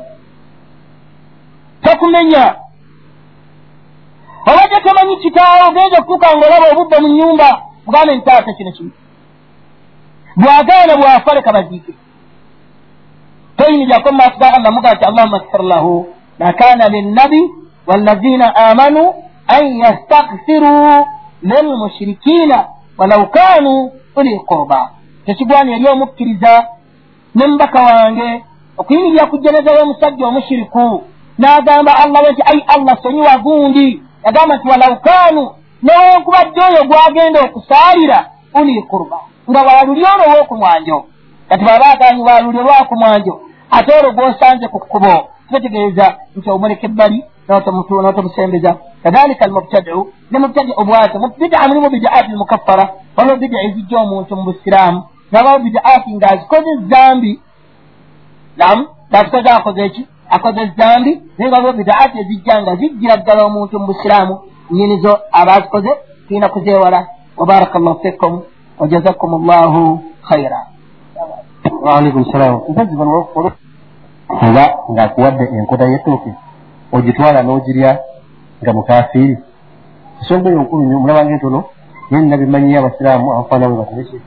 tokumenya. 1.81 2.55
Oba 4.49 4.63
gyetomanyi 4.71 5.15
kitaawo 5.23 5.69
ogenza 5.69 5.97
okutuuka 5.99 6.27
ngaolaba 6.37 6.67
obudde 6.71 6.97
mu 7.03 7.07
nyumba 7.17 7.47
mugambe 7.85 8.15
ntaata 8.15 8.53
kino 8.57 8.71
kimu. 8.71 8.91
Bw'agaana 10.41 10.93
bw'afa 10.99 11.35
leka 11.35 11.51
baziike. 11.55 11.93
Toyinijako 13.57 14.11
mumaaso 14.11 14.37
ga 14.39 14.53
allah 14.53 14.71
mugaa 14.71 14.93
nti 14.95 15.05
allahuma 15.05 15.39
kfir 15.39 15.63
lahu 15.63 15.93
ma 16.39 16.53
kana 16.53 16.89
linnabi 16.89 17.41
wallazina 17.89 18.55
amanu 18.55 19.13
an 19.47 19.65
yastakfiruu 19.83 21.05
lilmushirikiina 21.41 22.65
walau 22.97 23.27
kanu 23.27 23.91
uli 24.15 24.39
qurba 24.39 24.89
tekigwana 25.25 25.71
eri 25.75 25.87
omukkiriza 25.87 26.67
ne 27.35 27.47
mubaka 27.47 27.81
wange 27.81 28.43
okuyimirira 28.77 29.25
ku 29.25 29.37
jeneza 29.37 29.71
y'omusajja 29.71 30.27
omushiriku 30.27 31.03
n'agamba 31.39 31.91
allah 32.03 32.23
we 32.23 32.31
nti 32.31 32.43
ai 32.51 32.63
allah 32.67 32.97
sonyiwa 33.03 33.37
gundi 33.37 34.01
yagamba 34.25 34.55
nti 34.55 34.67
walau 34.67 34.95
kanu 35.07 35.43
newankubadde 35.83 36.59
oyo 36.69 36.83
gwagenda 36.89 37.39
okusaalira 37.41 38.19
uli 38.59 38.81
qurba 38.91 39.17
nga 39.49 39.63
bwaluli 39.63 40.03
olwo 40.11 40.25
olw'okumwanjo 40.31 40.97
kati 41.49 41.63
bwaba 41.63 41.85
aganyi 41.93 42.23
bwaluli 42.23 42.57
olwakumwanjo 42.59 43.33
ate 43.71 43.91
olwo 43.97 44.11
gw'osanze 44.11 44.67
ku 44.67 44.79
kkubo 44.79 45.15
kitegeeza 45.49 46.05
nti 46.35 46.49
omuleka 46.49 46.85
ebbali 46.85 47.19
n'otomusembeza 47.49 48.75
kadhalika 49.03 49.45
almubtadiu 49.45 50.07
ne 50.31 50.39
mubtadiu 50.39 50.73
bwatyo 50.85 51.19
bidaa 51.39 51.67
mulimu 51.67 51.89
bidaati 51.89 52.31
almukaffara 52.31 52.89
waliwo 53.17 53.37
bidaa 53.37 53.61
ezijja 53.67 53.99
omuntu 53.99 54.35
mu 54.35 54.43
busiraamu 54.43 55.03
nabawo 55.31 55.59
bidaati 55.59 56.09
ng'azikoze 56.15 56.71
zambi 56.89 57.39
nam 58.57 58.87
ng'azikoze 59.11 59.49
akoze 59.49 59.81
eki 59.85 60.07
akoze 60.29 60.71
zambi 60.77 61.21
naye 61.37 61.51
waliwo 61.51 61.73
bidaati 61.73 62.19
ezijja 62.19 62.61
nga 62.61 62.75
zijjira 62.75 63.17
ddala 63.17 63.45
omuntu 63.45 63.79
mu 63.79 63.85
busiraamu 63.87 64.39
nyinizo 64.71 65.19
abazikoze 65.31 65.89
tulina 66.27 66.49
kuzeewala 66.49 67.07
wabaraka 67.37 67.79
llahu 67.79 67.99
fikum 68.01 68.41
wajazakum 68.79 69.47
llahu 69.47 69.99
khaira 70.27 70.59
waalaikum 71.81 72.25
salam 72.31 72.61
mpezi 72.69 72.95
bano 72.95 73.27
oba 74.47 74.65
ng'akuwadde 74.91 75.43
enkota 75.57 75.85
y'ettooke 75.91 76.31
ogitwala 76.91 77.39
n'ogirya 77.43 77.91
nga 78.61 78.71
mukafiiri. 78.73 79.37
Ensonga 80.19 80.49
eyo 80.49 80.61
nkulu 80.63 80.83
nyo 80.85 80.99
mulabanga 80.99 81.31
entono 81.33 81.59
naye 82.09 82.23
nina 82.23 82.37
bimanyiyo 82.37 82.79
abasiraamu 82.79 83.27
abafaana 83.33 83.65
bwe 83.69 83.77
batoneki 83.81 84.17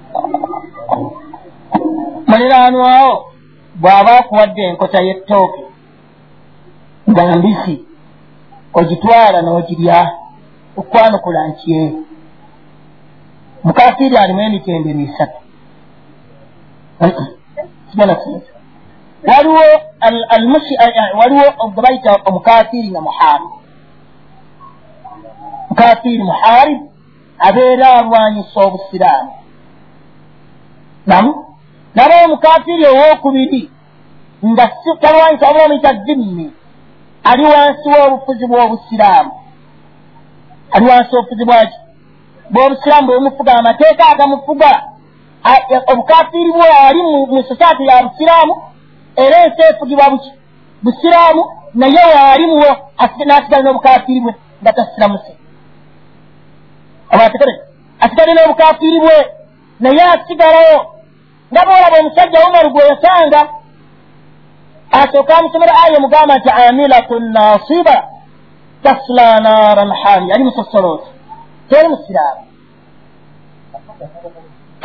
muliraanwawo 2.28 3.12
bw'aba 3.80 4.12
akuwadde 4.20 4.62
enkota 4.70 4.98
y'ettooke 5.06 5.62
nga 7.10 7.22
mbisi 7.38 7.74
ogitwala 8.78 9.38
n'ogirya 9.42 9.98
okwanukula 10.80 11.40
nkye 11.48 11.80
mukafiiri 13.64 14.16
alimu 14.16 14.40
emitendero 14.40 15.00
esatu 15.08 15.38
kibona 17.90 18.14
kintu 18.22 18.51
waliwo 19.26 19.64
waliwo 21.18 21.70
gebayita 21.74 22.16
omukafiiri 22.24 22.88
nga 22.90 23.00
muharib 23.00 23.50
mukafiiri 25.68 26.22
muharib 26.24 26.80
abeera 27.38 27.88
alwanyisa 27.98 28.60
obusiraamu 28.60 29.32
namu 31.06 31.30
nabawo 31.94 32.24
omukafiiri 32.24 32.84
owokubiri 32.86 33.70
nga 34.46 34.64
talwanyisa 35.00 35.46
wabula 35.46 35.64
omuyita 35.64 35.94
zimmi 36.04 36.52
ali 37.24 37.44
wansi 37.44 37.88
w'obufuzi 37.88 38.46
bw'obusiraamu 38.46 39.32
ali 40.70 40.86
wansi 40.90 41.16
obufuzi 41.16 41.44
bwaki 41.44 41.78
bw'obusiraamu 42.50 43.06
bwemufuga 43.06 43.52
amateeka 43.58 44.08
agamufuga 44.08 44.82
obukafiiri 45.92 46.52
bwe 46.52 46.68
ali 46.86 47.02
mu 47.02 47.42
sosaati 47.48 47.86
ya 47.86 48.02
busiraamu 48.02 48.54
era 49.16 49.44
ensi 49.44 49.62
efugibwa 49.70 50.10
buki? 50.10 50.32
Busiraamu 50.82 51.42
naye 51.74 52.02
waalimuwo 52.14 52.70
n'asigala 53.26 53.62
n'obukafiiri 53.62 54.20
bwe 54.20 54.34
nga 54.62 54.72
tasiramuse 54.72 55.32
abatekere 57.12 57.52
asigale 58.00 58.32
n'obukafiiri 58.34 58.98
bwe 59.04 59.16
naye 59.80 60.02
asigalayo 60.14 60.78
nga 61.52 61.62
boolaba 61.66 61.96
omusajja 62.00 62.38
umaru 62.48 62.70
gwe 62.70 62.82
yasanga 62.90 63.40
asooka 65.00 65.32
amusomera 65.38 65.72
aya 65.84 66.00
mugamba 66.00 66.38
nti 66.38 66.50
amilatun 66.50 67.24
nasiba 67.32 67.96
tasla 68.82 69.40
naran 69.40 69.92
hami 70.02 70.32
ali 70.32 70.44
musosolooti 70.44 71.08
teri 71.68 71.88
musiraamu. 71.88 72.42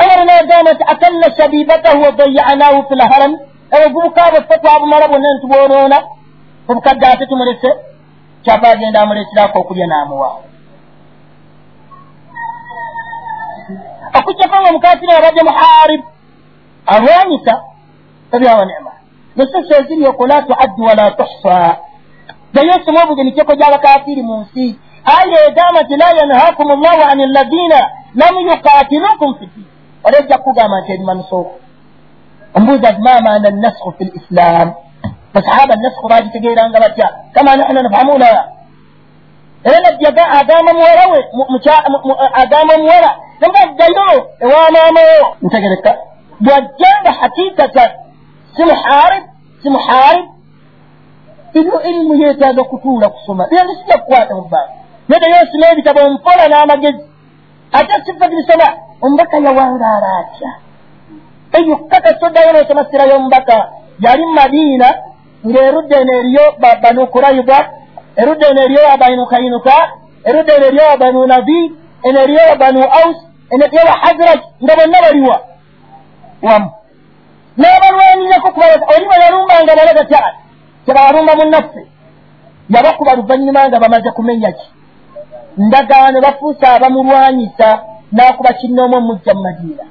Omar 0.02 0.20
nagamba 0.26 0.72
nti 0.72 0.84
akanna 0.92 1.36
shabibatahu 1.36 2.02
wadayanahu 2.02 2.88
fi 2.88 2.94
lharami 2.94 3.38
obuvubuka 3.74 4.30
bwe 4.30 4.40
ffe 4.42 4.56
twabumala 4.62 5.08
bwonna 5.08 5.28
ntibwonoona 5.34 5.98
obukadde 6.68 7.06
ate 7.06 7.26
tumulese 7.26 7.70
kyava 8.44 8.68
agenda 8.68 9.00
amuleeterako 9.00 9.58
okulya 9.60 9.86
n'amuwa. 9.86 10.30
Okujjako 14.18 14.56
nga 14.60 14.70
omukafiri 14.70 15.12
abadde 15.12 15.42
muharib 15.48 16.02
alwanyisa 16.86 17.54
ebyawa 18.34 18.64
nema 18.64 18.92
nesese 19.36 19.72
eziri 19.80 20.06
oko 20.06 20.26
la 20.26 20.42
tuaddu 20.42 20.82
wala 20.88 21.10
tuhsa. 21.10 21.76
Ddayo 22.52 22.72
osoma 22.76 23.02
obugenekeko 23.04 23.52
gy'abakafiiri 23.58 24.22
mu 24.22 24.34
nsi 24.40 24.66
aya 25.04 25.38
egamba 25.48 25.80
nti 25.82 25.96
la 25.96 26.08
yanhakum 26.18 26.68
llahu 26.82 27.02
an 27.10 27.20
alladina 27.20 27.80
lam 28.14 28.34
yuqatilukum 28.48 29.34
fi 29.38 29.46
ddin 29.46 29.66
wali 30.02 30.16
ojja 30.16 30.38
kukugamba 30.38 30.80
nti 30.80 30.92
eri 30.92 31.04
ombuuza 32.54 32.92
ma 32.98 33.20
maana 33.20 33.50
nasku 33.50 33.92
fi 33.98 34.04
lislam 34.04 34.72
basahaba 35.34 35.74
nasku 35.76 36.08
bagitegeeranga 36.08 36.80
batya 36.80 37.08
kama 37.34 37.56
nahnu 37.56 37.82
nafhamuna 37.82 38.28
era 39.64 39.78
najjaga 39.84 40.24
agamba 40.38 40.72
muwala 40.74 41.04
we 41.12 41.18
agamba 42.42 42.78
muwala 42.78 43.10
nanga 43.40 43.66
ddayo 43.66 44.30
ewamaamawo 44.40 45.36
ntegereka 45.42 45.92
bwajjanga 46.40 47.10
hakikatan 47.20 47.90
si 48.56 48.62
muharib 48.64 49.24
si 49.62 49.68
muharib 49.70 50.26
ebyo 51.54 51.80
erimu 51.88 52.14
yeetaaga 52.22 52.62
kutuula 52.64 53.08
kusoma 53.08 53.46
byange 53.50 53.74
sijja 53.74 53.98
kukwata 53.98 54.34
mu 54.34 54.42
bbanga 54.42 54.72
naye 55.08 55.20
dayo 55.20 55.36
osoma 55.42 55.66
ebitabo 55.72 56.10
mpola 56.10 56.44
n'amagezi 56.48 57.04
ate 57.72 57.92
sifa 58.04 58.28
tibisoma 58.28 58.68
omubaka 59.02 59.36
yawangaala 59.36 60.08
atya 60.20 60.50
eyo 61.52 61.76
kakasa 61.90 62.26
oddayo 62.26 62.52
n'osoma 62.52 62.84
sira 62.90 63.04
y'omubaka 63.06 63.56
yali 64.04 64.24
madiina 64.36 64.88
ng'erudda 65.46 65.96
eno 66.02 66.12
eriyo 66.20 66.44
banu 66.82 67.06
kurayibwa 67.06 67.58
erudda 68.16 68.46
eno 68.50 68.60
eriyo 68.66 68.82
abanu 68.94 69.26
kayinuka 69.26 69.74
erudda 70.28 70.52
eno 70.56 70.66
eriyo 70.66 70.90
abanu 70.94 71.26
nabi 71.26 71.58
eno 72.06 72.18
eriyo 72.24 72.42
abanu 72.52 72.80
aus 72.98 73.18
eno 73.52 73.64
eriyo 73.66 73.82
bahazraj 73.90 74.40
nga 74.62 74.76
bonna 74.76 74.98
baliwa 75.04 75.38
wamu. 76.42 76.70
N'abalwanyirako 77.58 78.48
kuba 78.54 78.66
oli 78.94 79.04
bwe 79.06 79.16
yalumbanga 79.22 79.76
balaga 79.76 80.04
tyali 80.04 80.38
tebalumba 80.86 81.36
munnaffe 81.36 81.82
yabakuba 82.70 83.14
luvannyuma 83.14 83.68
nga 83.68 83.80
bamaze 83.80 84.10
kumenya 84.10 84.52
ki? 84.52 84.66
Ndagaano 85.58 86.20
bafuuse 86.20 86.66
abamulwanyisa 86.66 87.68
n'akuba 88.12 88.52
kinnoomu 88.52 88.96
omujja 88.96 89.34
mu 89.34 89.42
madiina 89.42 89.84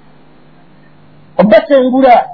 obasengula. 1.38 2.30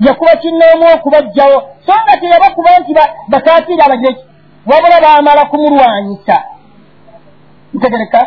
Yakuba 0.00 0.36
kinnoomu 0.36 0.86
okubajjawo 0.94 1.56
so 1.86 1.92
nga 2.02 2.16
teyabakuba 2.20 2.78
nti 2.78 2.92
bakafiiri 3.28 3.82
abagireki 3.82 4.24
wabula 4.66 5.00
baamala 5.00 5.44
kumulwanyisa. 5.44 6.36
Ntegereka 7.74 8.20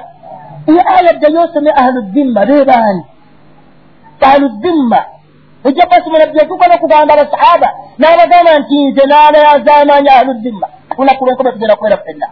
iyo 0.68 0.82
aya 0.96 1.14
ddayo 1.14 1.42
osome 1.42 1.72
ahludimma 1.72 2.46
beebaani 2.46 3.04
ahludimma 4.22 5.06
ojja 5.66 5.86
basomera 5.86 6.26
byetuka 6.26 6.68
nokugamba 6.68 7.14
abasahaba 7.14 7.70
n'abagamba 8.00 8.60
nti 8.60 8.76
nze 8.88 9.04
n'abayazamaanya 9.06 10.12
ahludimma 10.18 10.68
lunaku 10.98 11.26
lwenkoba 11.26 11.52
tugenda 11.52 11.76
kubeera 11.76 11.98
ffenna. 11.98 12.28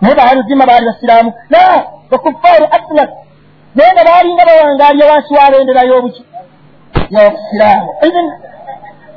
Naye 0.00 0.14
baahludimma 0.14 0.66
baali 0.66 0.86
basiraamu. 0.86 1.32
La 1.50 1.86
bakufaaru 2.10 2.66
aslat 2.76 3.10
naye 3.74 3.90
nga 3.92 4.04
baalinga 4.08 4.44
bawangaalya 4.48 5.04
wansi 5.10 5.34
wabendera 5.38 5.82
y'obuki 5.88 6.22
yobusiraamu 7.14 7.90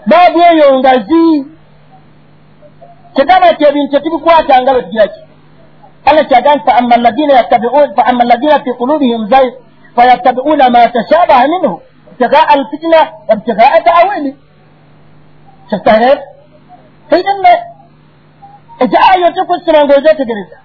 baabu 0.09 0.39
eyo 0.51 0.67
ngazi 0.79 1.23
kyegamba 3.15 3.47
nti 3.51 3.63
ebintu 3.69 3.91
tetubikwatanga 3.91 4.71
bwe 4.73 4.83
tugira 4.85 5.07
ki? 5.13 5.19
Allah 6.07 6.23
kyaga 6.29 6.55
nti 6.55 6.65
faama 6.65 6.95
alladina 8.23 8.59
fi 8.63 8.69
qulubihim 8.79 9.21
zayg 9.31 9.53
fayattabiuna 9.95 10.65
ma 10.69 10.81
tashabaha 10.95 11.47
minhu 11.53 11.81
ibtigaa 12.11 12.47
alfitna 12.53 12.99
wabtigaa 13.29 13.79
taawili 13.85 14.31
kyekare 15.69 16.11
kaidanne 17.09 17.53
ekyo 18.83 18.99
ayo 19.11 19.27
ng'ozetegereza 19.85 20.57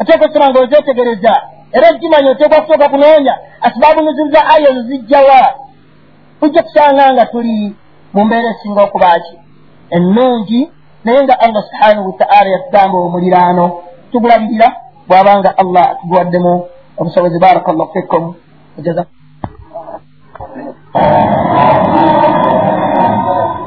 oteeka 0.00 0.24
okusoma 0.24 0.46
ng'ozetegereza 0.50 1.32
era 1.72 1.88
ekimanya 1.88 2.30
oteekwa 2.30 2.60
kusooka 2.60 2.88
kunoonya 2.88 3.34
asibaabu 3.60 4.02
nuzulu 4.02 4.30
za 4.30 4.46
aya 4.48 4.70
ezo 4.70 4.82
zijjawa 4.82 5.54
tujja 6.40 6.62
kusanga 6.62 7.12
nga 7.12 7.26
tuli 7.26 7.76
mu 8.14 8.24
mbeera 8.24 8.50
esinga 8.50 8.82
okubaki 8.82 9.38
ennungi 9.90 10.70
naye 11.04 11.22
nga 11.24 11.40
allah 11.40 11.62
subhanahu 11.68 12.06
wataala 12.06 12.50
yatugamba 12.50 12.98
omuliraano. 12.98 13.64
Tugulabirira 14.12 14.68
bw'abanga 15.08 15.58
allah 15.58 15.84
atuguwaddemu 15.90 16.52
obusobozi 16.98 17.38
baraka 17.38 17.72
llahu 17.72 17.92
fikum 17.92 18.34
jaza 18.78 19.06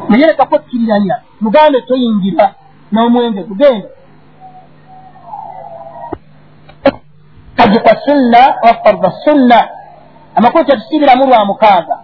naye 0.09 0.25
lekako 0.27 0.55
okkiriranya 0.55 1.15
mugambe 1.41 1.81
toyingira 1.81 2.45
n'omwenge 2.91 3.43
tugenda 3.43 3.87
kagikwa 7.59 7.93
sunna 8.05 8.41
wa 8.63 8.73
farda 8.83 9.11
sunna 9.23 9.59
amakulu 10.35 10.63
tetusiibiramu 10.65 11.23
lwa 11.27 11.45
mukaaga 11.45 11.95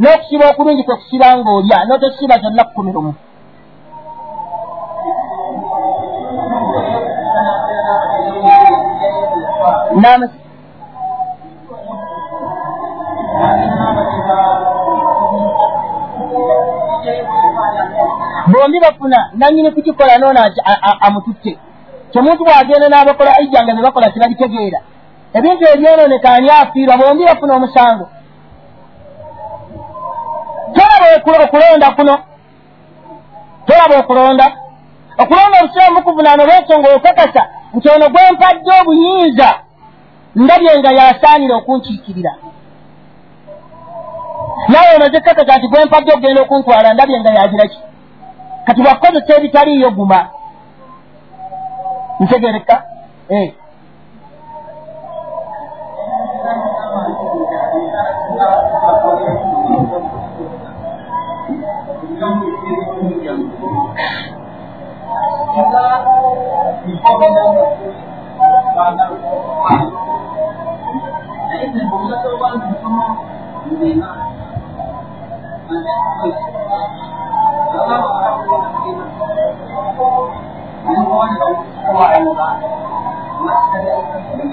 n'okusiba 0.00 0.44
okulungi 0.50 0.82
kwekusiba 0.86 1.26
ng'olya 1.38 1.78
n'otosiba 1.86 2.34
kyonna 2.42 2.64
kkumi 2.64 2.92
lumu 2.94 3.12
bombi 18.52 18.80
bafuna 18.80 19.30
nanyini 19.34 19.70
kukikola 19.70 20.18
noono 20.18 20.40
amututte 21.00 21.58
kyomuntu 22.16 22.44
bwagenda 22.44 22.88
n'abakola 22.88 23.40
ijjanga 23.42 23.72
ne 23.72 23.82
bakola 23.82 24.10
tebabitegeera 24.10 24.80
ebintu 25.36 25.64
ebyonooneka 25.74 26.28
ani 26.34 26.48
afiirwa 26.50 26.96
bombi 26.96 27.24
bafuna 27.28 27.54
omusango. 27.54 28.06
Tolaba 30.74 31.06
okulonda 31.44 31.90
kuno. 31.96 32.14
Tolaba 33.66 33.96
okulonda. 34.00 34.46
Okulonda 35.22 35.56
obusiraamu 35.60 35.96
bukuvunaana 35.96 36.42
olwensonga 36.42 36.88
okakasa 36.96 37.42
nti 37.74 37.88
ono 37.94 38.06
gwempadde 38.12 38.70
obuyinza 38.80 39.48
ndabye 40.36 40.78
nga 40.78 40.90
yasaanira 40.98 41.54
okunkiikirira. 41.56 42.32
Nawe 44.68 44.88
omaze 44.96 45.20
kakasa 45.20 45.58
nti 45.58 45.68
gwempadde 45.68 46.12
okugenda 46.12 46.42
okuntwala 46.42 46.94
ndabye 46.94 47.20
nga 47.20 47.30
yagiraki 47.38 47.80
kati 48.66 48.80
bwakukozesa 48.82 49.36
ebitaliiyo 49.36 49.90
guma 49.90 50.20
ntegereka 52.22 52.76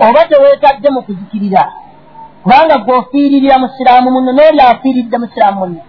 oba 0.07 0.21
teweetadde 0.29 0.89
mu 0.95 1.01
kuzikirira 1.05 1.63
kubanga 2.43 2.75
gweofiiririra 2.86 3.55
musiraamu 3.63 4.11
muno 4.11 4.31
n'oli 4.34 4.61
afiiridde 4.61 5.17
musiraamu 5.17 5.59
muno 5.59 5.81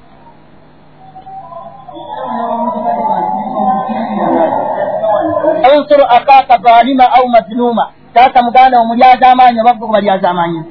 unsuru 5.76 6.04
akaaka 6.16 6.58
zalima 6.64 7.04
au 7.12 7.28
mazluma 7.28 7.84
taata 8.14 8.42
muganda 8.42 8.78
wo 8.78 8.84
mulyaza 8.86 9.26
amaanyi 9.32 9.60
oba 9.60 9.72
gwe 9.74 9.88
balyaza 9.88 10.30
amaanyi 10.30 10.62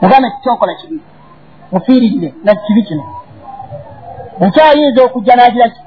mugambe 0.00 0.30
kikyokola 0.30 0.74
kibi. 0.74 1.00
Mufiiririre 1.72 2.34
nga 2.42 2.54
kibi 2.54 2.82
kino. 2.82 3.04
Nkyayinza 4.40 5.04
okujja 5.04 5.36
n'agira 5.36 5.68
ki 5.68 5.80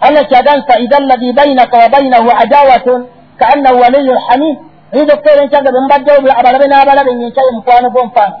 allah 0.00 0.22
kyagan 0.30 0.62
faida 0.68 0.96
allahi 1.02 1.32
bainaka 1.32 1.74
wa 1.78 1.88
bainahu 1.88 2.28
adawatun 2.42 3.00
kaannahu 3.40 3.80
waliyu 3.82 4.12
lhamid 4.14 4.56
oyinza 4.92 5.14
okuteera 5.14 5.42
enkyaga 5.42 5.70
be 5.72 5.78
mubaddewo 5.84 6.18
abalabe 6.40 6.66
n'abalabe 6.68 7.10
nyenkyaye 7.14 7.50
mukwano 7.56 7.88
gw'omufaano 7.92 8.36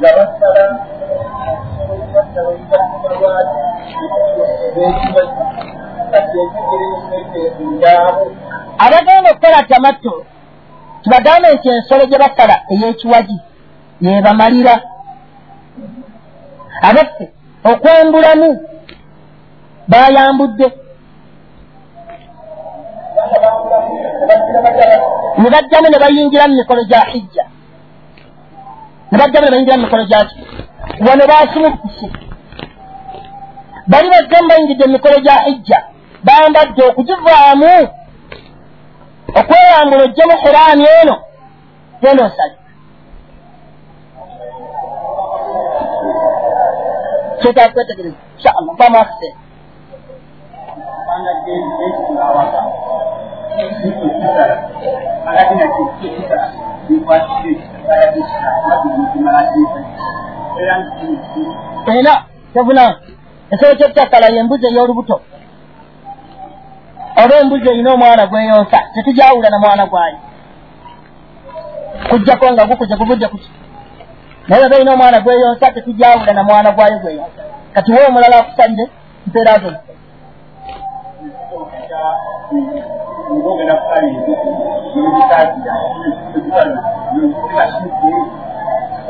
nga 0.00 0.10
basala 0.12 0.24
kati 0.24 0.29
abagenda 8.78 9.30
okukola 9.30 9.62
tamatto 9.62 10.24
tubagambe 11.02 11.48
nti 11.54 11.68
ensolo 11.68 12.04
gye 12.06 12.18
basala 12.18 12.56
ey'ekiwagi 12.72 13.38
yebamalira 14.00 14.74
abaffe 16.88 17.24
okwambulamu 17.70 18.48
bayambudde. 19.90 20.66
Ne 25.38 25.48
bajjamu 25.50 25.88
ne 25.90 25.98
bayingira 26.02 26.48
mu 26.48 26.54
mikolo 26.56 26.82
gya 26.90 27.00
hijja. 27.10 27.44
Ne 29.10 29.18
bajjamu 29.18 29.44
ne 29.44 29.52
bayingira 29.52 29.76
mu 29.76 29.84
mikolo 29.84 30.04
gyaki 30.04 30.40
wano 31.06 31.24
basimukuse 31.30 32.29
bali 33.90 34.08
bazze 34.12 34.36
mu 34.42 34.48
bayingidde 34.50 34.84
mu 34.86 34.92
mikolo 34.94 35.16
gya 35.24 35.36
hijja 35.46 35.78
bambadde 36.26 36.82
okugivaamu 36.90 37.72
okweyambula 39.38 40.02
ojjemu 40.06 40.34
hiraani 40.42 40.84
eno. 41.00 41.16
Genda 42.00 42.24
osali 42.28 42.56
kyetaaga 47.40 47.72
kwetegereza. 47.74 48.18
Inshaallah 48.36 48.74
bamu 48.78 48.98
akaseera 48.98 49.38
era 61.98 62.24
tevuna 62.54 62.84
ekisolo 63.52 63.74
kyetutakala 63.78 64.26
yembuzi 64.34 64.66
ey'olubuto. 64.66 65.16
Oba 67.22 67.34
embuzi 67.40 67.68
erina 67.70 67.90
omwana 67.94 68.26
gweyonsa 68.26 68.78
tetujawula 68.94 69.50
na 69.50 69.58
mwana 69.58 69.86
gwayo 69.86 70.18
kujjako 72.10 72.52
nga 72.52 72.66
gukuze 72.66 72.96
guvudde 72.96 73.28
kuki 73.28 73.50
naye 74.48 74.64
oba 74.64 74.76
erina 74.76 74.92
omwana 74.92 75.20
gweyonsa 75.20 75.72
tetujawula 75.74 76.32
na 76.32 76.42
mwana 76.44 76.70
gwayo 76.70 76.98
gweyonsa. 76.98 77.42
Kati 77.74 77.92
we 77.92 78.06
omulala 78.06 78.38
akusalire 78.38 78.84
mpeera 79.26 79.58
zo. 79.58 79.72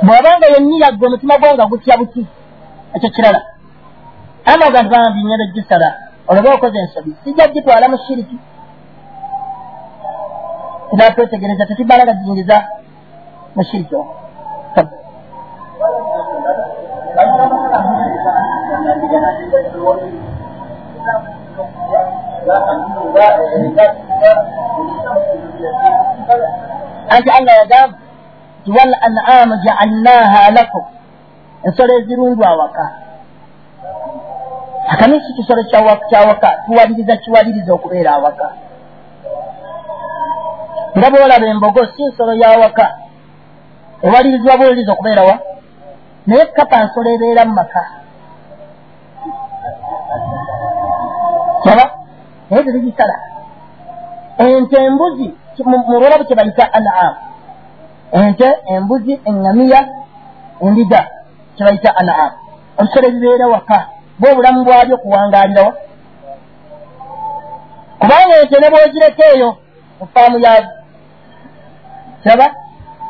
Bw'abanga 0.03 0.47
yenniyagge 0.53 1.07
omutima 1.07 1.39
gwo 1.39 1.55
nga 1.55 1.67
gutya 1.67 1.97
buti 1.97 2.27
ekyo 2.95 3.11
kirala 3.11 3.41
amaga 4.45 4.83
nti 4.83 4.91
bambi 4.91 5.21
nyendo 5.25 5.47
gisala 5.55 5.89
oloba 6.29 6.55
okoze 6.55 6.79
ensobi 6.79 7.13
sijja 7.25 7.49
gitwala 7.49 7.89
mu 7.89 7.99
shiriki 8.07 8.39
era 10.93 11.11
twetegereza 11.15 11.67
tetubala 11.67 12.09
gazingiza 12.09 12.57
mu 13.57 13.63
shiriki 13.65 13.95
omwo 13.95 14.15
anti 27.11 27.31
allah 27.31 27.55
yagamba 27.61 27.99
nti 28.61 28.71
wal 28.77 28.93
an'amu 29.07 29.55
jaalnaha 29.65 30.51
lakum. 30.53 30.85
Ensolo 31.65 31.93
ezirundu 32.01 32.45
awaka 32.45 32.85
akamisi 34.93 35.33
kisolo 35.37 35.63
kyawaka 36.11 36.49
tuwaliriza 36.67 37.17
kiwaliriza 37.17 37.73
okubeera 37.75 38.11
awaka 38.13 38.49
nga 40.99 41.11
bwolaba 41.11 41.47
embogo 41.47 41.87
si 41.87 42.03
nsolo 42.09 42.33
yawaka 42.43 42.87
ewalirizibwa 44.03 44.57
bwoliriza 44.57 44.93
okubeera 44.93 45.23
wa? 45.23 45.37
Naye 46.27 46.47
kapa 46.47 46.85
nsolo 46.85 47.09
ebeera 47.11 47.45
mu 47.45 47.55
maka 47.55 47.83
saba 51.65 51.85
naye 52.51 52.63
tezigisala 52.65 53.17
ente 54.39 54.77
embuzi 54.87 55.29
mulwalabu 55.89 56.25
kye 56.25 56.37
bayita 56.37 56.73
an'am. 56.73 57.15
Ente 58.13 58.49
embuzi 58.75 59.21
eŋŋamiya 59.29 59.81
endiga 60.65 61.01
kye 61.55 61.65
bayita 61.67 61.91
an'am. 62.01 62.33
Ebisolo 62.79 63.07
ebibeera 63.09 63.47
waka 63.55 64.00
bwe 64.21 64.31
obulamu 64.33 64.65
bwabyo 64.65 64.97
kuwangaalirawa 65.03 65.73
kubanga 68.01 68.35
ente 68.41 68.57
ne 68.61 68.71
bwogireka 68.71 69.25
eyo 69.35 69.49
mu 69.99 70.07
faamu 70.13 70.39
yazo 70.45 70.73
saba 72.25 72.47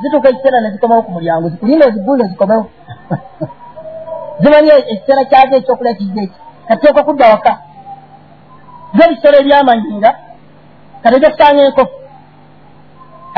zituuka 0.01 0.29
ekiseera 0.29 0.61
ne 0.61 0.71
zikomawo 0.71 1.03
ku 1.03 1.11
mulyango 1.11 1.49
zikulinda 1.49 1.87
oziguuza 1.87 2.25
zikomewo 2.25 2.67
zimanyi 4.41 4.71
ekiseera 4.93 5.25
kyazo 5.31 5.55
ekyokulya 5.57 5.95
kijja 5.99 6.23
eki 6.23 6.39
kateekwa 6.69 7.03
kudda 7.05 7.31
waka. 7.33 7.53
Zo 8.95 9.03
ebisolo 9.05 9.37
ebyamanyinga 9.39 10.11
kate 11.03 11.17
gyosanga 11.23 11.63
enkofu 11.67 11.97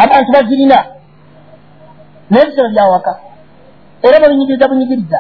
abantu 0.03 0.29
bazirina 0.35 0.79
naye 2.31 2.43
ebisolo 2.45 2.69
byawaka 2.75 3.13
era 4.03 4.23
babinyigiriza 4.23 4.69
bunyigiriza 4.69 5.19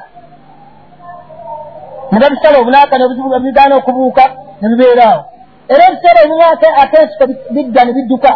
ne 2.12 2.18
babisala 2.20 2.58
obunaaka 2.58 2.94
nebigaana 2.98 3.74
okubuuka 3.76 4.24
ne 4.60 4.66
bibeeraawo 4.70 5.22
era 5.72 5.82
ebiseera 5.88 6.20
ebimu 6.24 6.44
akensiko 6.82 7.24
bidda 7.54 7.84
ne 7.84 7.92
bidduka 7.96 8.30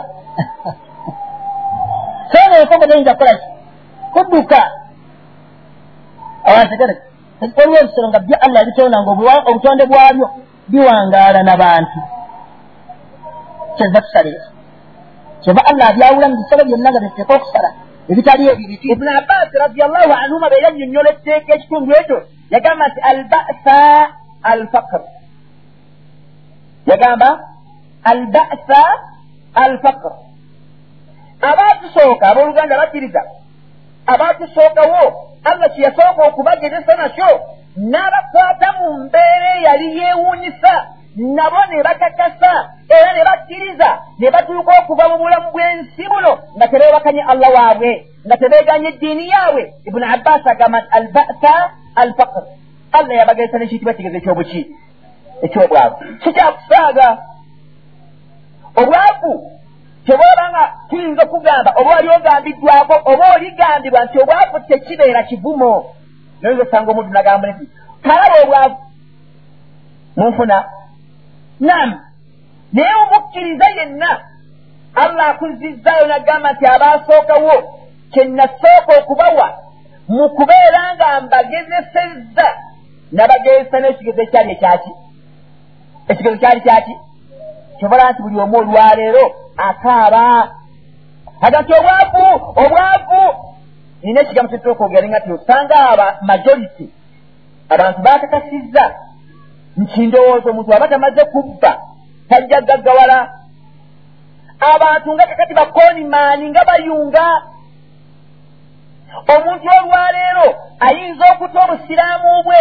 sanga 2.32 2.56
enkongo 2.62 2.84
zayinza 2.88 3.14
kukolaki 3.14 3.46
kudduka 4.12 4.60
awantegereka 6.48 7.04
waliwo 7.56 7.76
ebisolo 7.82 8.08
nga 8.08 8.20
bya 8.26 8.38
allah 8.46 8.64
bitonda 8.64 9.02
nga 9.02 9.10
obutonde 9.50 9.84
bwabyo 9.90 10.26
biwangaala 10.70 11.40
n'abantu 11.42 11.98
kyeva 13.76 14.00
tusalira 14.00 14.44
kyeva 15.42 15.60
allah 15.70 15.86
abyawula 15.88 16.28
mu 16.28 16.36
bisolo 16.40 16.62
byonna 16.64 16.90
nga 16.90 17.04
biteeka 17.04 17.34
okusala 17.36 17.70
ebitali 18.10 18.42
ebiriti 18.48 18.86
ibuni 18.92 19.12
abbas 19.20 19.50
radiallahu 19.64 20.12
anhuma 20.22 20.50
be 20.50 20.56
yannyonnyola 20.64 21.10
etteeka 21.10 21.50
ekitundu 21.54 21.92
ekyo 22.00 22.18
yagamba 22.50 22.88
nti 22.88 23.00
albasa 23.00 23.78
alfaqr. 24.42 25.02
Yagamba 26.86 27.40
albasa 28.04 28.82
alfaqr. 29.54 30.12
Abaatusooka 31.40 32.28
abooluganda 32.28 32.76
bakkiriza. 32.76 33.22
Abaatusookawo 34.06 35.02
allah 35.44 35.68
kye 35.74 35.84
yasooka 35.84 36.22
okubagezesa 36.28 36.96
nakyo 36.96 37.30
n'abakwata 37.76 38.68
mu 38.78 39.04
mbeera 39.04 39.48
eyali 39.58 39.98
yeewuunyisa 39.98 40.74
nabo 41.16 41.60
ne 41.70 41.82
bakakasa 41.82 42.52
era 42.88 43.12
ne 43.12 43.24
bakkiriza 43.24 43.90
ne 44.18 44.30
batuuka 44.30 44.72
okuva 44.80 45.08
mu 45.08 45.16
bulamu 45.18 45.50
bw'ensi 45.52 46.02
buno 46.08 46.32
nga 46.56 46.66
tebeebakanye 46.68 47.22
allah 47.22 47.50
waabwe 47.56 47.90
nga 48.26 48.36
tebeeganye 48.36 48.88
eddiini 48.88 49.28
yaabwe. 49.28 49.62
Ibuni 49.86 50.06
abbas 50.14 50.46
agamba 50.46 50.78
nti 50.80 51.52
albasa 51.96 52.22
alfaqr 52.22 52.42
allah 52.92 53.16
yabagezesa 53.16 53.58
nekiyitibwa 53.58 53.94
kigezo 53.94 54.16
ekyobuki 54.16 54.62
ekyobwavu 55.42 55.96
kikyakusaaga 56.22 57.08
obwavu 58.80 59.32
kyebwobanga 60.04 60.62
tuyinza 60.88 61.22
okugamba 61.22 61.70
oba 61.76 61.90
wali 61.90 62.08
ogambiddwako 62.08 62.94
oba 63.10 63.24
oligambibwa 63.34 64.04
nti 64.04 64.18
obwavu 64.18 64.60
tekibeera 64.68 65.22
kivumo 65.22 65.94
noyinza 66.40 66.62
osanga 66.62 66.90
omuntu 66.90 67.12
nagamba 67.12 67.48
nti 67.48 67.64
kalaba 68.02 68.36
obwavu 68.44 68.76
munfuna 70.16 70.64
nam 71.60 71.90
naye 72.72 72.94
omukkiriza 73.02 73.66
yenna 73.76 74.20
allah 74.94 75.26
akuzizzaayo 75.28 76.06
nagamba 76.06 76.52
nti 76.52 76.66
abaasookawo 76.66 77.54
kyenasooka 78.12 78.92
okubawa 78.98 79.65
mu 80.08 80.28
kubeera 80.36 80.82
nga 80.94 81.20
mbagezesezza 81.20 82.46
nabagezesa 83.12 83.76
n'ekigezo 83.80 84.20
ekyali 84.22 84.52
ekyaki 84.52 84.90
ekigezo 86.08 86.36
kyali 86.36 86.60
kyaki? 86.60 86.94
Kyobola 87.78 88.10
nti 88.10 88.22
buli 88.22 88.38
omu 88.40 88.56
olwaleero 88.58 89.24
akaaba. 89.68 90.24
Aga 91.40 91.58
nti 91.62 91.72
obwavu 91.78 92.24
obwavu! 92.62 93.22
Nina 94.02 94.20
ekigambo 94.20 94.50
kyetula 94.50 94.72
okwogera 94.72 95.08
nga 95.08 95.20
ti 95.20 95.32
osanga 95.32 95.76
aba 95.90 96.06
majority 96.22 96.86
abantu 97.68 97.98
bakakasizza 98.02 98.84
nti 99.76 100.06
ndowooza 100.06 100.50
omuntu 100.50 100.74
aba 100.74 100.88
tamaze 100.88 101.24
kubba 101.24 101.70
tajja 102.28 102.60
gaggawala. 102.60 103.18
Abantu 104.74 105.14
nga 105.14 105.26
kakati 105.26 105.54
bakoonimaani 105.54 106.50
nga 106.50 106.64
bayunga 106.64 107.26
omuntu 109.34 109.66
olwaleero 109.78 110.46
ayinza 110.86 111.24
okuta 111.32 111.58
obusiraamu 111.64 112.30
bwe 112.46 112.60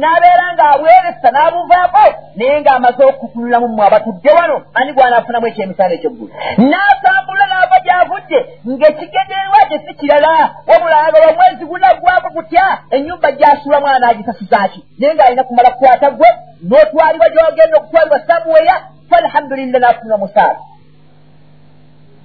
n'abeera 0.00 0.46
ng'abweresa 0.54 1.28
n'abuvaako 1.30 2.06
naye 2.36 2.60
ng'amaze 2.60 3.02
okutunulamu 3.10 3.68
mmwe 3.68 3.86
abatudde 3.86 4.30
wano 4.38 4.56
ani 4.78 4.92
gwanaafunamu 4.92 5.46
ekyemisaala 5.46 5.94
ekyoggulu? 5.94 6.32
N'atambula 6.70 7.44
n'ava 7.50 7.78
gy'avudde 7.84 8.38
ng'ekigendererwa 8.70 9.60
kye 9.68 9.78
si 9.84 9.92
kirala 9.98 10.32
wabula 10.68 10.96
ayagala 11.00 11.26
omwezi 11.32 11.64
gunaggwako 11.70 12.28
gutya 12.36 12.66
ennyumba 12.94 13.28
gy'asuulamu 13.38 13.86
anaagisasuzaaki 13.86 14.80
naye 14.98 15.14
ng'alina 15.14 15.44
kumala 15.44 15.70
kukwata 15.70 16.10
gwe 16.10 16.30
n'otwalibwa 16.68 17.28
gy'ogenda 17.34 17.76
okutwalibwa 17.78 18.18
samuweya 18.26 18.76
falhamdulillah 19.10 19.80
n'afunira 19.80 20.16
musaala. 20.22 20.60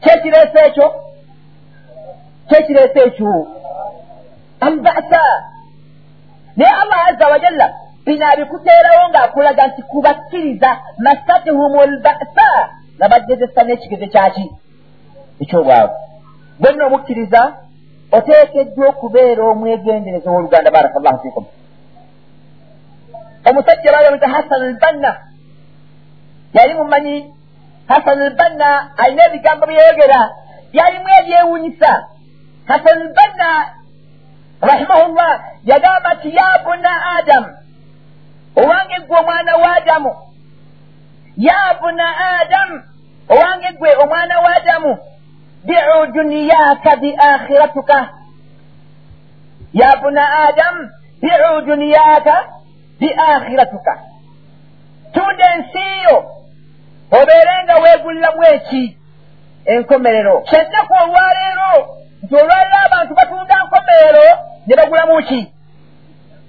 Kyekireese 0.02 0.60
ekyo? 0.68 0.88
Kyekireese 2.50 3.00
ekyo 3.08 3.61
albasa 4.62 5.24
naye 6.58 6.72
allah 6.82 7.00
aza 7.10 7.28
wajalla 7.28 7.68
bino 8.06 8.26
abikuteerawo 8.32 9.10
ng'akulaga 9.10 9.68
nti 9.68 9.82
kubakkiriza 9.82 10.70
masatihum 11.06 11.74
lbasa 11.92 12.50
nabagezesa 13.00 13.64
n'ekigeze 13.64 14.08
kyaki? 14.14 14.46
Ekyobwavu. 15.42 15.94
Bwenna 16.60 16.86
omukkiriza 16.86 17.42
oteekeddwa 18.12 18.86
okubeera 18.90 19.44
omwegendereza 19.44 20.32
w'oluganda 20.32 20.72
baraka 20.72 21.00
llahu 21.00 21.20
fikum 21.24 21.46
omusajja 23.50 23.92
baayomeza 23.92 24.28
hasan 24.28 24.62
albanna 24.62 25.12
yali 26.54 26.74
mumanyi 26.74 27.34
hasan 27.88 28.22
albanna 28.22 28.98
alina 28.98 29.26
ebigambo 29.26 29.66
byeyogera 29.66 30.20
byalimu 30.72 31.10
ebyewunyisa 31.20 31.92
hasan 32.66 32.98
albanna 33.02 33.50
rahimahullah 34.62 35.44
yagamba 35.64 36.14
nti 36.14 36.36
ya 36.36 36.60
buna 36.64 36.92
adamu 37.18 37.48
owange 38.56 38.96
gwe 39.08 39.18
omwana 39.20 39.56
wa 39.58 39.76
adamu. 39.76 40.16
Ya 41.38 41.78
buna 41.82 42.06
adamu 42.40 42.84
owange 43.30 43.72
gwe 43.80 43.96
omwana 43.96 44.40
wa 44.40 44.56
adamu. 44.56 44.98
Biu 45.64 46.06
duniyaka 46.14 46.96
bi 46.96 47.16
akhiratuka. 47.18 48.10
Ya 49.74 49.98
buna 49.98 50.40
adamu 50.48 50.90
biu 51.22 51.62
duniyaka 51.66 52.46
bi 53.00 53.14
akhiratuka. 53.14 54.00
Tunda 55.14 55.54
ensiiyo 55.56 56.18
obeere 57.12 57.64
nga 57.64 57.76
weeguliramu 57.80 58.44
eki 58.44 58.98
enkomerero. 59.66 60.42
Kyennaku 60.42 60.94
olwaleero 61.04 61.98
nti 62.24 62.36
olwaleero 62.36 62.78
abantu 62.86 63.14
batunda 63.16 63.56
nkomerero 63.64 64.28
ne 64.68 64.76
bagulamu 64.76 65.24
ki? 65.28 65.42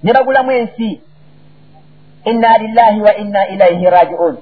Ne 0.03 0.13
bagulamu 0.13 0.51
ensi. 0.53 1.01
Inna 2.25 2.59
lillahi 2.59 3.01
wa 3.01 3.17
inna 3.17 3.49
ilaihi 3.49 3.85
rajiun. 3.85 4.37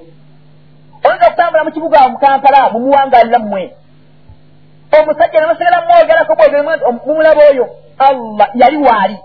Oyinza 1.03 1.27
okutambula 1.27 1.63
mu 1.63 1.71
kibuga 1.71 2.09
mu 2.09 2.17
kampala 2.17 2.69
mumuwangalira 2.69 3.39
mmwe 3.39 3.73
omusajja 4.99 5.39
nemusigala 5.41 5.81
mwogerako 5.81 6.35
bwemumulaba 6.35 7.41
oyo 7.51 7.65
allah 7.97 8.49
yali 8.53 8.77
waali. 8.77 9.17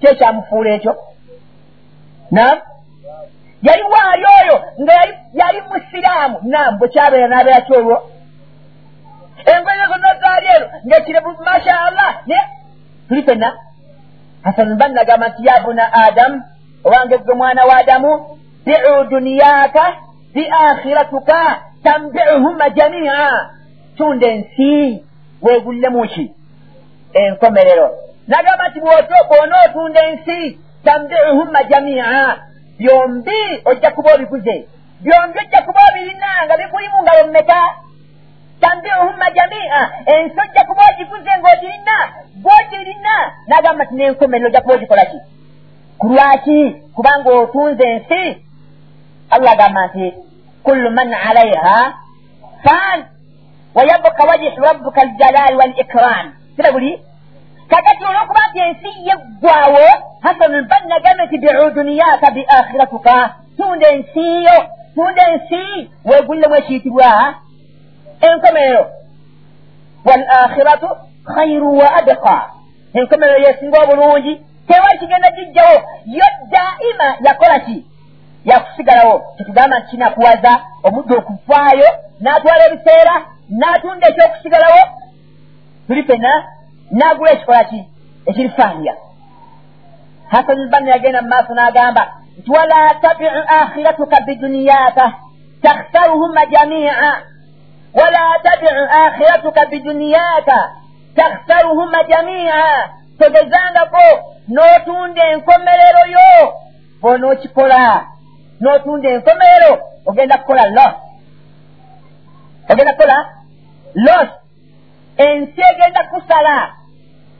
Kyekyamufuula 0.00 0.70
ekyo? 0.70 0.96
Nam 2.30 2.58
yali 3.62 3.82
waali 3.82 4.24
oyo 4.42 4.56
nga 4.82 4.94
yali 5.32 5.60
musiraamu. 5.68 6.38
Nam 6.42 6.78
bwe 6.78 6.88
kyabeera 6.88 7.28
n'abeera 7.28 7.60
kyolwo 7.60 7.96
engoye 9.46 9.86
zonna 9.92 10.14
zaali 10.20 10.46
ero 10.56 10.66
ngaekire 10.86 11.20
masha 11.44 11.80
allah 11.80 12.20
naye 12.26 12.40
tuli 13.08 13.22
fenna. 13.22 13.52
Hasan 14.42 14.76
ban 14.76 14.92
nagamba 14.92 15.28
nti 15.28 15.46
ya 15.46 15.60
buna 15.60 15.92
adamu 15.92 16.42
owange 16.84 17.18
gwe 17.18 17.34
mwana 17.34 17.64
wa 17.64 17.76
adamu 17.76 18.38
biu 18.64 19.04
duniyaka 19.10 19.96
bi 20.34 20.48
akhiratuka 20.50 21.60
tambiuhuma 21.82 22.70
jamia. 22.70 23.50
Tunda 23.96 24.26
ensi 24.26 25.04
weegullemu 25.42 26.08
ki? 26.08 26.34
Enkomerero. 27.14 27.90
Nagamba 28.28 28.68
nti 28.68 28.80
bw'ona 28.80 29.56
otunda 29.64 30.00
ensi 30.06 30.58
tambiuhuma 30.84 31.64
jamia. 31.64 32.36
Byombi 32.78 33.62
ojja 33.64 33.90
kuba 33.90 34.14
obiguze 34.14 34.68
byombi 35.00 35.38
ojja 35.38 35.62
kuba 35.62 35.80
obirina 35.90 36.26
nga 36.44 36.56
bikulimu 36.56 37.02
nga 37.02 37.12
bommeka 37.22 37.60
tambiuhuma 38.64 39.26
jamia 39.36 39.80
ensi 40.14 40.36
ojja 40.44 40.62
kuba 40.68 40.82
ogiguze 40.90 41.30
ng'ogirina 41.38 41.96
gwogirina 42.44 43.14
nagamba 43.50 43.84
nti 43.84 43.94
n'enkomerero 43.94 44.48
ojja 44.48 44.60
kuba 44.60 44.74
ogikola 44.74 45.04
ki 45.10 45.18
ku 45.98 46.06
lwaki 46.08 46.60
kubanga 46.94 47.30
otunze 47.40 47.84
ensi 47.94 48.22
allah 49.34 49.52
agamba 49.52 49.86
nti 49.86 50.06
kullu 50.64 50.90
man 50.90 51.14
alaiha 51.28 51.76
fan. 52.64 53.04
Wayabuka 53.74 54.24
wajihu 54.24 54.60
rabbuka 54.60 55.00
aljalali 55.02 55.56
walikram. 55.56 56.32
Kira 56.56 56.72
buli. 56.72 57.02
Kakati 57.68 58.04
olwokuba 58.04 58.40
nti 58.50 58.58
ensi 58.58 58.88
yeggwawo 59.08 59.86
hasanu 60.20 60.58
lbanna 60.58 61.00
gambe 61.00 61.24
nti 61.24 61.38
biu 61.38 61.70
duniyaka 61.70 62.30
bi 62.30 62.44
akhiratuka 62.48 63.34
tunda 63.56 63.88
ensiyo 63.88 64.56
tunda 64.94 65.22
ensi 65.32 65.90
weegullemu 66.04 66.54
ekiyitibwa 66.56 67.34
enkomerero 68.32 68.84
walakhiratu 70.04 70.88
khairu 71.34 71.78
wa 71.78 71.94
adqa 71.94 72.36
enkomerero 72.94 73.38
yesinga 73.46 73.78
obulungi 73.82 74.32
tewali 74.68 74.98
kigenda 74.98 75.30
gijjawo 75.30 75.76
yo 76.06 76.26
daima 76.50 77.16
yakola 77.26 77.58
ki 77.60 77.86
yakusigalawo 78.44 79.24
tekugamba 79.36 79.78
nti 79.78 79.90
kinakuwaza 79.90 80.52
omudde 80.82 81.14
okuvaayo 81.14 81.88
n'atwala 82.22 82.66
ebiseera 82.68 83.14
n'atunda 83.58 84.06
ekyokusigalawo 84.08 84.82
tuli 85.86 86.02
fena 86.02 86.30
n'agula 86.92 87.30
ekikola 87.32 87.64
ki 87.64 87.80
ekirifaaniya 88.26 88.94
hasan 90.32 90.58
lbanna 90.66 90.90
yagenda 90.90 91.22
mu 91.22 91.28
maaso 91.28 91.52
n'agamba 91.54 92.02
nti 92.38 92.50
wala 92.50 92.94
tabiu 93.02 93.30
akhiratuka 93.58 94.16
biduniyaka 94.26 95.12
takhsaruhuma 95.62 96.46
jamia 96.52 96.94
wala 97.94 98.38
tabiu 98.42 98.68
akhiratuka 99.04 99.66
biduniyaka 99.66 100.58
takhsaruhuma 101.16 102.02
jamia 102.04 102.90
togezangako 103.18 104.06
n'otunda 104.48 105.22
enkomerero 105.32 106.02
yo 106.16 106.30
bw'onookikola 107.00 108.04
n'otunda 108.60 109.08
enkomerero 109.10 109.72
ogenda 110.06 110.38
kukola 110.38 110.64
los 110.76 110.94
ogenda 112.70 112.92
kukola 112.92 113.16
los 113.94 114.28
ensi 115.16 115.60
egenda 115.70 116.02
kusala 116.10 116.56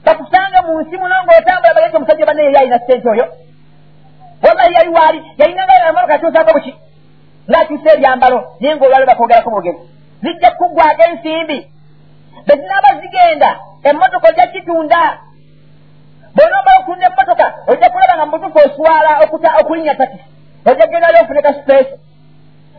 bakusange 0.05 0.59
mu 0.67 0.81
nsi 0.81 0.95
muno 0.97 1.15
ng'otambula 1.23 1.73
bageti 1.75 1.97
omusajja 1.97 2.25
banne 2.25 2.43
yeri 2.43 2.57
alina 2.57 2.79
sente 2.87 3.09
oyo 3.09 3.25
wallahi 4.43 4.73
yali 4.77 4.89
waali 4.97 5.19
yalinanga 5.37 6.07
katuusaako 6.07 6.51
buki 6.53 6.73
ng'akyusa 7.49 7.89
ebyambalo 7.95 8.39
naye 8.59 8.75
ng'olwalo 8.75 9.05
bakwogerako 9.05 9.49
bwogezi 9.49 9.94
zijja 10.23 10.51
kukuggwako 10.51 11.03
ensimbi. 11.03 11.71
Bwe 12.45 12.55
zinaaba 12.55 13.01
zigenda 13.01 13.59
emmotoka 13.83 14.27
ojja 14.27 14.47
kitunda. 14.47 15.01
Bw'onoomala 16.35 16.79
okutunda 16.79 17.05
emmotoka 17.07 17.45
ojja 17.67 17.89
kulaba 17.89 18.15
nga 18.15 18.25
mubutufu 18.25 18.59
oswala 18.59 19.11
okulinnya 19.59 19.95
takisi 19.95 20.23
ojja 20.65 20.87
gendayo 20.87 21.21
ofune 21.23 21.41
ka 21.41 21.53
sipeesi 21.53 21.95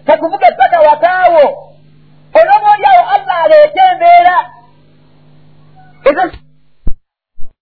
kakuvuga 0.07 0.49
epaka 0.49 0.81
wakaawo 0.81 1.45
olwoba 2.39 2.69
oli 2.75 2.87
awo 2.87 3.03
allah 3.15 3.45
aleete 3.45 3.81
embeera. 3.93 4.37
Ezo 6.05 6.23